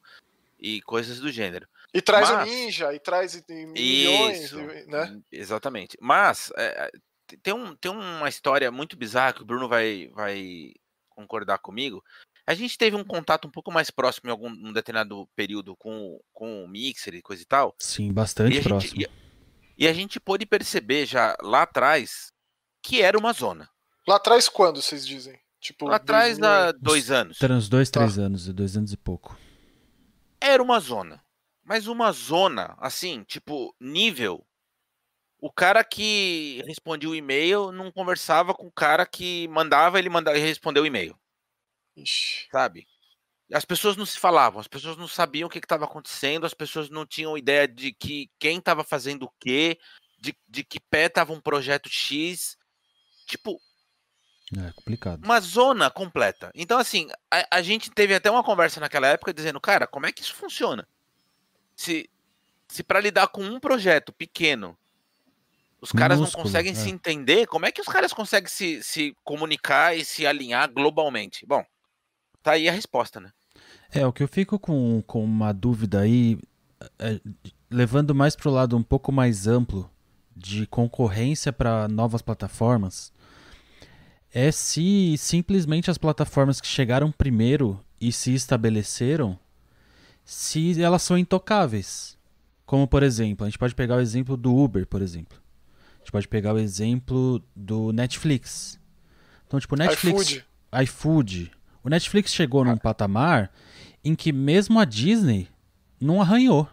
e 0.60 0.82
coisas 0.82 1.20
do 1.20 1.32
gênero. 1.32 1.68
E 1.94 2.02
traz 2.02 2.30
Mas, 2.30 2.48
o 2.48 2.52
ninja, 2.52 2.94
e 2.94 3.00
traz 3.00 3.42
milhões, 3.48 4.44
isso, 4.44 4.58
né? 4.88 5.22
Exatamente. 5.32 5.98
Mas 6.00 6.52
é, 6.58 6.90
tem, 7.42 7.54
um, 7.54 7.76
tem 7.76 7.92
uma 7.92 8.30
história 8.30 8.72
muito 8.72 8.98
bizarra 8.98 9.34
que 9.34 9.42
o 9.42 9.46
Bruno 9.46 9.68
vai, 9.68 10.10
vai 10.14 10.74
concordar 11.16 11.58
comigo. 11.60 12.04
A 12.46 12.54
gente 12.54 12.78
teve 12.78 12.96
um 12.96 13.04
contato 13.04 13.48
um 13.48 13.52
pouco 13.52 13.72
mais 13.72 13.90
próximo 13.90 14.30
em 14.30 14.32
algum 14.32 14.50
um 14.50 14.72
determinado 14.72 15.28
período 15.36 15.76
com, 15.76 16.20
com 16.32 16.64
o 16.64 16.68
Mixer 16.68 17.16
e 17.16 17.22
coisa 17.22 17.42
e 17.42 17.46
tal. 17.46 17.76
Sim, 17.80 18.14
bastante 18.14 18.58
e 18.58 18.62
próximo. 18.62 19.02
Gente, 19.02 19.12
e, 19.78 19.86
e, 19.86 19.88
a 19.88 19.94
gente 19.94 20.20
pôde 20.20 20.46
perceber 20.46 21.06
já 21.06 21.36
lá 21.42 21.64
atrás 21.64 22.32
que 22.84 23.02
era 23.02 23.18
uma 23.18 23.34
zona. 23.34 23.68
Lá 24.08 24.18
atrás 24.18 24.48
quando, 24.48 24.82
vocês 24.82 25.08
dizem? 25.08 25.40
Tipo, 25.60 25.88
lá 25.88 25.96
atrás, 25.96 26.40
há 26.44 26.72
dois 26.74 27.10
anos. 27.10 27.40
Uns 27.42 27.68
dois, 27.68 27.90
três 27.90 28.18
tá. 28.18 28.22
anos, 28.22 28.48
dois 28.54 28.78
anos 28.78 28.94
e 28.94 28.98
pouco. 28.98 29.36
Era 30.40 30.62
uma 30.62 30.80
zona 30.80 31.26
mas 31.66 31.88
uma 31.88 32.12
zona, 32.12 32.76
assim, 32.78 33.24
tipo, 33.24 33.76
nível. 33.82 34.46
O 35.46 35.52
cara 35.52 35.84
que 35.84 36.64
respondia 36.66 37.08
o 37.08 37.14
e-mail 37.14 37.72
não 37.72 37.92
conversava 37.92 38.52
com 38.52 38.66
o 38.66 38.72
cara 38.72 39.06
que 39.06 39.48
mandava, 39.50 40.00
ele 40.00 40.10
mandava 40.10 40.40
e 40.40 40.42
respondeu 40.42 40.82
o 40.82 40.86
e-mail. 40.88 41.16
Sabe? 42.52 42.88
As 43.54 43.64
pessoas 43.64 43.96
não 43.96 44.08
se 44.08 44.18
falavam, 44.18 44.60
as 44.60 44.68
pessoas 44.68 44.98
não 44.98 45.08
sabiam 45.08 45.46
o 45.46 45.50
que 45.50 45.60
estava 45.60 45.86
acontecendo, 45.86 46.48
as 46.48 46.56
pessoas 46.56 46.90
não 46.90 47.06
tinham 47.06 47.38
ideia 47.38 47.68
de 47.68 47.94
que 47.94 48.28
quem 48.40 48.58
estava 48.58 48.84
fazendo 48.84 49.28
o 49.28 49.32
quê, 49.40 49.78
de, 50.20 50.36
de 50.50 50.64
que 50.64 50.80
pé 50.80 51.06
estava 51.06 51.32
um 51.32 51.40
projeto 51.40 51.90
X. 51.90 52.58
Tipo. 53.28 53.62
É 54.58 54.72
complicado. 54.72 55.24
Uma 55.24 55.40
zona 55.40 55.92
completa. 55.92 56.50
Então, 56.56 56.80
assim, 56.80 57.08
a, 57.30 57.58
a 57.58 57.62
gente 57.62 57.92
teve 57.92 58.16
até 58.16 58.32
uma 58.32 58.44
conversa 58.44 58.80
naquela 58.80 59.10
época 59.10 59.32
dizendo, 59.32 59.62
cara, 59.62 59.86
como 59.86 60.08
é 60.08 60.12
que 60.12 60.24
isso 60.24 60.34
funciona? 60.34 60.88
se, 61.76 62.10
se 62.68 62.84
para 62.84 63.00
lidar 63.00 63.28
com 63.28 63.44
um 63.44 63.60
projeto 63.60 64.12
pequeno 64.12 64.76
os 65.86 65.92
caras 65.92 66.20
não 66.20 66.30
conseguem 66.32 66.72
é. 66.72 66.76
se 66.76 66.90
entender, 66.90 67.46
como 67.46 67.66
é 67.66 67.72
que 67.72 67.80
os 67.80 67.88
caras 67.88 68.12
conseguem 68.12 68.50
se, 68.50 68.82
se 68.82 69.16
comunicar 69.24 69.96
e 69.96 70.04
se 70.04 70.26
alinhar 70.26 70.72
globalmente? 70.72 71.46
Bom, 71.46 71.64
tá 72.42 72.54
aí 72.54 72.68
a 72.68 72.72
resposta, 72.72 73.20
né? 73.20 73.32
É, 73.94 74.06
o 74.06 74.12
que 74.12 74.24
eu 74.24 74.28
fico 74.28 74.58
com, 74.58 75.04
com 75.06 75.24
uma 75.24 75.54
dúvida 75.54 76.02
aí, 76.02 76.40
é, 76.98 77.20
levando 77.70 78.16
mais 78.16 78.36
para 78.36 78.50
o 78.50 78.54
lado 78.54 78.76
um 78.76 78.84
pouco 78.84 79.12
mais 79.12 79.46
amplo 79.46 79.90
de 80.36 80.66
concorrência 80.68 81.54
para 81.54 81.88
novas 81.88 82.22
plataformas, 82.22 83.14
é 84.34 84.52
se 84.52 85.16
simplesmente 85.18 85.92
as 85.92 85.98
plataformas 85.98 86.60
que 86.60 86.68
chegaram 86.68 87.12
primeiro 87.12 87.80
e 88.02 88.12
se 88.12 88.34
estabeleceram 88.34 89.40
se 90.26 90.82
elas 90.82 91.04
são 91.04 91.18
intocáveis. 91.18 92.18
Como, 92.66 92.88
por 92.88 93.04
exemplo, 93.04 93.46
a 93.46 93.50
gente 93.50 93.60
pode 93.60 93.76
pegar 93.76 93.98
o 93.98 94.02
exemplo 94.02 94.36
do 94.36 94.54
Uber, 94.54 94.88
por 94.88 95.02
exemplo. 95.02 95.45
Gente 96.06 96.12
pode 96.12 96.28
pegar 96.28 96.54
o 96.54 96.60
exemplo 96.60 97.42
do 97.56 97.92
Netflix. 97.92 98.80
Então, 99.48 99.60
tipo, 99.60 99.76
Netflix. 99.76 100.22
iFood. 100.22 100.46
iFood. 100.84 101.52
O 101.84 101.90
Netflix 101.90 102.32
chegou 102.32 102.64
num 102.64 102.78
patamar 102.78 103.52
em 104.04 104.14
que 104.14 104.32
mesmo 104.32 104.80
a 104.80 104.86
Disney 104.86 105.48
não 106.00 106.22
arranhou. 106.22 106.70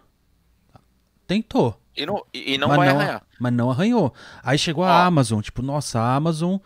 Tentou. 1.27 1.81
E 1.97 2.05
não, 2.05 2.23
e 2.35 2.59
não 2.59 2.69
vai 2.69 2.91
não, 2.91 2.97
arranhar. 3.01 3.23
Mas 3.41 3.53
não 3.55 3.71
arranhou. 3.71 4.13
Aí 4.43 4.59
chegou 4.59 4.85
a 4.85 5.07
Amazon. 5.07 5.41
Tipo, 5.41 5.63
nossa, 5.63 5.99
a 5.99 6.15
Amazon 6.15 6.59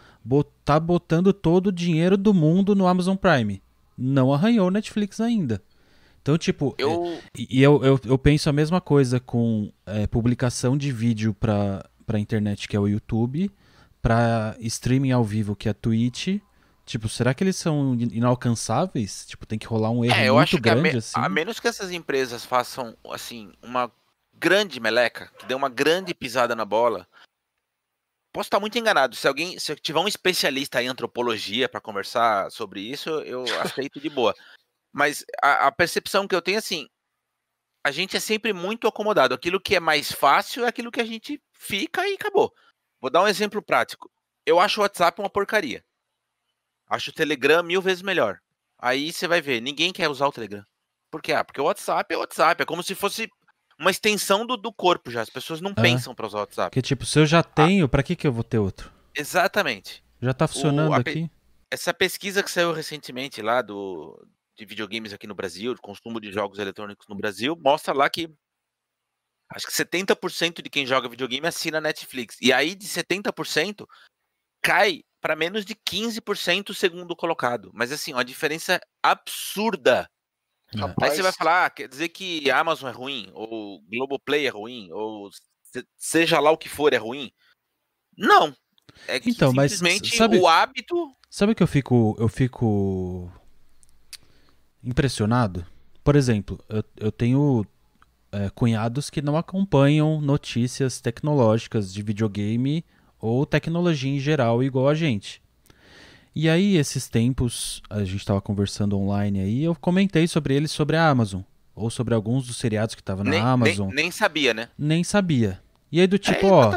tá 0.65 0.81
botando 0.81 1.33
todo 1.33 1.69
o 1.69 1.73
dinheiro 1.73 2.17
do 2.17 2.35
mundo 2.35 2.75
no 2.75 2.89
Amazon 2.89 3.15
Prime. 3.15 3.63
Não 3.97 4.35
arranhou 4.35 4.67
o 4.67 4.73
Netflix 4.73 5.21
ainda. 5.21 5.63
Então, 6.21 6.37
tipo, 6.37 6.75
eu... 6.79 7.05
É, 7.05 7.21
e 7.49 7.63
eu, 7.63 7.85
eu, 7.85 8.01
eu, 8.05 8.19
penso 8.19 8.51
a 8.51 8.53
mesma 8.53 8.81
coisa 8.81 9.21
com 9.21 9.71
é, 9.87 10.09
publicação 10.09 10.77
de 10.77 10.91
vídeo 10.91 11.33
pra, 11.33 11.89
pra 12.07 12.19
internet, 12.19 12.69
que 12.69 12.77
é 12.77 12.81
o 12.81 12.87
YouTube, 12.89 13.51
pra 14.01 14.57
streaming 14.61 15.11
ao 15.11 15.25
vivo, 15.25 15.57
que 15.57 15.69
é 15.69 15.73
a 15.73 15.75
Twitch. 15.75 16.41
Tipo, 16.85 17.09
será 17.09 17.35
que 17.35 17.43
eles 17.43 17.57
são 17.57 17.95
inalcançáveis? 17.95 19.27
Tipo, 19.27 19.45
tem 19.45 19.59
que 19.59 19.67
rolar 19.67 19.91
um 19.91 20.05
erro 20.05 20.15
é, 20.15 20.29
eu 20.29 20.35
muito 20.35 20.45
acho 20.45 20.61
grande, 20.61 20.83
que 20.83 20.89
a, 20.89 20.93
me, 20.93 20.99
assim? 20.99 21.13
a 21.17 21.29
menos 21.29 21.59
que 21.59 21.67
essas 21.67 21.91
empresas 21.91 22.45
façam, 22.45 22.97
assim, 23.11 23.53
uma 23.61 23.91
grande 24.33 24.79
meleca, 24.79 25.31
que 25.39 25.47
deu 25.47 25.57
uma 25.57 25.69
grande 25.69 26.15
pisada 26.15 26.55
na 26.55 26.65
bola. 26.65 27.09
Posso 28.33 28.49
estar 28.49 28.61
muito 28.61 28.79
enganado. 28.79 29.17
Se 29.17 29.27
alguém, 29.27 29.59
se 29.59 29.75
tiver 29.77 29.99
um 29.99 30.07
especialista 30.07 30.83
em 30.83 30.89
antropologia 30.89 31.69
para 31.69 31.81
conversar 31.81 32.51
sobre 32.51 32.81
isso, 32.81 33.11
eu 33.23 33.45
aceito 33.61 33.99
de 33.99 34.09
boa. 34.09 34.35
Mas 34.93 35.25
a, 35.43 35.67
a, 35.67 35.73
percepção 35.73 36.29
que 36.29 36.35
eu 36.35 36.43
tenho 36.43 36.59
assim, 36.59 36.89
a 37.87 37.93
gente 37.93 38.17
é 38.17 38.21
sempre 38.21 38.53
muito 38.53 38.89
acomodado. 38.89 39.33
Aquilo 39.33 39.61
que 39.61 39.77
é 39.77 39.79
mais 39.79 40.11
fácil 40.11 40.65
é 40.65 40.69
aquilo 40.69 40.91
que 40.91 41.01
a 41.01 41.05
gente 41.05 41.41
fica 41.53 42.05
e 42.09 42.15
acabou. 42.15 42.53
Vou 43.01 43.09
dar 43.09 43.23
um 43.23 43.29
exemplo 43.29 43.63
prático. 43.63 44.11
Eu 44.45 44.59
acho 44.59 44.81
o 44.81 44.83
WhatsApp 44.83 45.21
uma 45.21 45.31
porcaria. 45.31 45.85
Acho 46.91 47.11
o 47.11 47.13
Telegram 47.13 47.63
mil 47.63 47.81
vezes 47.81 48.03
melhor. 48.03 48.41
Aí 48.77 49.13
você 49.13 49.29
vai 49.29 49.41
ver, 49.41 49.61
ninguém 49.61 49.93
quer 49.93 50.09
usar 50.09 50.27
o 50.27 50.33
Telegram. 50.33 50.65
Por 51.13 51.23
quê? 51.23 51.33
Ah, 51.33 51.45
porque 51.45 51.61
o 51.61 51.65
WhatsApp 51.65 52.13
é 52.13 52.17
o 52.17 52.21
WhatsApp. 52.21 52.61
É 52.61 52.67
como 52.67 52.83
se 52.83 52.93
fosse 52.97 53.31
uma 53.79 53.93
extensão 53.93 54.45
do, 54.45 54.57
do 54.57 54.73
corpo 54.73 55.09
já. 55.09 55.23
As 55.23 55.31
pessoas 55.31 55.61
não 55.61 55.71
é. 55.71 55.81
pensam 55.81 56.13
para 56.13 56.27
usar 56.27 56.39
o 56.39 56.41
WhatsApp. 56.41 56.75
Que 56.75 56.83
tipo, 56.83 57.07
se 57.07 57.21
eu 57.21 57.25
já 57.25 57.39
ah. 57.39 57.45
tenho, 57.45 57.85
ah. 57.85 57.89
para 57.89 58.03
que, 58.03 58.17
que 58.17 58.27
eu 58.27 58.33
vou 58.33 58.43
ter 58.43 58.59
outro? 58.59 58.91
Exatamente. 59.15 60.03
Já 60.21 60.35
tá 60.35 60.49
funcionando 60.49 60.91
o, 60.91 60.95
aqui? 60.95 61.31
Essa 61.71 61.95
pesquisa 61.95 62.43
que 62.43 62.51
saiu 62.51 62.73
recentemente 62.73 63.41
lá 63.41 63.63
do, 63.63 64.21
de 64.57 64.65
videogames 64.65 65.13
aqui 65.13 65.27
no 65.27 65.35
Brasil, 65.35 65.75
de 65.75 65.81
consumo 65.81 66.21
de 66.21 66.33
jogos 66.33 66.59
eletrônicos 66.59 67.07
no 67.09 67.17
Brasil, 67.17 67.57
mostra 67.57 67.93
lá 67.93 68.09
que 68.09 68.33
acho 69.51 69.67
que 69.67 69.73
70% 69.73 70.63
de 70.63 70.71
quem 70.71 70.87
joga 70.87 71.09
videogame 71.09 71.47
assina 71.47 71.81
Netflix. 71.81 72.37
E 72.41 72.53
aí 72.53 72.75
de 72.75 72.87
70% 72.87 73.87
cai 74.63 75.05
para 75.21 75.37
menos 75.37 75.65
de 75.65 75.75
15% 75.75 76.71
o 76.71 76.75
segundo 76.75 77.15
colocado. 77.15 77.71
Mas 77.75 77.93
assim, 77.93 78.13
uma 78.13 78.25
diferença 78.25 78.81
absurda. 79.03 80.09
Rapaz. 80.75 81.13
Aí 81.13 81.17
você 81.17 81.23
vai 81.23 81.33
falar, 81.33 81.67
ah, 81.67 81.71
quer 81.71 81.89
dizer 81.89 82.09
que 82.09 82.51
a 82.51 82.59
Amazon 82.59 82.89
é 82.89 82.93
ruim, 82.93 83.31
ou 83.35 83.81
Globoplay 83.83 84.47
é 84.47 84.51
ruim, 84.51 84.91
ou 84.91 85.31
seja 85.97 86.41
lá 86.41 86.51
o 86.51 86.59
que 86.59 86.69
for 86.69 86.93
é 86.93 86.97
ruim. 86.97 87.31
Não. 88.17 88.57
É 89.07 89.21
que 89.21 89.31
então, 89.31 89.51
simplesmente 89.51 90.09
mas 90.09 90.17
sabe, 90.17 90.39
o 90.39 90.49
hábito. 90.49 91.15
Sabe 91.29 91.55
que 91.55 91.63
eu 91.63 91.67
fico, 91.67 92.17
eu 92.19 92.29
fico 92.29 93.31
impressionado? 94.87 95.67
Por 96.05 96.15
exemplo, 96.15 96.59
eu, 96.69 96.85
eu 96.97 97.13
tenho 97.13 97.67
é, 98.31 98.49
cunhados 98.51 99.11
que 99.11 99.21
não 99.21 99.37
acompanham 99.37 100.21
notícias 100.21 101.01
tecnológicas 101.01 101.93
de 101.93 102.03
videogame 102.03 102.85
ou 103.19 103.45
tecnologia 103.45 104.11
em 104.11 104.21
geral 104.21 104.63
igual 104.63 104.89
a 104.89 104.95
gente. 104.95 105.43
E 106.35 106.49
aí, 106.51 106.77
esses 106.77 107.09
tempos, 107.09 107.83
a 107.89 108.05
gente 108.05 108.19
estava 108.19 108.43
conversando 108.43 108.99
online 108.99 109.41
aí, 109.41 109.65
eu 109.65 109.75
comentei 109.75 110.29
sobre 110.29 110.55
eles 110.55 110.71
sobre 110.71 110.97
a 110.97 111.09
Amazon. 111.09 111.41
Ou 111.75 111.91
sobre 111.91 112.15
alguns 112.15 112.47
dos 112.47 112.57
seriados 112.57 112.95
que 112.95 113.01
estavam 113.01 113.25
na 113.25 113.39
Amazon. 113.39 113.89
Nem, 113.89 113.97
nem, 113.97 114.11
sabia, 114.11 114.55
né? 114.55 114.69
Nem 114.79 115.05
sabia. 115.05 115.61
E 115.91 116.01
aí, 116.01 116.07
do 116.07 116.19
tipo, 116.19 116.47
é, 116.47 116.51
ó, 116.51 116.73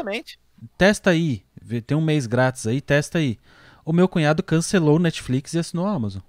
testa 0.76 1.10
aí. 1.10 1.42
Tem 1.86 1.96
um 1.96 2.02
mês 2.02 2.26
grátis 2.26 2.66
aí, 2.66 2.80
testa 2.80 3.18
aí. 3.18 3.38
O 3.84 3.92
meu 3.92 4.08
cunhado 4.08 4.42
cancelou 4.42 4.96
o 4.96 4.98
Netflix 4.98 5.54
e 5.54 5.58
assinou 5.58 5.86
a 5.86 5.92
Amazon. 5.92 6.22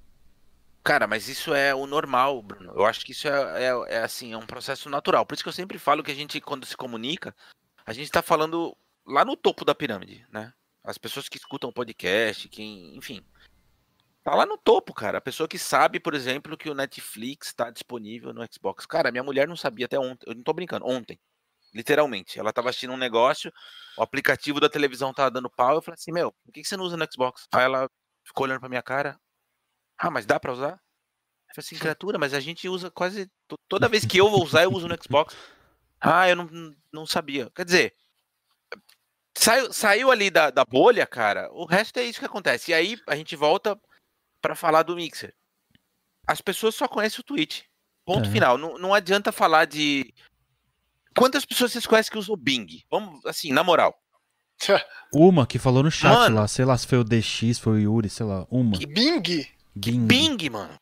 Cara, 0.83 1.05
mas 1.05 1.27
isso 1.27 1.53
é 1.53 1.75
o 1.75 1.85
normal, 1.85 2.41
Bruno. 2.41 2.73
Eu 2.75 2.85
acho 2.85 3.05
que 3.05 3.11
isso 3.11 3.27
é, 3.27 3.65
é, 3.65 3.95
é, 3.95 3.97
assim, 4.03 4.33
é 4.33 4.37
um 4.37 4.45
processo 4.45 4.89
natural. 4.89 5.25
Por 5.25 5.35
isso 5.35 5.43
que 5.43 5.49
eu 5.49 5.53
sempre 5.53 5.77
falo 5.77 6.03
que 6.03 6.11
a 6.11 6.15
gente, 6.15 6.41
quando 6.41 6.65
se 6.65 6.75
comunica, 6.75 7.35
a 7.85 7.93
gente 7.93 8.05
está 8.05 8.21
falando 8.21 8.75
lá 9.05 9.23
no 9.23 9.35
topo 9.35 9.63
da 9.63 9.75
pirâmide, 9.75 10.25
né? 10.31 10.53
As 10.83 10.97
pessoas 10.97 11.29
que 11.29 11.37
escutam 11.37 11.69
o 11.69 11.73
podcast, 11.73 12.49
quem, 12.49 12.95
enfim. 12.97 13.23
Tá 14.23 14.33
lá 14.33 14.45
no 14.45 14.57
topo, 14.57 14.93
cara. 14.93 15.19
A 15.19 15.21
pessoa 15.21 15.47
que 15.47 15.59
sabe, 15.59 15.99
por 15.99 16.15
exemplo, 16.15 16.57
que 16.57 16.69
o 16.69 16.75
Netflix 16.75 17.47
está 17.47 17.69
disponível 17.69 18.33
no 18.33 18.45
Xbox. 18.51 18.85
Cara, 18.85 19.11
minha 19.11 19.23
mulher 19.23 19.47
não 19.47 19.55
sabia 19.55 19.85
até 19.85 19.99
ontem. 19.99 20.27
Eu 20.27 20.35
não 20.35 20.43
tô 20.43 20.53
brincando, 20.53 20.85
ontem. 20.87 21.19
Literalmente. 21.73 22.39
Ela 22.39 22.51
tava 22.51 22.69
assistindo 22.69 22.93
um 22.93 22.97
negócio, 22.97 23.51
o 23.97 24.01
aplicativo 24.03 24.59
da 24.59 24.69
televisão 24.69 25.13
tava 25.13 25.31
dando 25.31 25.49
pau. 25.49 25.75
Eu 25.75 25.81
falei 25.81 25.95
assim, 25.95 26.11
meu, 26.11 26.31
por 26.43 26.51
que 26.51 26.63
você 26.63 26.75
não 26.75 26.83
usa 26.83 26.97
no 26.97 27.07
Xbox? 27.11 27.47
Aí 27.53 27.63
ela 27.63 27.89
ficou 28.23 28.45
olhando 28.45 28.59
pra 28.59 28.69
minha 28.69 28.83
cara. 28.83 29.19
Ah, 30.01 30.09
mas 30.09 30.25
dá 30.25 30.39
pra 30.39 30.51
usar? 30.51 30.71
Eu 30.71 31.55
falei 31.55 31.59
assim, 31.65 31.77
criatura, 31.77 32.17
mas 32.17 32.33
a 32.33 32.39
gente 32.39 32.67
usa 32.67 32.89
quase. 32.89 33.29
Toda 33.69 33.87
vez 33.87 34.03
que 34.03 34.17
eu 34.17 34.31
vou 34.31 34.43
usar, 34.43 34.63
eu 34.63 34.73
uso 34.73 34.87
no 34.87 34.97
Xbox. 35.01 35.35
Ah, 36.03 36.27
eu 36.27 36.35
não, 36.35 36.49
não 36.91 37.05
sabia. 37.05 37.51
Quer 37.55 37.63
dizer, 37.63 37.93
saiu, 39.37 39.71
saiu 39.71 40.09
ali 40.09 40.31
da, 40.31 40.49
da 40.49 40.65
bolha, 40.65 41.05
cara. 41.05 41.47
O 41.51 41.63
resto 41.63 41.99
é 41.99 42.03
isso 42.03 42.17
que 42.17 42.25
acontece. 42.25 42.71
E 42.71 42.73
aí 42.73 42.97
a 43.05 43.15
gente 43.15 43.35
volta 43.35 43.79
para 44.41 44.55
falar 44.55 44.81
do 44.81 44.95
Mixer. 44.95 45.31
As 46.25 46.41
pessoas 46.41 46.73
só 46.73 46.87
conhecem 46.87 47.19
o 47.19 47.23
Twitch. 47.23 47.65
Ponto 48.03 48.27
é. 48.27 48.31
final. 48.31 48.57
Não, 48.57 48.79
não 48.79 48.95
adianta 48.95 49.31
falar 49.31 49.65
de. 49.65 50.11
Quantas 51.15 51.45
pessoas 51.45 51.71
vocês 51.71 51.85
conhecem 51.85 52.11
que 52.11 52.17
usam 52.17 52.33
o 52.33 52.37
Bing? 52.37 52.83
Vamos, 52.89 53.23
assim, 53.23 53.53
na 53.53 53.63
moral. 53.63 53.95
Uma 55.13 55.45
que 55.45 55.59
falou 55.59 55.83
no 55.83 55.91
chat 55.91 56.11
Mano, 56.11 56.37
lá, 56.37 56.47
sei 56.47 56.65
lá 56.65 56.75
se 56.75 56.87
foi 56.87 56.97
o 56.97 57.03
DX, 57.03 57.59
foi 57.59 57.73
o 57.73 57.79
Yuri, 57.79 58.09
sei 58.09 58.25
lá, 58.25 58.47
uma. 58.49 58.75
Que 58.75 58.87
Bing? 58.87 59.47
Bing. 59.75 60.05
Bing, 60.05 60.49
mano. 60.49 60.73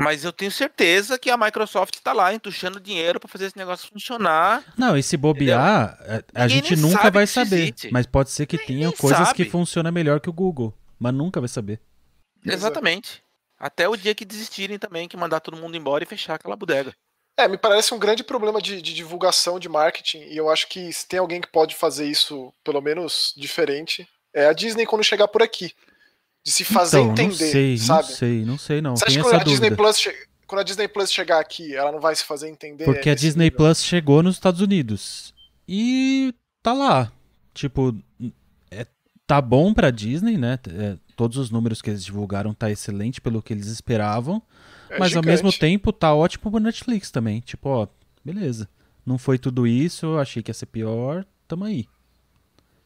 Mas 0.00 0.24
eu 0.24 0.32
tenho 0.32 0.50
certeza 0.50 1.18
que 1.18 1.30
a 1.30 1.36
Microsoft 1.36 1.98
tá 2.02 2.14
lá 2.14 2.32
entuchando 2.32 2.80
dinheiro 2.80 3.20
para 3.20 3.28
fazer 3.28 3.46
esse 3.46 3.56
negócio 3.58 3.90
funcionar. 3.92 4.64
Não, 4.76 4.96
e 4.96 5.02
se 5.02 5.14
bobear, 5.14 5.98
entendeu? 6.00 6.24
a, 6.34 6.44
a 6.44 6.48
gente 6.48 6.74
nunca 6.74 7.10
vai 7.10 7.26
saber. 7.26 7.64
Existe. 7.64 7.90
Mas 7.92 8.06
pode 8.06 8.30
ser 8.30 8.46
que 8.46 8.56
tenha 8.56 8.90
coisas 8.92 9.28
sabe. 9.28 9.36
que 9.36 9.50
funcionam 9.50 9.92
melhor 9.92 10.18
que 10.18 10.30
o 10.30 10.32
Google. 10.32 10.74
Mas 10.98 11.12
nunca 11.12 11.38
vai 11.38 11.48
saber. 11.48 11.80
Exatamente. 12.44 13.22
Até 13.58 13.86
o 13.86 13.94
dia 13.96 14.14
que 14.14 14.24
desistirem 14.24 14.78
também, 14.78 15.06
que 15.06 15.18
mandar 15.18 15.40
todo 15.40 15.58
mundo 15.58 15.76
embora 15.76 16.02
e 16.02 16.06
fechar 16.06 16.36
aquela 16.36 16.56
bodega. 16.56 16.94
É, 17.38 17.46
me 17.46 17.58
parece 17.58 17.92
um 17.92 17.98
grande 17.98 18.24
problema 18.24 18.60
de, 18.60 18.80
de, 18.80 18.94
divulgação 18.94 19.58
de 19.58 19.68
marketing, 19.68 20.20
e 20.20 20.36
eu 20.36 20.50
acho 20.50 20.66
que 20.68 20.92
se 20.92 21.06
tem 21.06 21.18
alguém 21.18 21.40
que 21.40 21.48
pode 21.48 21.74
fazer 21.74 22.06
isso, 22.06 22.52
pelo 22.64 22.80
menos 22.80 23.34
diferente, 23.36 24.08
é 24.34 24.46
a 24.46 24.52
Disney 24.52 24.86
quando 24.86 25.04
chegar 25.04 25.28
por 25.28 25.42
aqui 25.42 25.74
de 26.44 26.50
se 26.50 26.64
fazer 26.64 27.00
então, 27.00 27.12
entender, 27.12 27.44
não 27.44 27.52
sei, 27.52 27.78
sabe? 27.78 28.08
Não 28.08 28.16
sei, 28.16 28.44
não 28.44 28.58
sei 28.58 28.80
não. 28.80 28.96
Você 28.96 29.04
acha 29.04 29.16
que 29.16 29.22
quando 29.22 29.40
a, 29.40 29.44
Disney 29.44 29.70
Plus 29.70 29.98
che... 29.98 30.14
quando 30.46 30.60
a 30.60 30.64
Disney 30.64 30.88
Plus 30.88 31.12
chegar 31.12 31.40
aqui, 31.40 31.74
ela 31.74 31.92
não 31.92 32.00
vai 32.00 32.14
se 32.14 32.24
fazer 32.24 32.48
entender? 32.48 32.84
Porque 32.84 33.10
a 33.10 33.14
Disney 33.14 33.44
nível? 33.44 33.58
Plus 33.58 33.84
chegou 33.84 34.22
nos 34.22 34.36
Estados 34.36 34.60
Unidos 34.60 35.34
e 35.68 36.34
tá 36.62 36.72
lá. 36.72 37.12
Tipo, 37.52 37.94
é, 38.70 38.86
tá 39.26 39.40
bom 39.40 39.74
pra 39.74 39.90
Disney, 39.90 40.38
né? 40.38 40.58
É, 40.68 40.96
todos 41.14 41.36
os 41.36 41.50
números 41.50 41.82
que 41.82 41.90
eles 41.90 42.04
divulgaram 42.04 42.54
tá 42.54 42.70
excelente 42.70 43.20
pelo 43.20 43.42
que 43.42 43.52
eles 43.52 43.66
esperavam. 43.66 44.42
É 44.88 44.98
mas 44.98 45.10
gigante. 45.10 45.28
ao 45.28 45.32
mesmo 45.32 45.52
tempo 45.52 45.92
tá 45.92 46.14
ótimo 46.14 46.50
pro 46.50 46.60
Netflix 46.60 47.10
também. 47.10 47.40
Tipo, 47.40 47.68
ó, 47.68 47.88
beleza. 48.24 48.68
Não 49.04 49.18
foi 49.18 49.38
tudo 49.38 49.66
isso, 49.66 50.16
achei 50.18 50.42
que 50.42 50.50
ia 50.50 50.54
ser 50.54 50.66
pior, 50.66 51.24
tamo 51.46 51.64
aí. 51.64 51.86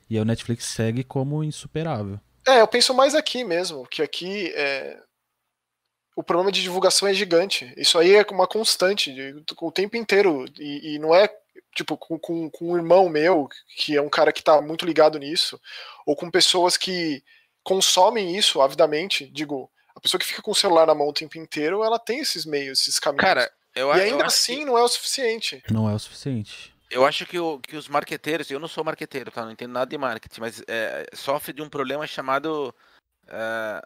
E 0.08 0.16
aí 0.16 0.22
o 0.22 0.24
Netflix 0.24 0.66
segue 0.66 1.02
como 1.02 1.42
insuperável. 1.42 2.20
É, 2.46 2.60
eu 2.60 2.68
penso 2.68 2.92
mais 2.94 3.14
aqui 3.14 3.42
mesmo, 3.44 3.86
que 3.86 4.02
aqui 4.02 4.52
é... 4.54 5.00
o 6.14 6.22
problema 6.22 6.52
de 6.52 6.62
divulgação 6.62 7.08
é 7.08 7.14
gigante. 7.14 7.72
Isso 7.76 7.98
aí 7.98 8.14
é 8.14 8.26
uma 8.30 8.46
constante, 8.46 9.14
o 9.60 9.72
tempo 9.72 9.96
inteiro. 9.96 10.44
E, 10.58 10.94
e 10.94 10.98
não 10.98 11.14
é 11.14 11.28
tipo 11.74 11.96
com, 11.96 12.18
com, 12.18 12.50
com, 12.50 12.72
um 12.72 12.76
irmão 12.76 13.08
meu, 13.08 13.48
que 13.76 13.96
é 13.96 14.02
um 14.02 14.08
cara 14.08 14.32
que 14.32 14.40
está 14.40 14.60
muito 14.60 14.86
ligado 14.86 15.18
nisso, 15.18 15.60
ou 16.06 16.14
com 16.14 16.30
pessoas 16.30 16.76
que 16.76 17.22
consomem 17.62 18.36
isso 18.36 18.60
avidamente. 18.60 19.26
Digo, 19.26 19.70
a 19.94 20.00
pessoa 20.00 20.18
que 20.20 20.26
fica 20.26 20.42
com 20.42 20.50
o 20.50 20.54
celular 20.54 20.86
na 20.86 20.94
mão 20.94 21.08
o 21.08 21.12
tempo 21.12 21.38
inteiro, 21.38 21.82
ela 21.82 21.98
tem 21.98 22.20
esses 22.20 22.44
meios, 22.44 22.80
esses 22.80 22.98
caminhos. 22.98 23.24
Cara, 23.24 23.50
eu, 23.74 23.88
e 23.94 24.00
ainda 24.00 24.26
assim 24.26 24.58
que... 24.58 24.64
não 24.64 24.78
é 24.78 24.82
o 24.82 24.88
suficiente. 24.88 25.62
Não 25.70 25.88
é 25.88 25.94
o 25.94 25.98
suficiente 25.98 26.73
eu 26.94 27.04
acho 27.04 27.26
que, 27.26 27.38
o, 27.38 27.58
que 27.58 27.76
os 27.76 27.88
marqueteiros, 27.88 28.48
eu 28.50 28.60
não 28.60 28.68
sou 28.68 28.84
marqueteiro, 28.84 29.30
tá? 29.30 29.44
Não 29.44 29.50
entendo 29.50 29.72
nada 29.72 29.90
de 29.90 29.98
marketing, 29.98 30.40
mas 30.40 30.62
é, 30.68 31.04
sofre 31.12 31.52
de 31.52 31.60
um 31.60 31.68
problema 31.68 32.06
chamado. 32.06 32.72
É, 33.26 33.82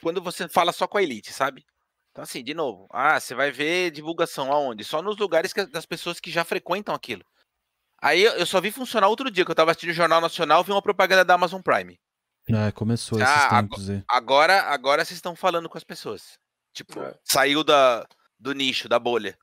quando 0.00 0.22
você 0.22 0.48
fala 0.48 0.72
só 0.72 0.86
com 0.86 0.96
a 0.96 1.02
elite, 1.02 1.30
sabe? 1.30 1.66
Então, 2.10 2.22
assim, 2.24 2.42
de 2.42 2.54
novo, 2.54 2.88
ah, 2.90 3.20
você 3.20 3.34
vai 3.34 3.52
ver 3.52 3.90
divulgação 3.90 4.50
aonde? 4.50 4.82
Só 4.82 5.02
nos 5.02 5.18
lugares 5.18 5.52
que, 5.52 5.66
das 5.66 5.84
pessoas 5.84 6.18
que 6.18 6.30
já 6.30 6.42
frequentam 6.42 6.94
aquilo. 6.94 7.24
Aí 8.00 8.22
eu 8.22 8.46
só 8.46 8.60
vi 8.60 8.70
funcionar 8.70 9.08
outro 9.08 9.30
dia, 9.30 9.44
que 9.44 9.50
eu 9.50 9.54
tava 9.54 9.72
assistindo 9.72 9.90
o 9.90 9.94
Jornal 9.94 10.20
Nacional, 10.20 10.64
vi 10.64 10.72
uma 10.72 10.80
propaganda 10.80 11.24
da 11.24 11.34
Amazon 11.34 11.60
Prime. 11.60 12.00
É, 12.48 12.72
começou 12.72 13.20
esses 13.20 13.34
ah, 13.34 13.60
tempos 13.60 13.90
aí. 13.90 14.02
Agora, 14.08 14.62
agora 14.62 15.04
vocês 15.04 15.18
estão 15.18 15.36
falando 15.36 15.68
com 15.68 15.76
as 15.76 15.84
pessoas. 15.84 16.38
Tipo, 16.72 16.98
é. 17.00 17.14
saiu 17.24 17.62
da, 17.62 18.06
do 18.38 18.54
nicho, 18.54 18.88
da 18.88 18.98
bolha. 18.98 19.36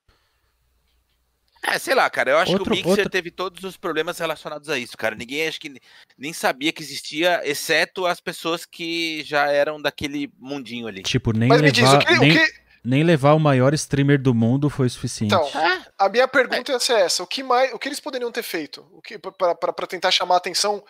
É, 1.68 1.80
sei 1.80 1.96
lá, 1.96 2.10
cara. 2.10 2.32
Eu 2.32 2.38
acho 2.38 2.52
outro, 2.52 2.66
que 2.66 2.72
o 2.72 2.76
Mixer 2.76 2.92
outro... 2.92 3.10
teve 3.10 3.32
todos 3.32 3.64
os 3.64 3.76
problemas 3.76 4.20
relacionados 4.20 4.70
a 4.70 4.78
isso, 4.78 4.96
cara. 4.98 5.16
Ninguém 5.16 5.48
acho 5.48 5.60
que 5.60 5.80
nem 6.18 6.32
sabia 6.32 6.72
que 6.72 6.84
existia, 6.84 7.42
exceto 7.44 8.06
as 8.06 8.20
pessoas 8.20 8.66
que 8.66 9.24
já 9.24 9.48
eram 9.48 9.82
daquele 9.82 10.32
mundinho 10.38 10.88
ali. 10.88 11.02
Tipo, 11.02 11.32
nem 11.32 11.50
Mas 11.50 11.62
levar, 11.62 11.74
diz, 11.74 11.94
o 11.94 12.00
que, 12.00 12.20
nem, 12.20 12.32
o 12.32 12.34
que... 12.34 12.54
nem 12.84 13.04
levar 13.04 13.34
o 13.34 13.40
maior 13.40 13.74
streamer 13.74 14.22
do 14.22 14.34
mundo 14.34 14.70
foi 14.70 14.88
suficiente. 14.90 15.34
Então, 15.34 15.48
é. 15.60 15.86
a 15.98 16.10
minha 16.10 16.28
pergunta 16.28 16.72
é. 16.72 16.76
é 16.76 17.02
essa: 17.02 17.24
o 17.24 17.28
que 17.28 17.42
mais, 17.42 17.74
o 17.74 17.80
que 17.80 17.88
eles 17.88 18.00
poderiam 18.00 18.32
ter 18.32 18.44
feito? 18.44 18.86
O 18.92 19.02
que 19.02 19.18
para 19.18 19.88
tentar 19.88 20.12
chamar 20.12 20.36
a 20.36 20.38
atenção 20.38 20.84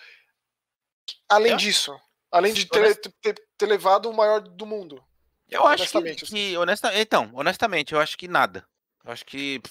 além 1.30 1.54
eu... 1.54 1.58
disso, 1.58 1.98
além 2.32 2.54
de 2.54 2.66
ter, 2.66 2.96
ter, 3.22 3.36
ter, 3.58 3.66
levado 3.66 4.10
o 4.10 4.14
maior 4.14 4.42
do 4.42 4.66
mundo? 4.66 5.02
Eu 5.50 5.66
acho 5.68 5.88
que, 5.88 6.16
que 6.26 6.58
honestamente, 6.58 7.00
então, 7.00 7.30
honestamente, 7.34 7.94
eu 7.94 8.00
acho 8.00 8.18
que 8.18 8.28
nada. 8.28 8.66
Eu 9.06 9.12
acho 9.12 9.24
que 9.24 9.62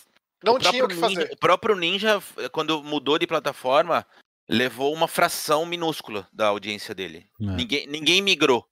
Não 0.45 0.55
o 0.55 0.59
tinha 0.59 0.84
o 0.84 0.88
que 0.88 0.95
próprio 0.97 1.01
fazer. 1.01 1.20
Ninja, 1.24 1.32
o 1.32 1.36
próprio 1.38 1.76
Ninja, 1.76 2.22
quando 2.53 2.82
mudou 2.82 3.18
de 3.18 3.26
plataforma, 3.26 4.07
levou 4.49 4.92
uma 4.92 5.09
fração 5.09 5.64
minúscula 5.66 6.28
da 6.32 6.49
audiência 6.49 6.95
dele. 6.95 7.26
É, 7.40 7.45
Ninguém, 7.45 7.86
ninguém 7.86 8.20
migrou. 8.22 8.64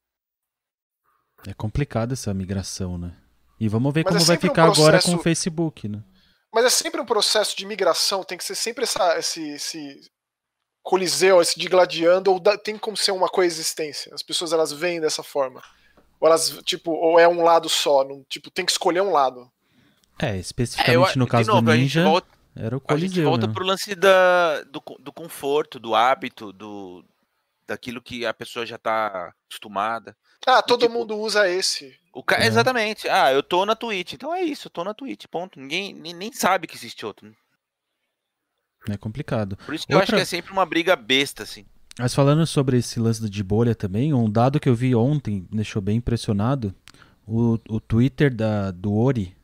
é 1.47 1.55
complicado 1.55 2.13
essa 2.13 2.33
migração, 2.33 2.97
né? 2.99 3.17
E 3.59 3.69
vamos 3.69 3.93
ver 3.95 4.05
Mas 4.05 4.15
é 4.15 4.19
como 4.19 4.27
vai 4.27 4.37
sempre 4.37 4.49
um 4.49 4.51
ficar 4.51 4.63
agora 4.65 4.77
com 4.99 5.03
processo- 5.03 5.17
o 5.17 5.23
Facebook, 5.23 5.89
né? 5.89 6.03
Mas 6.55 6.65
é 6.67 6.71
sempre 6.71 7.01
um 7.01 7.07
processo 7.07 7.57
de 7.57 7.65
migração, 7.65 8.23
tem 8.25 8.37
que 8.37 8.45
ser 8.45 8.55
sempre 8.55 8.85
essa, 8.85 9.19
esse, 9.19 9.41
esse 9.53 10.11
coliseu, 10.83 11.41
esse 11.41 11.59
digladiando, 11.59 12.33
ou 12.33 12.41
da- 12.41 12.59
tem 12.59 12.77
como 12.77 12.97
ser 12.97 13.13
uma 13.13 13.29
coexistência. 13.29 14.13
As 14.15 14.23
pessoas 14.23 14.53
elas 14.53 14.73
veem 14.73 15.01
dessa 15.01 15.23
forma. 15.23 15.63
Ou 16.21 16.29
elas, 16.29 16.61
tipo, 16.65 16.91
ou 16.93 17.19
é 17.19 17.27
um 17.27 17.43
lado 17.43 17.69
só, 17.69 18.05
não- 18.05 18.25
tipo, 18.29 18.51
tem 18.51 18.65
que 18.67 18.73
escolher 18.73 19.01
um 19.01 19.13
lado. 19.13 19.51
É, 20.23 20.31
É, 20.31 20.39
especificamente 20.39 21.17
eu- 21.17 21.19
no 21.19 21.25
de 21.25 21.31
caso 21.31 21.51
novo, 21.51 21.63
do 21.63 21.71
a 21.71 21.75
gente 21.75 21.83
Ninja, 21.83 22.05
volta, 22.05 22.29
era 22.57 22.77
o 22.77 22.83
a 22.89 22.97
gente 22.97 23.09
Coliseu, 23.11 23.25
volta 23.25 23.47
né? 23.47 23.53
pro 23.53 23.65
lance 23.67 23.95
da, 23.95 24.63
do, 24.65 24.83
do 25.01 25.13
conforto, 25.13 25.79
do 25.81 25.95
hábito, 25.95 26.53
do 26.53 27.05
daquilo 27.67 28.03
que 28.03 28.27
a 28.27 28.35
pessoa 28.35 28.67
já 28.67 28.77
tá 28.77 29.33
acostumada. 29.47 30.17
Ah, 30.47 30.61
todo 30.63 30.81
tipo- 30.83 30.93
mundo 30.93 31.17
usa 31.17 31.49
esse. 31.49 31.95
O 32.13 32.23
ca... 32.23 32.37
É. 32.43 32.47
Exatamente. 32.47 33.09
Ah, 33.09 33.33
eu 33.33 33.43
tô 33.43 33.65
na 33.65 33.75
Twitch. 33.75 34.13
Então 34.15 34.35
é 34.35 34.43
isso, 34.43 34.67
eu 34.67 34.71
tô 34.71 34.85
na 34.85 34.93
Twitch, 34.93 35.25
ponto. 35.31 35.59
Ninguém 35.59 35.95
nem, 35.95 36.13
nem 36.13 36.33
sabe 36.33 36.67
que 36.67 36.77
existe 36.77 37.07
outro. 37.07 37.33
É 38.91 38.97
complicado. 38.97 39.57
Por 39.65 39.75
isso 39.75 39.87
que 39.87 39.93
eu 39.95 39.99
acho 39.99 40.07
Outra- 40.07 40.17
que 40.17 40.23
é 40.23 40.27
sempre 40.27 40.53
uma 40.53 40.67
briga 40.67 40.97
besta, 40.97 41.45
assim. 41.45 41.65
Mas 41.99 42.15
falando 42.15 42.45
sobre 42.47 42.79
esse 42.79 42.99
lance 42.99 43.29
de 43.31 43.45
bolha 43.45 43.75
também, 43.75 44.13
um 44.13 44.29
dado 44.29 44.59
que 44.59 44.69
eu 44.69 44.75
vi 44.75 44.95
ontem 44.95 45.47
me 45.51 45.57
deixou 45.57 45.81
bem 45.81 45.97
impressionado. 45.99 46.75
O, 47.27 47.59
o 47.69 47.81
Twitter 47.81 48.35
da, 48.35 48.71
do 48.73 48.93
Ori 48.95 49.37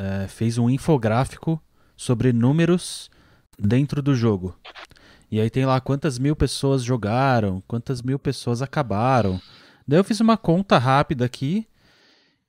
eh, 0.00 0.26
fez 0.28 0.56
um 0.56 0.70
infográfico 0.70 1.62
sobre 1.94 2.32
números 2.32 3.10
dentro 3.58 4.00
do 4.00 4.14
jogo. 4.14 4.56
E 5.30 5.38
aí 5.40 5.50
tem 5.50 5.66
lá 5.66 5.78
quantas 5.80 6.18
mil 6.18 6.34
pessoas 6.34 6.82
jogaram, 6.82 7.62
quantas 7.68 8.00
mil 8.02 8.18
pessoas 8.18 8.62
acabaram. 8.62 9.40
Daí 9.86 9.98
eu 9.98 10.04
fiz 10.04 10.18
uma 10.20 10.36
conta 10.36 10.78
rápida 10.78 11.24
aqui 11.26 11.66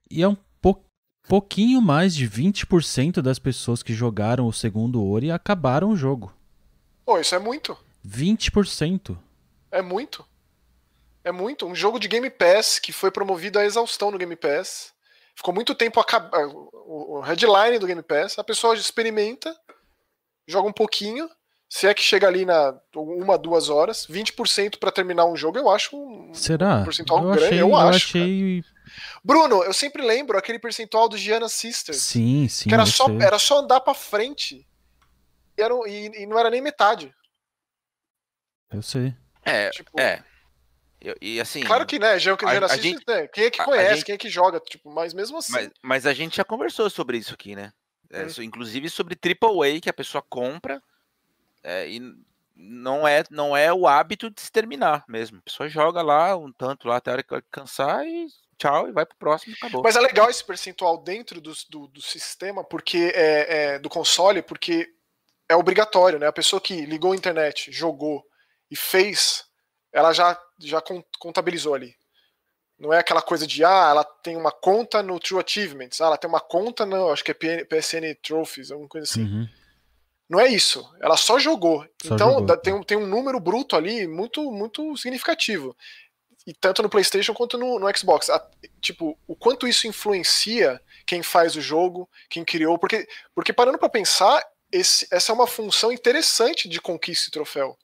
e 0.10 0.24
é 0.24 0.28
um 0.28 0.38
po- 0.62 0.84
pouquinho 1.28 1.82
mais 1.82 2.16
de 2.16 2.28
20% 2.28 3.22
das 3.22 3.38
pessoas 3.38 3.84
que 3.84 3.94
jogaram 3.94 4.48
o 4.48 4.54
segundo 4.54 5.04
Ori 5.04 5.30
acabaram 5.30 5.90
o 5.90 5.96
jogo. 5.98 6.34
Pô, 7.06 7.20
isso 7.20 7.36
é 7.36 7.40
muito. 7.40 7.78
20%. 8.08 9.18
É 9.72 9.82
muito. 9.82 10.26
É 11.24 11.32
muito. 11.32 11.66
Um 11.68 11.76
jogo 11.76 12.00
de 12.00 12.08
Game 12.08 12.30
Pass 12.30 12.80
que 12.80 12.92
foi 12.92 13.12
promovido 13.12 13.60
à 13.60 13.66
exaustão 13.66 14.10
no 14.10 14.18
Game 14.18 14.36
Pass. 14.36 14.92
Ficou 15.36 15.54
muito 15.54 15.74
tempo 15.76 16.00
acab... 16.00 16.30
o 16.36 17.18
o 17.18 17.20
headline 17.22 17.80
do 17.80 17.88
Game 17.88 18.02
Pass. 18.04 18.38
A 18.40 18.44
pessoa 18.44 18.76
experimenta, 18.76 19.56
joga 20.48 20.68
um 20.68 20.74
pouquinho. 20.74 21.30
Se 21.70 21.88
é 21.88 21.94
que 21.94 22.04
chega 22.04 22.28
ali 22.28 22.44
na 22.46 22.78
uma, 22.94 23.38
duas 23.38 23.70
horas, 23.70 24.06
20% 24.08 24.78
pra 24.78 24.92
terminar 24.92 25.24
um 25.26 25.38
jogo, 25.38 25.58
eu 25.58 25.70
acho 25.70 25.96
um 25.96 26.34
Será? 26.34 26.84
percentual 26.84 27.24
eu 27.24 27.32
grande. 27.32 27.46
achei, 27.46 27.62
eu 27.62 27.76
acho. 27.76 27.96
achei. 28.18 28.64
Bruno, 29.24 29.64
eu 29.64 29.74
sempre 29.74 30.02
lembro 30.04 30.38
aquele 30.38 30.60
percentual 30.60 31.08
do 31.08 31.18
Gianna 31.18 31.48
Sisters. 31.48 32.02
Sim, 32.02 32.50
sim. 32.50 32.68
que 32.68 32.74
era 32.74 32.84
eu 32.84 32.88
só, 32.88 33.06
sei. 33.06 33.22
era 33.22 33.40
só 33.40 33.60
andar 33.60 33.80
pra 33.80 33.94
frente. 33.94 34.68
E, 35.58 35.62
era, 35.62 35.74
e- 35.88 36.24
e 36.24 36.26
não 36.26 36.38
era 36.38 36.50
nem 36.50 36.60
metade. 36.62 37.16
Eu 38.70 38.82
sei. 38.82 39.16
É, 39.44 39.70
Tipo, 39.70 39.98
é. 40.00 40.22
E 41.22 41.40
assim. 41.42 41.62
Claro 41.64 41.86
que, 41.86 41.98
né, 41.98 42.10
a- 42.10 42.14
a 42.16 42.18
Sisters, 42.18 42.82
gente- 42.82 43.04
né, 43.08 43.28
quem 43.28 43.46
é 43.46 43.50
que 43.52 43.60
a- 43.60 43.64
a 43.64 43.66
conhece, 43.66 43.96
gente- 43.96 44.06
quem 44.06 44.16
é 44.16 44.18
que 44.18 44.30
joga, 44.30 44.60
tipo, 44.60 44.92
mas 44.92 45.14
mesmo 45.14 45.38
assim. 45.38 45.52
Mas, 45.54 45.70
mas 45.82 46.06
a 46.06 46.14
gente 46.14 46.38
já 46.38 46.44
conversou 46.44 46.90
sobre 46.90 47.18
isso 47.18 47.34
aqui, 47.34 47.56
né? 47.56 47.72
É, 48.12 48.24
Hum. 48.26 48.44
inclusive 48.44 48.90
sobre 48.90 49.16
AAA 49.16 49.80
que 49.82 49.90
a 49.90 49.94
pessoa 49.94 50.22
compra 50.22 50.82
é, 51.64 51.88
e 51.90 52.02
não 52.56 53.08
é, 53.08 53.24
não 53.32 53.56
é 53.56 53.72
o 53.74 53.88
hábito 53.88 54.30
de 54.30 54.42
se 54.42 54.52
terminar 54.52 55.04
mesmo. 55.08 55.38
A 55.40 55.42
pessoa 55.42 55.70
joga 55.70 56.02
lá 56.02 56.36
um 56.36 56.52
tanto 56.52 56.88
lá 56.88 56.98
até 56.98 57.10
a 57.10 57.14
hora 57.14 57.24
que 57.24 57.42
cansar 57.52 58.06
e 58.06 58.28
tchau, 58.58 58.88
e 58.88 58.92
vai 58.92 59.06
pro 59.06 59.18
próximo, 59.18 59.56
acabou. 59.58 59.82
Mas 59.84 59.96
é 59.96 60.00
legal 60.02 60.30
esse 60.30 60.44
percentual 60.44 60.98
dentro 61.02 61.40
do, 61.42 61.54
do, 61.70 61.88
do 61.88 62.02
sistema, 62.02 62.64
porque 62.64 63.12
é, 63.16 63.74
é, 63.76 63.80
do 63.80 63.90
console, 63.90 64.42
porque 64.44 64.88
é 65.50 65.56
obrigatório, 65.56 66.20
né? 66.20 66.28
A 66.28 66.32
pessoa 66.34 66.62
que 66.62 66.86
ligou 66.86 67.14
a 67.14 67.16
internet, 67.16 67.72
jogou 67.72 68.24
e 68.70 68.76
fez, 68.76 69.46
ela 69.94 70.14
já, 70.14 70.40
já 70.60 70.82
con- 70.82 71.04
contabilizou 71.20 71.74
ali. 71.74 71.96
Não 72.80 72.92
é 72.92 72.98
aquela 73.00 73.22
coisa 73.22 73.46
de, 73.46 73.64
ah, 73.64 73.90
ela 73.92 74.04
tem 74.04 74.36
uma 74.36 74.52
conta 74.52 75.04
no 75.04 75.20
True 75.20 75.44
Achievements, 75.44 76.02
ah, 76.02 76.06
ela 76.06 76.18
tem 76.18 76.28
uma 76.30 76.40
conta 76.40 76.86
no, 76.86 77.10
acho 77.12 77.24
que 77.24 77.32
é 77.32 77.64
PSN 77.66 78.16
Trophies, 78.24 78.72
alguma 78.72 78.90
coisa 78.90 79.08
assim. 79.10 79.24
Uhum. 79.24 79.50
Não 80.28 80.40
é 80.40 80.48
isso. 80.48 80.90
Ela 81.02 81.18
só 81.18 81.38
jogou. 81.38 81.86
Só 82.04 82.16
então 82.16 82.30
jogou. 82.32 82.46
dá- 82.46 82.58
tem, 82.58 82.74
um- 82.74 82.82
tem 82.84 82.98
um 82.98 83.06
número 83.06 83.40
bruto 83.40 83.76
ali 83.76 84.08
muito, 84.08 84.50
muito 84.52 84.96
significativo. 84.98 85.76
E 86.48 86.54
tanto 86.54 86.82
no 86.82 86.90
PlayStation 86.90 87.34
quanto 87.36 87.58
no, 87.58 87.78
no 87.78 87.98
Xbox. 87.98 88.30
A- 88.30 88.50
tipo, 88.80 89.16
o 89.28 89.36
quanto 89.36 89.68
isso 89.68 89.86
influencia 89.88 90.82
quem 91.06 91.22
faz 91.22 91.56
o 91.56 91.62
jogo, 91.62 92.10
quem 92.30 92.44
criou. 92.46 92.80
Porque, 92.80 93.08
porque 93.36 93.54
parando 93.54 93.78
pra 93.78 93.90
pensar, 93.90 94.42
esse- 94.72 95.06
essa 95.12 95.32
é 95.32 95.36
uma 95.36 95.46
função 95.46 95.92
interessante 95.92 96.68
de 96.70 96.80
conquista 96.82 97.28
e 97.28 97.32
troféu. 97.32 97.78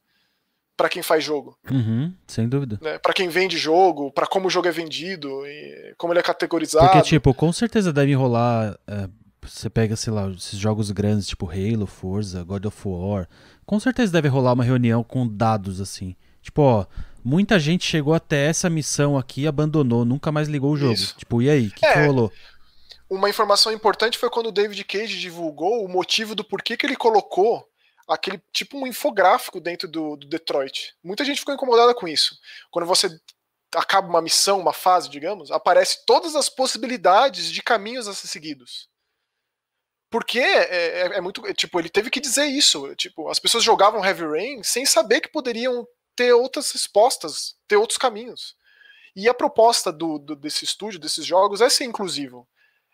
Pra 0.77 0.87
quem 0.89 1.01
faz 1.01 1.23
jogo. 1.23 1.57
Uhum, 1.71 2.13
sem 2.27 2.47
dúvida. 2.47 2.77
Né? 2.81 2.99
Para 2.99 3.11
quem 3.11 3.27
vende 3.29 3.57
jogo, 3.57 4.11
pra 4.11 4.27
como 4.27 4.45
o 4.45 4.49
jogo 4.49 4.67
é 4.67 4.71
vendido, 4.71 5.27
e 5.47 5.95
como 5.97 6.13
ele 6.13 6.19
é 6.19 6.23
categorizado. 6.23 6.85
Porque, 6.87 7.01
tipo, 7.01 7.33
com 7.33 7.51
certeza 7.51 7.91
deve 7.91 8.13
rolar. 8.13 8.77
é, 8.87 9.09
você 9.41 9.69
pega, 9.71 9.95
sei 9.95 10.13
lá, 10.13 10.29
esses 10.29 10.59
jogos 10.59 10.91
grandes, 10.91 11.25
tipo 11.25 11.49
Halo, 11.49 11.87
Forza, 11.87 12.43
God 12.43 12.65
of 12.65 12.77
War. 12.87 13.27
Com 13.65 13.79
certeza 13.79 14.11
deve 14.11 14.27
rolar 14.27 14.53
uma 14.53 14.63
reunião 14.63 15.03
com 15.03 15.27
dados 15.27 15.81
assim. 15.81 16.15
Tipo, 16.43 16.61
ó, 16.61 16.85
muita 17.23 17.57
gente 17.57 17.83
chegou 17.85 18.13
até 18.13 18.45
essa 18.45 18.69
missão 18.69 19.17
aqui 19.17 19.41
e 19.41 19.47
abandonou, 19.47 20.05
nunca 20.05 20.31
mais 20.31 20.47
ligou 20.47 20.73
o 20.73 20.77
jogo. 20.77 20.93
Isso. 20.93 21.15
Tipo, 21.17 21.41
e 21.41 21.49
aí? 21.49 21.67
O 21.67 21.71
que, 21.71 21.85
É. 21.85 21.93
que 21.93 22.05
rolou? 22.05 22.31
Uma 23.09 23.29
informação 23.29 23.71
importante 23.71 24.17
foi 24.17 24.29
quando 24.29 24.47
o 24.47 24.51
David 24.51 24.83
Cage 24.83 25.17
divulgou 25.17 25.83
o 25.83 25.87
motivo 25.89 26.35
do 26.35 26.43
porquê 26.43 26.75
que 26.77 26.85
ele 26.85 26.95
colocou 26.97 27.65
aquele 28.07 28.41
tipo 28.51 28.77
um 28.77 28.87
infográfico 28.87 29.59
dentro 29.59 29.87
do, 29.87 30.15
do 30.15 30.27
Detroit. 30.27 30.95
Muita 31.03 31.25
gente 31.25 31.39
ficou 31.39 31.53
incomodada 31.53 31.93
com 31.93 32.07
isso. 32.07 32.37
Quando 32.71 32.85
você 32.85 33.09
acaba 33.75 34.07
uma 34.07 34.21
missão, 34.21 34.59
uma 34.59 34.73
fase, 34.73 35.09
digamos, 35.09 35.51
aparece 35.51 36.05
todas 36.05 36.35
as 36.35 36.49
possibilidades 36.49 37.51
de 37.51 37.61
caminhos 37.61 38.07
a 38.07 38.13
ser 38.13 38.27
seguidos. 38.27 38.89
Porque 40.09 40.39
é, 40.39 41.01
é- 41.01 41.17
é 41.17 41.21
muito. 41.21 41.45
é, 41.45 41.53
tipo, 41.53 41.79
ele 41.79 41.89
teve 41.89 42.09
que 42.09 42.19
dizer 42.21 42.45
isso. 42.45 42.95
Tipo, 42.95 43.29
as 43.29 43.39
pessoas 43.39 43.63
jogavam 43.63 44.03
Heavy 44.05 44.25
Rain 44.25 44.63
sem 44.63 44.85
saber 44.85 45.21
que 45.21 45.29
poderiam 45.31 45.85
ter 46.15 46.33
outras 46.33 46.71
respostas, 46.71 47.55
ter 47.67 47.75
outros 47.75 47.97
caminhos. 47.97 48.55
E 49.15 49.27
a 49.27 49.33
proposta 49.33 49.91
do, 49.91 50.19
do- 50.19 50.35
desse 50.35 50.63
estúdio, 50.65 50.99
desses 50.99 51.25
jogos, 51.25 51.61
é 51.61 51.69
ser 51.69 51.85
inclusivo. 51.85 52.47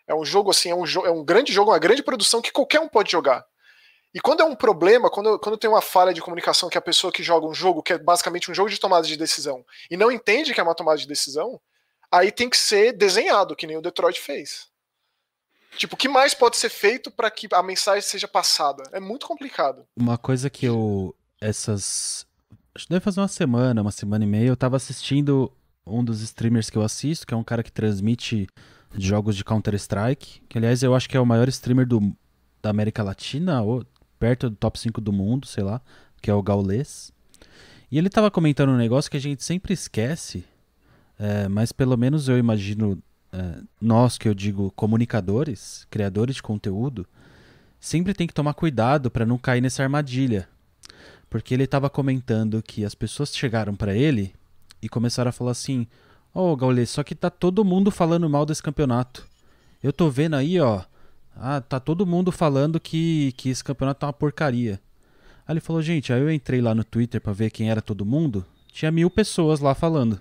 É 0.06 0.14
um 0.14 0.24
jogo 0.24 0.50
assim, 0.50 0.70
é 0.70 0.74
um, 0.74 0.84
é 1.06 1.10
um 1.10 1.24
grande 1.24 1.52
jogo, 1.52 1.70
uma 1.70 1.78
grande 1.78 2.02
produção 2.02 2.42
que 2.42 2.52
qualquer 2.52 2.80
um 2.80 2.88
pode 2.88 3.10
jogar. 3.12 3.44
E 4.14 4.20
quando 4.20 4.42
é 4.42 4.44
um 4.44 4.54
problema, 4.54 5.10
quando, 5.10 5.38
quando 5.40 5.58
tem 5.58 5.68
uma 5.68 5.82
falha 5.82 6.14
de 6.14 6.22
comunicação 6.22 6.68
que 6.68 6.78
a 6.78 6.82
pessoa 6.82 7.12
que 7.12 7.22
joga 7.22 7.48
um 7.48 7.52
jogo, 7.52 7.82
que 7.82 7.94
é 7.94 7.98
basicamente 7.98 8.48
um 8.48 8.54
jogo 8.54 8.70
de 8.70 8.78
tomada 8.78 9.04
de 9.04 9.16
decisão, 9.16 9.64
e 9.90 9.96
não 9.96 10.12
entende 10.12 10.54
que 10.54 10.60
é 10.60 10.62
uma 10.62 10.74
tomada 10.74 10.98
de 10.98 11.08
decisão, 11.08 11.60
aí 12.12 12.30
tem 12.30 12.48
que 12.48 12.56
ser 12.56 12.92
desenhado, 12.92 13.56
que 13.56 13.66
nem 13.66 13.76
o 13.76 13.82
Detroit 13.82 14.20
fez. 14.20 14.68
Tipo, 15.76 15.94
o 15.94 15.98
que 15.98 16.08
mais 16.08 16.32
pode 16.32 16.56
ser 16.56 16.68
feito 16.68 17.10
para 17.10 17.28
que 17.28 17.48
a 17.52 17.62
mensagem 17.62 18.02
seja 18.02 18.28
passada? 18.28 18.84
É 18.92 19.00
muito 19.00 19.26
complicado. 19.26 19.84
Uma 19.96 20.16
coisa 20.16 20.48
que 20.48 20.64
eu. 20.64 21.12
Essas. 21.40 22.24
Acho 22.72 22.86
que 22.86 22.90
deve 22.90 23.04
fazer 23.04 23.20
uma 23.20 23.28
semana, 23.28 23.82
uma 23.82 23.90
semana 23.90 24.24
e 24.24 24.28
meia. 24.28 24.46
Eu 24.46 24.56
tava 24.56 24.76
assistindo 24.76 25.52
um 25.84 26.04
dos 26.04 26.22
streamers 26.22 26.70
que 26.70 26.78
eu 26.78 26.82
assisto, 26.82 27.26
que 27.26 27.34
é 27.34 27.36
um 27.36 27.42
cara 27.42 27.62
que 27.62 27.72
transmite 27.72 28.46
jogos 28.96 29.36
de 29.36 29.44
Counter-Strike. 29.44 30.42
Que, 30.48 30.58
aliás, 30.58 30.82
eu 30.84 30.94
acho 30.94 31.08
que 31.08 31.16
é 31.16 31.20
o 31.20 31.26
maior 31.26 31.48
streamer 31.48 31.86
do, 31.86 32.00
da 32.62 32.70
América 32.70 33.02
Latina, 33.02 33.62
ou 33.62 33.84
perto 34.24 34.48
do 34.48 34.56
top 34.56 34.78
5 34.78 35.02
do 35.02 35.12
mundo, 35.12 35.46
sei 35.46 35.62
lá. 35.62 35.82
Que 36.22 36.30
é 36.30 36.34
o 36.34 36.42
Gaules. 36.42 37.12
E 37.92 37.98
ele 37.98 38.08
tava 38.08 38.30
comentando 38.30 38.70
um 38.70 38.76
negócio 38.76 39.10
que 39.10 39.18
a 39.18 39.20
gente 39.20 39.44
sempre 39.44 39.74
esquece, 39.74 40.46
é, 41.18 41.46
mas 41.46 41.72
pelo 41.72 41.94
menos 41.94 42.26
eu 42.26 42.38
imagino. 42.38 42.98
é, 43.30 43.60
nós, 43.78 44.16
que 44.16 44.26
eu 44.26 44.32
digo 44.32 44.72
comunicadores, 44.74 45.86
criadores 45.90 46.36
de 46.36 46.42
conteúdo, 46.42 47.06
sempre 47.78 48.14
tem 48.14 48.26
que 48.26 48.32
tomar 48.32 48.54
cuidado 48.54 49.10
para 49.10 49.26
não 49.26 49.36
cair 49.36 49.60
nessa 49.60 49.82
armadilha. 49.82 50.48
Porque 51.28 51.52
ele 51.52 51.64
estava 51.64 51.90
comentando 51.90 52.62
que 52.62 52.82
as 52.82 52.94
pessoas 52.94 53.36
chegaram 53.36 53.74
para 53.74 53.94
ele 53.94 54.32
e 54.80 54.88
começaram 54.88 55.28
a 55.28 55.32
falar 55.32 55.50
assim: 55.50 55.86
Ô 56.32 56.50
oh, 56.50 56.56
Gaules, 56.56 56.88
só 56.88 57.02
que 57.02 57.14
tá 57.14 57.28
todo 57.28 57.62
mundo 57.62 57.90
falando 57.90 58.30
mal 58.30 58.46
desse 58.46 58.62
campeonato. 58.62 59.28
Eu 59.82 59.92
tô 59.92 60.08
vendo 60.08 60.34
aí, 60.34 60.58
ó. 60.58 60.82
Ah, 61.36 61.60
tá 61.60 61.80
todo 61.80 62.06
mundo 62.06 62.30
falando 62.30 62.78
que, 62.78 63.32
que 63.36 63.48
esse 63.48 63.62
campeonato 63.62 64.00
tá 64.00 64.06
uma 64.06 64.12
porcaria. 64.12 64.80
Aí 65.46 65.54
ele 65.54 65.60
falou: 65.60 65.82
gente, 65.82 66.12
aí 66.12 66.20
eu 66.20 66.30
entrei 66.30 66.60
lá 66.60 66.74
no 66.74 66.84
Twitter 66.84 67.20
para 67.20 67.32
ver 67.32 67.50
quem 67.50 67.70
era 67.70 67.82
todo 67.82 68.06
mundo. 68.06 68.44
Tinha 68.72 68.90
mil 68.90 69.10
pessoas 69.10 69.60
lá 69.60 69.74
falando. 69.74 70.20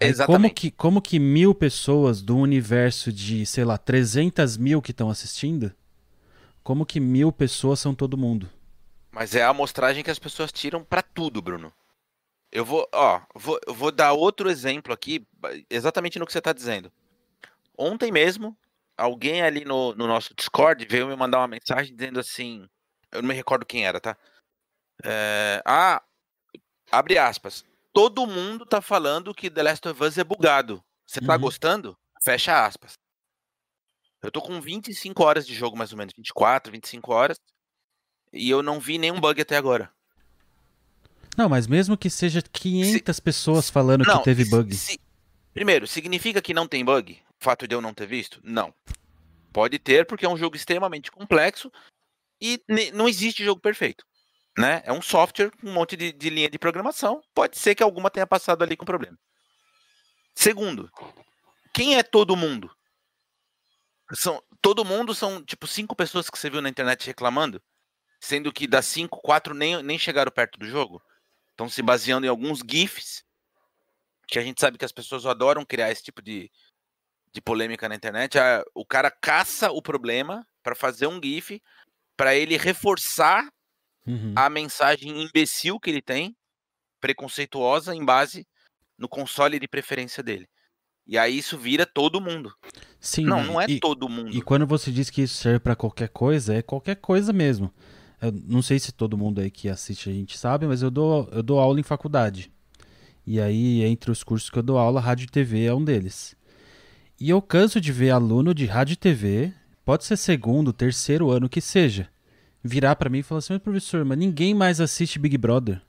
Aí 0.00 0.08
Exatamente. 0.08 0.42
como 0.42 0.54
que, 0.54 0.70
como 0.70 1.02
que 1.02 1.18
mil 1.18 1.54
pessoas 1.54 2.22
do 2.22 2.36
universo 2.36 3.12
de, 3.12 3.44
sei 3.46 3.64
lá, 3.64 3.78
300 3.78 4.56
mil 4.56 4.82
que 4.82 4.90
estão 4.90 5.10
assistindo, 5.10 5.72
como 6.62 6.84
que 6.84 7.00
mil 7.00 7.32
pessoas 7.32 7.80
são 7.80 7.94
todo 7.94 8.16
mundo? 8.16 8.48
Mas 9.10 9.34
é 9.34 9.42
a 9.42 9.48
amostragem 9.48 10.04
que 10.04 10.10
as 10.10 10.18
pessoas 10.18 10.52
tiram 10.52 10.84
pra 10.84 11.02
tudo, 11.02 11.40
Bruno. 11.40 11.72
Eu 12.52 12.64
vou, 12.64 12.88
ó, 12.92 13.20
vou, 13.34 13.58
eu 13.66 13.74
vou 13.74 13.90
dar 13.90 14.12
outro 14.12 14.50
exemplo 14.50 14.92
aqui, 14.92 15.26
exatamente 15.68 16.18
no 16.18 16.26
que 16.26 16.32
você 16.32 16.40
tá 16.40 16.52
dizendo. 16.52 16.92
Ontem 17.78 18.10
mesmo, 18.10 18.58
alguém 18.96 19.40
ali 19.42 19.64
no, 19.64 19.94
no 19.94 20.06
nosso 20.08 20.34
Discord 20.34 20.84
veio 20.86 21.06
me 21.06 21.14
mandar 21.16 21.38
uma 21.38 21.48
mensagem 21.48 21.94
dizendo 21.94 22.18
assim, 22.18 22.68
eu 23.12 23.22
não 23.22 23.28
me 23.28 23.34
recordo 23.34 23.64
quem 23.64 23.86
era, 23.86 24.00
tá? 24.00 24.16
É, 25.04 25.62
ah, 25.64 26.02
abre 26.90 27.16
aspas. 27.18 27.64
Todo 27.92 28.26
mundo 28.26 28.66
tá 28.66 28.80
falando 28.82 29.32
que 29.34 29.48
The 29.48 29.62
Last 29.62 29.88
of 29.88 30.02
Us 30.04 30.18
é 30.18 30.24
bugado. 30.24 30.82
Você 31.06 31.20
tá 31.20 31.34
Uhum. 31.34 31.40
gostando? 31.40 31.96
Fecha 32.22 32.66
aspas. 32.66 32.94
Eu 34.20 34.32
tô 34.32 34.42
com 34.42 34.60
25 34.60 35.22
horas 35.24 35.46
de 35.46 35.54
jogo, 35.54 35.76
mais 35.76 35.92
ou 35.92 35.98
menos, 35.98 36.12
24, 36.16 36.72
25 36.72 37.12
horas. 37.12 37.38
E 38.32 38.50
eu 38.50 38.62
não 38.62 38.80
vi 38.80 38.98
nenhum 38.98 39.20
bug 39.20 39.40
até 39.40 39.56
agora. 39.56 39.90
Não, 41.36 41.48
mas 41.48 41.68
mesmo 41.68 41.96
que 41.96 42.10
seja 42.10 42.42
500 42.42 43.20
pessoas 43.20 43.70
falando 43.70 44.04
Não, 44.04 44.18
que 44.18 44.24
teve 44.24 44.44
se- 44.44 44.50
bug. 44.50 44.74
se- 44.74 45.00
Primeiro, 45.54 45.86
significa 45.86 46.42
que 46.42 46.52
não 46.52 46.66
tem 46.66 46.84
bug? 46.84 47.20
Fato 47.38 47.68
de 47.68 47.74
eu 47.74 47.80
não 47.80 47.94
ter 47.94 48.06
visto? 48.06 48.40
Não. 48.42 48.74
Pode 49.52 49.78
ter, 49.78 50.06
porque 50.06 50.26
é 50.26 50.28
um 50.28 50.36
jogo 50.36 50.56
extremamente 50.56 51.10
complexo 51.10 51.70
e 52.40 52.62
não 52.92 53.08
existe 53.08 53.44
jogo 53.44 53.60
perfeito. 53.60 54.04
Né? 54.56 54.82
É 54.84 54.92
um 54.92 55.00
software 55.00 55.50
com 55.52 55.68
um 55.68 55.72
monte 55.72 55.96
de, 55.96 56.12
de 56.12 56.30
linha 56.30 56.50
de 56.50 56.58
programação. 56.58 57.22
Pode 57.32 57.56
ser 57.56 57.74
que 57.74 57.82
alguma 57.82 58.10
tenha 58.10 58.26
passado 58.26 58.62
ali 58.62 58.76
com 58.76 58.84
problema. 58.84 59.18
Segundo, 60.34 60.90
quem 61.72 61.96
é 61.96 62.02
todo 62.02 62.36
mundo? 62.36 62.70
São, 64.14 64.42
todo 64.60 64.84
mundo 64.84 65.14
são 65.14 65.44
tipo 65.44 65.66
cinco 65.66 65.94
pessoas 65.94 66.28
que 66.28 66.38
você 66.38 66.50
viu 66.50 66.62
na 66.62 66.68
internet 66.68 67.06
reclamando, 67.06 67.62
sendo 68.20 68.52
que 68.52 68.66
das 68.66 68.86
cinco, 68.86 69.20
quatro 69.20 69.54
nem, 69.54 69.82
nem 69.82 69.98
chegaram 69.98 70.32
perto 70.32 70.58
do 70.58 70.66
jogo. 70.66 71.02
Estão 71.50 71.68
se 71.68 71.82
baseando 71.82 72.26
em 72.26 72.30
alguns 72.30 72.60
GIFs 72.68 73.24
que 74.26 74.38
a 74.38 74.42
gente 74.42 74.60
sabe 74.60 74.76
que 74.76 74.84
as 74.84 74.92
pessoas 74.92 75.24
adoram 75.24 75.64
criar 75.64 75.90
esse 75.90 76.02
tipo 76.02 76.20
de, 76.20 76.50
de 77.32 77.40
polêmica 77.40 77.88
na 77.88 77.94
internet. 77.94 78.38
Ah, 78.38 78.64
O 78.74 78.84
cara 78.84 79.10
caça 79.10 79.70
o 79.70 79.82
problema 79.82 80.46
para 80.62 80.74
fazer 80.74 81.06
um 81.06 81.20
GIF 81.22 81.60
para 82.16 82.34
ele 82.34 82.56
reforçar 82.56 83.48
Uhum. 84.06 84.32
a 84.34 84.48
mensagem 84.48 85.22
imbecil 85.22 85.78
que 85.78 85.90
ele 85.90 86.00
tem, 86.00 86.34
preconceituosa, 87.00 87.94
em 87.94 88.04
base 88.04 88.46
no 88.96 89.08
console 89.08 89.58
de 89.58 89.68
preferência 89.68 90.22
dele. 90.22 90.48
E 91.06 91.16
aí 91.16 91.38
isso 91.38 91.56
vira 91.56 91.86
todo 91.86 92.20
mundo. 92.20 92.52
Sim, 93.00 93.24
não, 93.24 93.44
não 93.44 93.60
é 93.60 93.66
e, 93.68 93.80
todo 93.80 94.08
mundo. 94.08 94.34
E 94.34 94.42
quando 94.42 94.66
você 94.66 94.90
diz 94.90 95.08
que 95.10 95.22
isso 95.22 95.36
serve 95.36 95.60
pra 95.60 95.76
qualquer 95.76 96.08
coisa, 96.08 96.54
é 96.54 96.62
qualquer 96.62 96.96
coisa 96.96 97.32
mesmo. 97.32 97.72
Eu 98.20 98.32
não 98.32 98.62
sei 98.62 98.78
se 98.78 98.92
todo 98.92 99.16
mundo 99.16 99.40
aí 99.40 99.50
que 99.50 99.68
assiste 99.68 100.10
a 100.10 100.12
gente 100.12 100.36
sabe, 100.36 100.66
mas 100.66 100.82
eu 100.82 100.90
dou, 100.90 101.28
eu 101.32 101.42
dou 101.42 101.60
aula 101.60 101.78
em 101.78 101.84
faculdade. 101.84 102.52
E 103.26 103.40
aí, 103.40 103.82
entre 103.84 104.10
os 104.10 104.24
cursos 104.24 104.50
que 104.50 104.58
eu 104.58 104.62
dou 104.62 104.78
aula, 104.78 105.00
rádio 105.00 105.24
e 105.24 105.28
TV 105.28 105.64
é 105.64 105.74
um 105.74 105.84
deles. 105.84 106.34
E 107.20 107.30
eu 107.30 107.42
canso 107.42 107.80
de 107.80 107.92
ver 107.92 108.10
aluno 108.10 108.54
de 108.54 108.64
rádio 108.66 108.92
e 108.94 108.96
TV, 108.96 109.52
pode 109.84 110.04
ser 110.04 110.16
segundo, 110.16 110.72
terceiro 110.72 111.30
ano 111.30 111.48
que 111.48 111.60
seja, 111.60 112.08
virar 112.62 112.94
pra 112.96 113.10
mim 113.10 113.18
e 113.18 113.22
falar 113.22 113.40
assim: 113.40 113.54
"Mas 113.54 113.62
professor, 113.62 114.04
mas 114.04 114.18
ninguém 114.18 114.54
mais 114.54 114.80
assiste 114.80 115.18
Big 115.18 115.36
Brother". 115.36 115.80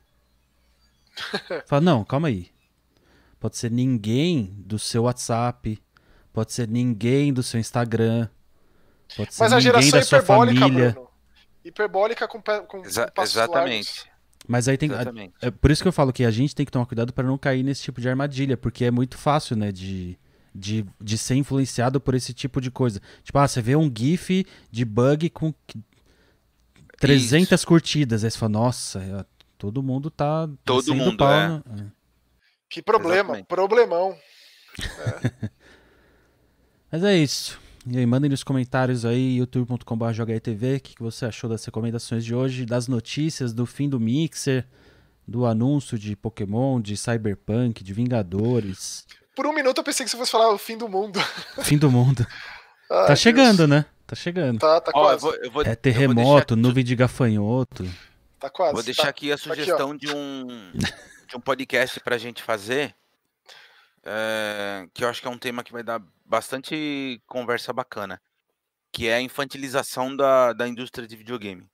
Fala: 1.67 1.81
"Não, 1.81 2.03
calma 2.03 2.27
aí. 2.29 2.47
Pode 3.39 3.57
ser 3.57 3.71
ninguém 3.71 4.53
do 4.65 4.77
seu 4.79 5.03
WhatsApp, 5.03 5.79
pode 6.33 6.51
ser 6.51 6.67
ninguém 6.67 7.31
do 7.31 7.41
seu 7.43 7.59
Instagram, 7.59 8.27
pode 9.15 9.33
ser 9.33 9.43
Mas 9.43 9.53
a 9.53 9.57
ninguém 9.57 9.61
geração 9.61 9.99
da 9.99 10.05
sua 10.05 10.17
hiperbólica, 10.17 10.59
família. 10.59 10.91
Bruno. 10.91 11.09
Hiperbólica 11.63 12.27
com, 12.27 12.41
com, 12.41 12.83
Exa- 12.85 13.11
exatamente. 13.19 13.99
largos. 13.99 14.09
Mas 14.47 14.67
aí 14.67 14.77
tem. 14.77 14.89
exatamente. 14.91 15.33
É 15.41 15.51
por 15.51 15.69
isso 15.69 15.81
que 15.81 15.87
eu 15.87 15.91
falo 15.93 16.11
que 16.11 16.25
a 16.25 16.31
gente 16.31 16.55
tem 16.55 16.65
que 16.65 16.71
tomar 16.71 16.85
cuidado 16.85 17.13
para 17.13 17.27
não 17.27 17.37
cair 17.37 17.61
nesse 17.63 17.83
tipo 17.83 18.01
de 18.01 18.09
armadilha, 18.09 18.57
porque 18.57 18.83
é 18.85 18.91
muito 18.91 19.17
fácil, 19.17 19.55
né, 19.55 19.71
de, 19.71 20.17
de, 20.53 20.85
de 21.01 21.17
ser 21.17 21.35
influenciado 21.35 21.99
por 22.01 22.13
esse 22.15 22.33
tipo 22.33 22.59
de 22.61 22.69
coisa. 22.71 23.01
Tipo, 23.23 23.37
ah, 23.39 23.47
você 23.47 23.61
vê 23.61 23.75
um 23.75 23.91
GIF 23.95 24.45
de 24.71 24.85
bug 24.85 25.29
com 25.29 25.53
que- 25.67 25.79
300 26.99 27.63
curtidas, 27.63 28.23
aí 28.23 28.31
você 28.31 28.37
fala, 28.37 28.51
nossa, 28.51 28.99
é, 29.01 29.25
todo 29.57 29.81
mundo 29.81 30.09
tá. 30.11 30.49
Todo 30.65 30.93
mundo, 30.93 31.15
pau 31.17 31.31
é. 31.31 31.47
no- 31.47 31.63
é. 31.79 31.85
Que 32.69 32.81
problema, 32.81 33.15
Exatamente. 33.37 33.45
problemão. 33.47 34.17
Mas 36.91 37.03
é 37.03 37.17
isso. 37.17 37.59
E 37.87 37.97
aí, 37.97 38.05
mandem 38.05 38.29
nos 38.29 38.43
comentários 38.43 39.05
aí, 39.05 39.37
youtube.com.br 39.37 40.05
o 40.21 40.79
que, 40.81 40.95
que 40.95 41.01
você 41.01 41.25
achou 41.25 41.49
das 41.49 41.63
recomendações 41.63 42.25
de 42.25 42.35
hoje, 42.35 42.65
das 42.65 42.87
notícias 42.87 43.53
do 43.53 43.65
fim 43.65 43.87
do 43.87 43.99
Mixer, 43.99 44.67
do 45.27 45.45
anúncio 45.45 45.97
de 45.97 46.15
Pokémon, 46.15 46.81
de 46.81 46.97
Cyberpunk, 46.97 47.83
de 47.83 47.93
Vingadores. 47.93 49.07
Por 49.39 49.47
um 49.47 49.53
minuto 49.53 49.77
eu 49.77 49.83
pensei 49.85 50.03
que 50.03 50.09
você 50.11 50.17
fosse 50.17 50.31
falar 50.31 50.49
o 50.51 50.57
fim 50.57 50.77
do 50.77 50.89
mundo. 50.89 51.17
Fim 51.63 51.77
do 51.77 51.89
mundo. 51.89 52.27
Ai, 52.91 52.97
Tá 53.03 53.05
Deus. 53.07 53.19
chegando, 53.21 53.65
né? 53.69 53.85
Tá 54.05 54.13
chegando. 54.13 54.59
Tá, 54.59 54.81
tá 54.81 54.91
Ó, 54.93 54.99
eu 54.99 55.03
quase. 55.05 55.21
vou, 55.21 55.35
eu 55.35 55.49
vou, 55.51 55.61
É 55.61 55.75
terremoto, 55.77 56.55
deixar- 56.55 56.61
nuvem 56.67 56.83
de 56.83 56.93
gafanhoto. 56.93 57.85
Tá 58.37 58.49
quase. 58.49 58.73
Vou 58.73 58.83
deixar 58.83 59.03
tá. 59.03 59.09
aqui 59.09 59.31
a 59.31 59.35
aqui, 59.35 59.43
sugestão 59.45 59.95
de 59.95 60.13
um 60.13 60.45
de 61.25 61.37
um 61.37 61.39
podcast 61.39 62.01
pra 62.01 62.17
gente 62.17 62.43
fazer, 62.43 62.93
é, 64.03 64.85
que 64.93 65.05
eu 65.05 65.07
acho 65.07 65.21
que 65.21 65.27
é 65.29 65.31
um 65.31 65.37
tema 65.37 65.63
que 65.63 65.71
vai 65.71 65.83
dar 65.83 66.01
bastante 66.25 67.21
conversa 67.25 67.71
bacana, 67.71 68.21
que 68.91 69.07
é 69.07 69.13
a 69.15 69.21
infantilização 69.21 70.13
da, 70.13 70.51
da 70.51 70.67
indústria 70.67 71.07
de 71.07 71.15
videogame. 71.15 71.65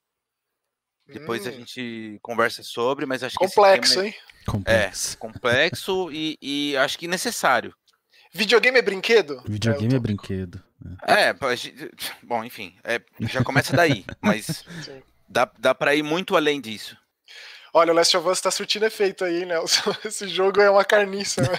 Depois 1.08 1.44
a 1.44 1.50
Hum, 1.50 1.54
gente 1.54 2.18
conversa 2.22 2.62
sobre, 2.62 3.06
mas 3.06 3.24
acho 3.24 3.36
que 3.36 3.44
esse 3.44 3.54
Complexo, 3.56 3.94
tema 3.94 4.06
hein? 4.06 4.14
Complexo. 4.46 5.14
é 5.14 5.16
complexo 5.18 6.10
e, 6.12 6.38
e 6.40 6.76
acho 6.76 6.98
que 6.98 7.06
necessário. 7.08 7.74
Videogame 8.32 8.78
é 8.78 8.82
brinquedo? 8.82 9.42
Videogame 9.46 9.94
É, 9.94 9.96
é 9.96 10.00
brinquedo. 10.00 10.62
É, 11.06 11.32
pra 11.32 11.54
gente- 11.54 11.90
bom, 12.22 12.44
enfim, 12.44 12.74
é, 12.84 13.00
já 13.20 13.42
começa 13.42 13.74
daí, 13.74 14.04
mas 14.20 14.64
Sim. 14.84 15.02
dá, 15.28 15.50
dá 15.58 15.74
para 15.74 15.94
ir 15.94 16.02
muito 16.02 16.36
além 16.36 16.60
disso. 16.60 16.96
Olha, 17.72 17.92
o 17.92 17.94
Last 17.94 18.16
of 18.16 18.26
Us 18.28 18.40
tá 18.40 18.50
surtindo 18.50 18.86
efeito 18.86 19.24
aí, 19.24 19.40
hein, 19.40 19.46
Nelson? 19.46 19.94
Esse 20.04 20.28
jogo 20.28 20.60
é 20.60 20.70
uma 20.70 20.84
carniça. 20.84 21.42
né? 21.42 21.58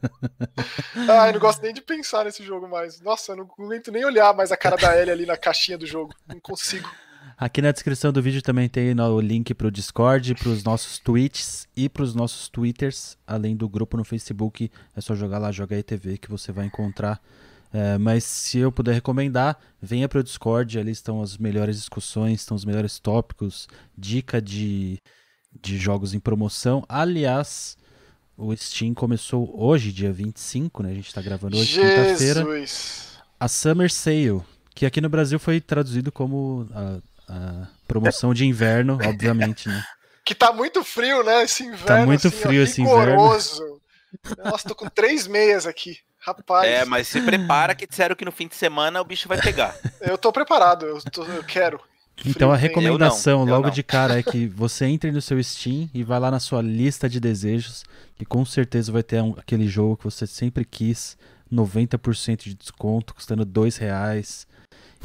Ai, 1.08 1.32
não 1.32 1.40
gosto 1.40 1.60
nem 1.62 1.74
de 1.74 1.82
pensar 1.82 2.24
nesse 2.24 2.42
jogo 2.42 2.68
mais. 2.68 3.00
Nossa, 3.00 3.32
eu 3.32 3.36
não 3.36 3.44
aguento 3.58 3.90
nem 3.92 4.04
olhar 4.04 4.32
mais 4.34 4.50
a 4.52 4.56
cara 4.56 4.76
da 4.76 4.96
Ellie 4.98 5.10
ali 5.12 5.26
na 5.26 5.36
caixinha 5.36 5.76
do 5.76 5.86
jogo. 5.86 6.14
Não 6.26 6.40
consigo. 6.40 6.90
Aqui 7.36 7.60
na 7.60 7.72
descrição 7.72 8.12
do 8.12 8.22
vídeo 8.22 8.40
também 8.40 8.68
tem 8.68 8.98
o 8.98 9.20
link 9.20 9.52
pro 9.54 9.70
Discord, 9.70 10.34
pros 10.36 10.62
nossos 10.62 10.98
tweets 10.98 11.66
e 11.76 11.88
pros 11.88 12.14
nossos 12.14 12.48
twitters, 12.48 13.18
além 13.26 13.56
do 13.56 13.68
grupo 13.68 13.96
no 13.96 14.04
Facebook. 14.04 14.70
É 14.96 15.00
só 15.00 15.14
jogar 15.14 15.38
lá, 15.38 15.50
Joga 15.50 15.74
aí 15.74 15.82
TV, 15.82 16.16
que 16.16 16.30
você 16.30 16.52
vai 16.52 16.66
encontrar. 16.66 17.20
É, 17.72 17.98
mas 17.98 18.22
se 18.22 18.58
eu 18.58 18.70
puder 18.70 18.94
recomendar, 18.94 19.58
venha 19.82 20.08
pro 20.08 20.22
Discord, 20.22 20.78
ali 20.78 20.92
estão 20.92 21.20
as 21.20 21.36
melhores 21.36 21.76
discussões, 21.76 22.40
estão 22.40 22.56
os 22.56 22.64
melhores 22.64 23.00
tópicos, 23.00 23.68
dica 23.98 24.40
de, 24.40 24.98
de 25.60 25.76
jogos 25.76 26.14
em 26.14 26.20
promoção. 26.20 26.84
Aliás, 26.88 27.76
o 28.36 28.54
Steam 28.56 28.94
começou 28.94 29.52
hoje, 29.60 29.92
dia 29.92 30.12
25, 30.12 30.84
né? 30.84 30.92
A 30.92 30.94
gente 30.94 31.12
tá 31.12 31.20
gravando 31.20 31.56
hoje, 31.56 31.80
quinta-feira 31.80 32.44
a 33.38 33.48
Summer 33.48 33.92
Sale, 33.92 34.40
que 34.74 34.86
aqui 34.86 35.00
no 35.00 35.08
Brasil 35.08 35.38
foi 35.38 35.60
traduzido 35.60 36.12
como 36.12 36.68
a, 36.72 37.00
a 37.28 37.66
promoção 37.86 38.32
de 38.34 38.44
inverno, 38.46 38.98
obviamente, 39.04 39.68
né? 39.68 39.84
Que 40.24 40.34
tá 40.34 40.52
muito 40.52 40.82
frio, 40.82 41.22
né? 41.22 41.44
Esse 41.44 41.64
inverno. 41.64 41.86
Tá 41.86 42.06
muito 42.06 42.28
assim, 42.28 42.36
ó, 42.38 42.40
frio 42.48 42.62
esse 42.62 42.80
inverno. 42.82 43.16
Nossa, 44.44 44.68
tô 44.68 44.74
com 44.74 44.88
três 44.88 45.26
meias 45.26 45.66
aqui. 45.66 45.98
Rapaz, 46.20 46.66
É, 46.66 46.84
mas 46.86 47.06
se 47.08 47.20
prepara 47.20 47.74
que 47.74 47.86
disseram 47.86 48.16
que 48.16 48.24
no 48.24 48.32
fim 48.32 48.48
de 48.48 48.54
semana 48.54 49.00
o 49.00 49.04
bicho 49.04 49.28
vai 49.28 49.38
pegar. 49.38 49.76
eu 50.00 50.16
tô 50.16 50.32
preparado. 50.32 50.86
Eu, 50.86 50.98
tô- 51.02 51.24
eu 51.24 51.44
quero. 51.44 51.78
Então 52.24 52.50
a 52.50 52.56
Frio, 52.56 52.68
recomendação 52.68 53.40
Eu 53.40 53.46
não, 53.46 53.48
eu 53.52 53.54
logo 53.56 53.66
não. 53.66 53.74
de 53.74 53.82
cara 53.82 54.18
é 54.18 54.22
que 54.22 54.46
você 54.46 54.86
entre 54.86 55.10
no 55.10 55.20
seu 55.20 55.42
Steam 55.42 55.90
e 55.92 56.02
vai 56.02 56.18
lá 56.20 56.30
na 56.30 56.40
sua 56.40 56.62
lista 56.62 57.08
de 57.08 57.18
desejos, 57.20 57.84
que 58.16 58.24
com 58.24 58.44
certeza 58.46 58.90
vai 58.92 59.02
ter 59.02 59.20
um- 59.20 59.34
aquele 59.36 59.66
jogo 59.68 59.96
que 59.98 60.04
você 60.04 60.26
sempre 60.26 60.64
quis, 60.64 61.18
90% 61.52 62.44
de 62.44 62.54
desconto, 62.54 63.12
custando 63.14 63.44
dois 63.44 63.76
reais. 63.76 64.46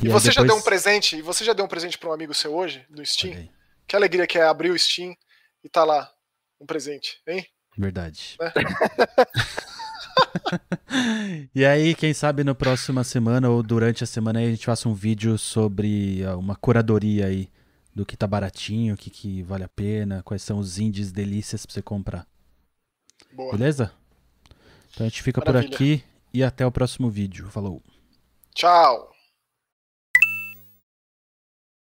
E, 0.02 0.08
aí 0.08 0.14
você 0.14 0.32
já 0.32 0.42
deu 0.42 0.56
um 0.56 0.60
depois- 0.60 0.64
presente? 0.64 1.18
E 1.18 1.22
você 1.22 1.44
já 1.44 1.54
deu 1.54 1.66
um 1.66 1.68
presente 1.68 1.98
pra 1.98 2.10
um 2.10 2.14
amigo 2.14 2.34
seu 2.34 2.56
hoje, 2.56 2.86
no 2.90 3.06
Steam? 3.06 3.36
Aí, 3.36 3.50
Que 3.88 3.96
alegria 3.96 4.26
que 4.28 4.38
é 4.38 4.44
abrir 4.44 4.72
o 4.72 4.80
Steam 4.80 5.16
e 5.64 5.70
tá 5.70 5.84
lá 5.84 6.10
um 6.60 6.66
presente, 6.66 7.22
hein? 7.28 7.46
Verdade. 7.78 8.38
Né? 8.40 8.54
e 11.56 11.66
aí, 11.66 11.96
quem 11.96 12.14
sabe 12.14 12.44
no 12.44 12.54
próxima 12.56 13.04
semana 13.04 13.50
ou 13.50 13.62
durante 13.64 14.04
a 14.04 14.08
semana 14.08 14.40
a 14.40 14.44
gente 14.46 14.66
faça 14.66 14.88
um 14.90 14.94
vídeo 14.94 15.38
sobre 15.38 16.24
ah, 16.26 16.36
uma 16.38 16.56
curadoria 16.56 17.26
aí 17.28 17.50
do 17.96 18.06
que 18.06 18.16
tá 18.16 18.28
baratinho, 18.28 18.94
o 18.94 18.98
que, 18.98 19.10
que 19.10 19.42
vale 19.44 19.64
a 19.64 19.68
pena, 19.70 20.22
quais 20.24 20.42
são 20.44 20.60
os 20.60 20.78
indies 20.80 21.12
delícias 21.12 21.66
pra 21.66 21.74
você 21.74 21.82
comprar. 21.82 22.28
Boa. 23.34 23.52
Beleza? 23.52 23.92
Então 24.94 25.06
a 25.06 25.10
gente 25.10 25.22
fica 25.24 25.42
Maravilha. 25.42 25.70
por 25.70 25.76
aqui 25.76 26.04
e 26.34 26.44
até 26.44 26.66
o 26.66 26.72
próximo 26.72 27.10
vídeo. 27.10 27.50
Falou! 27.50 27.82
Tchau! 28.54 29.12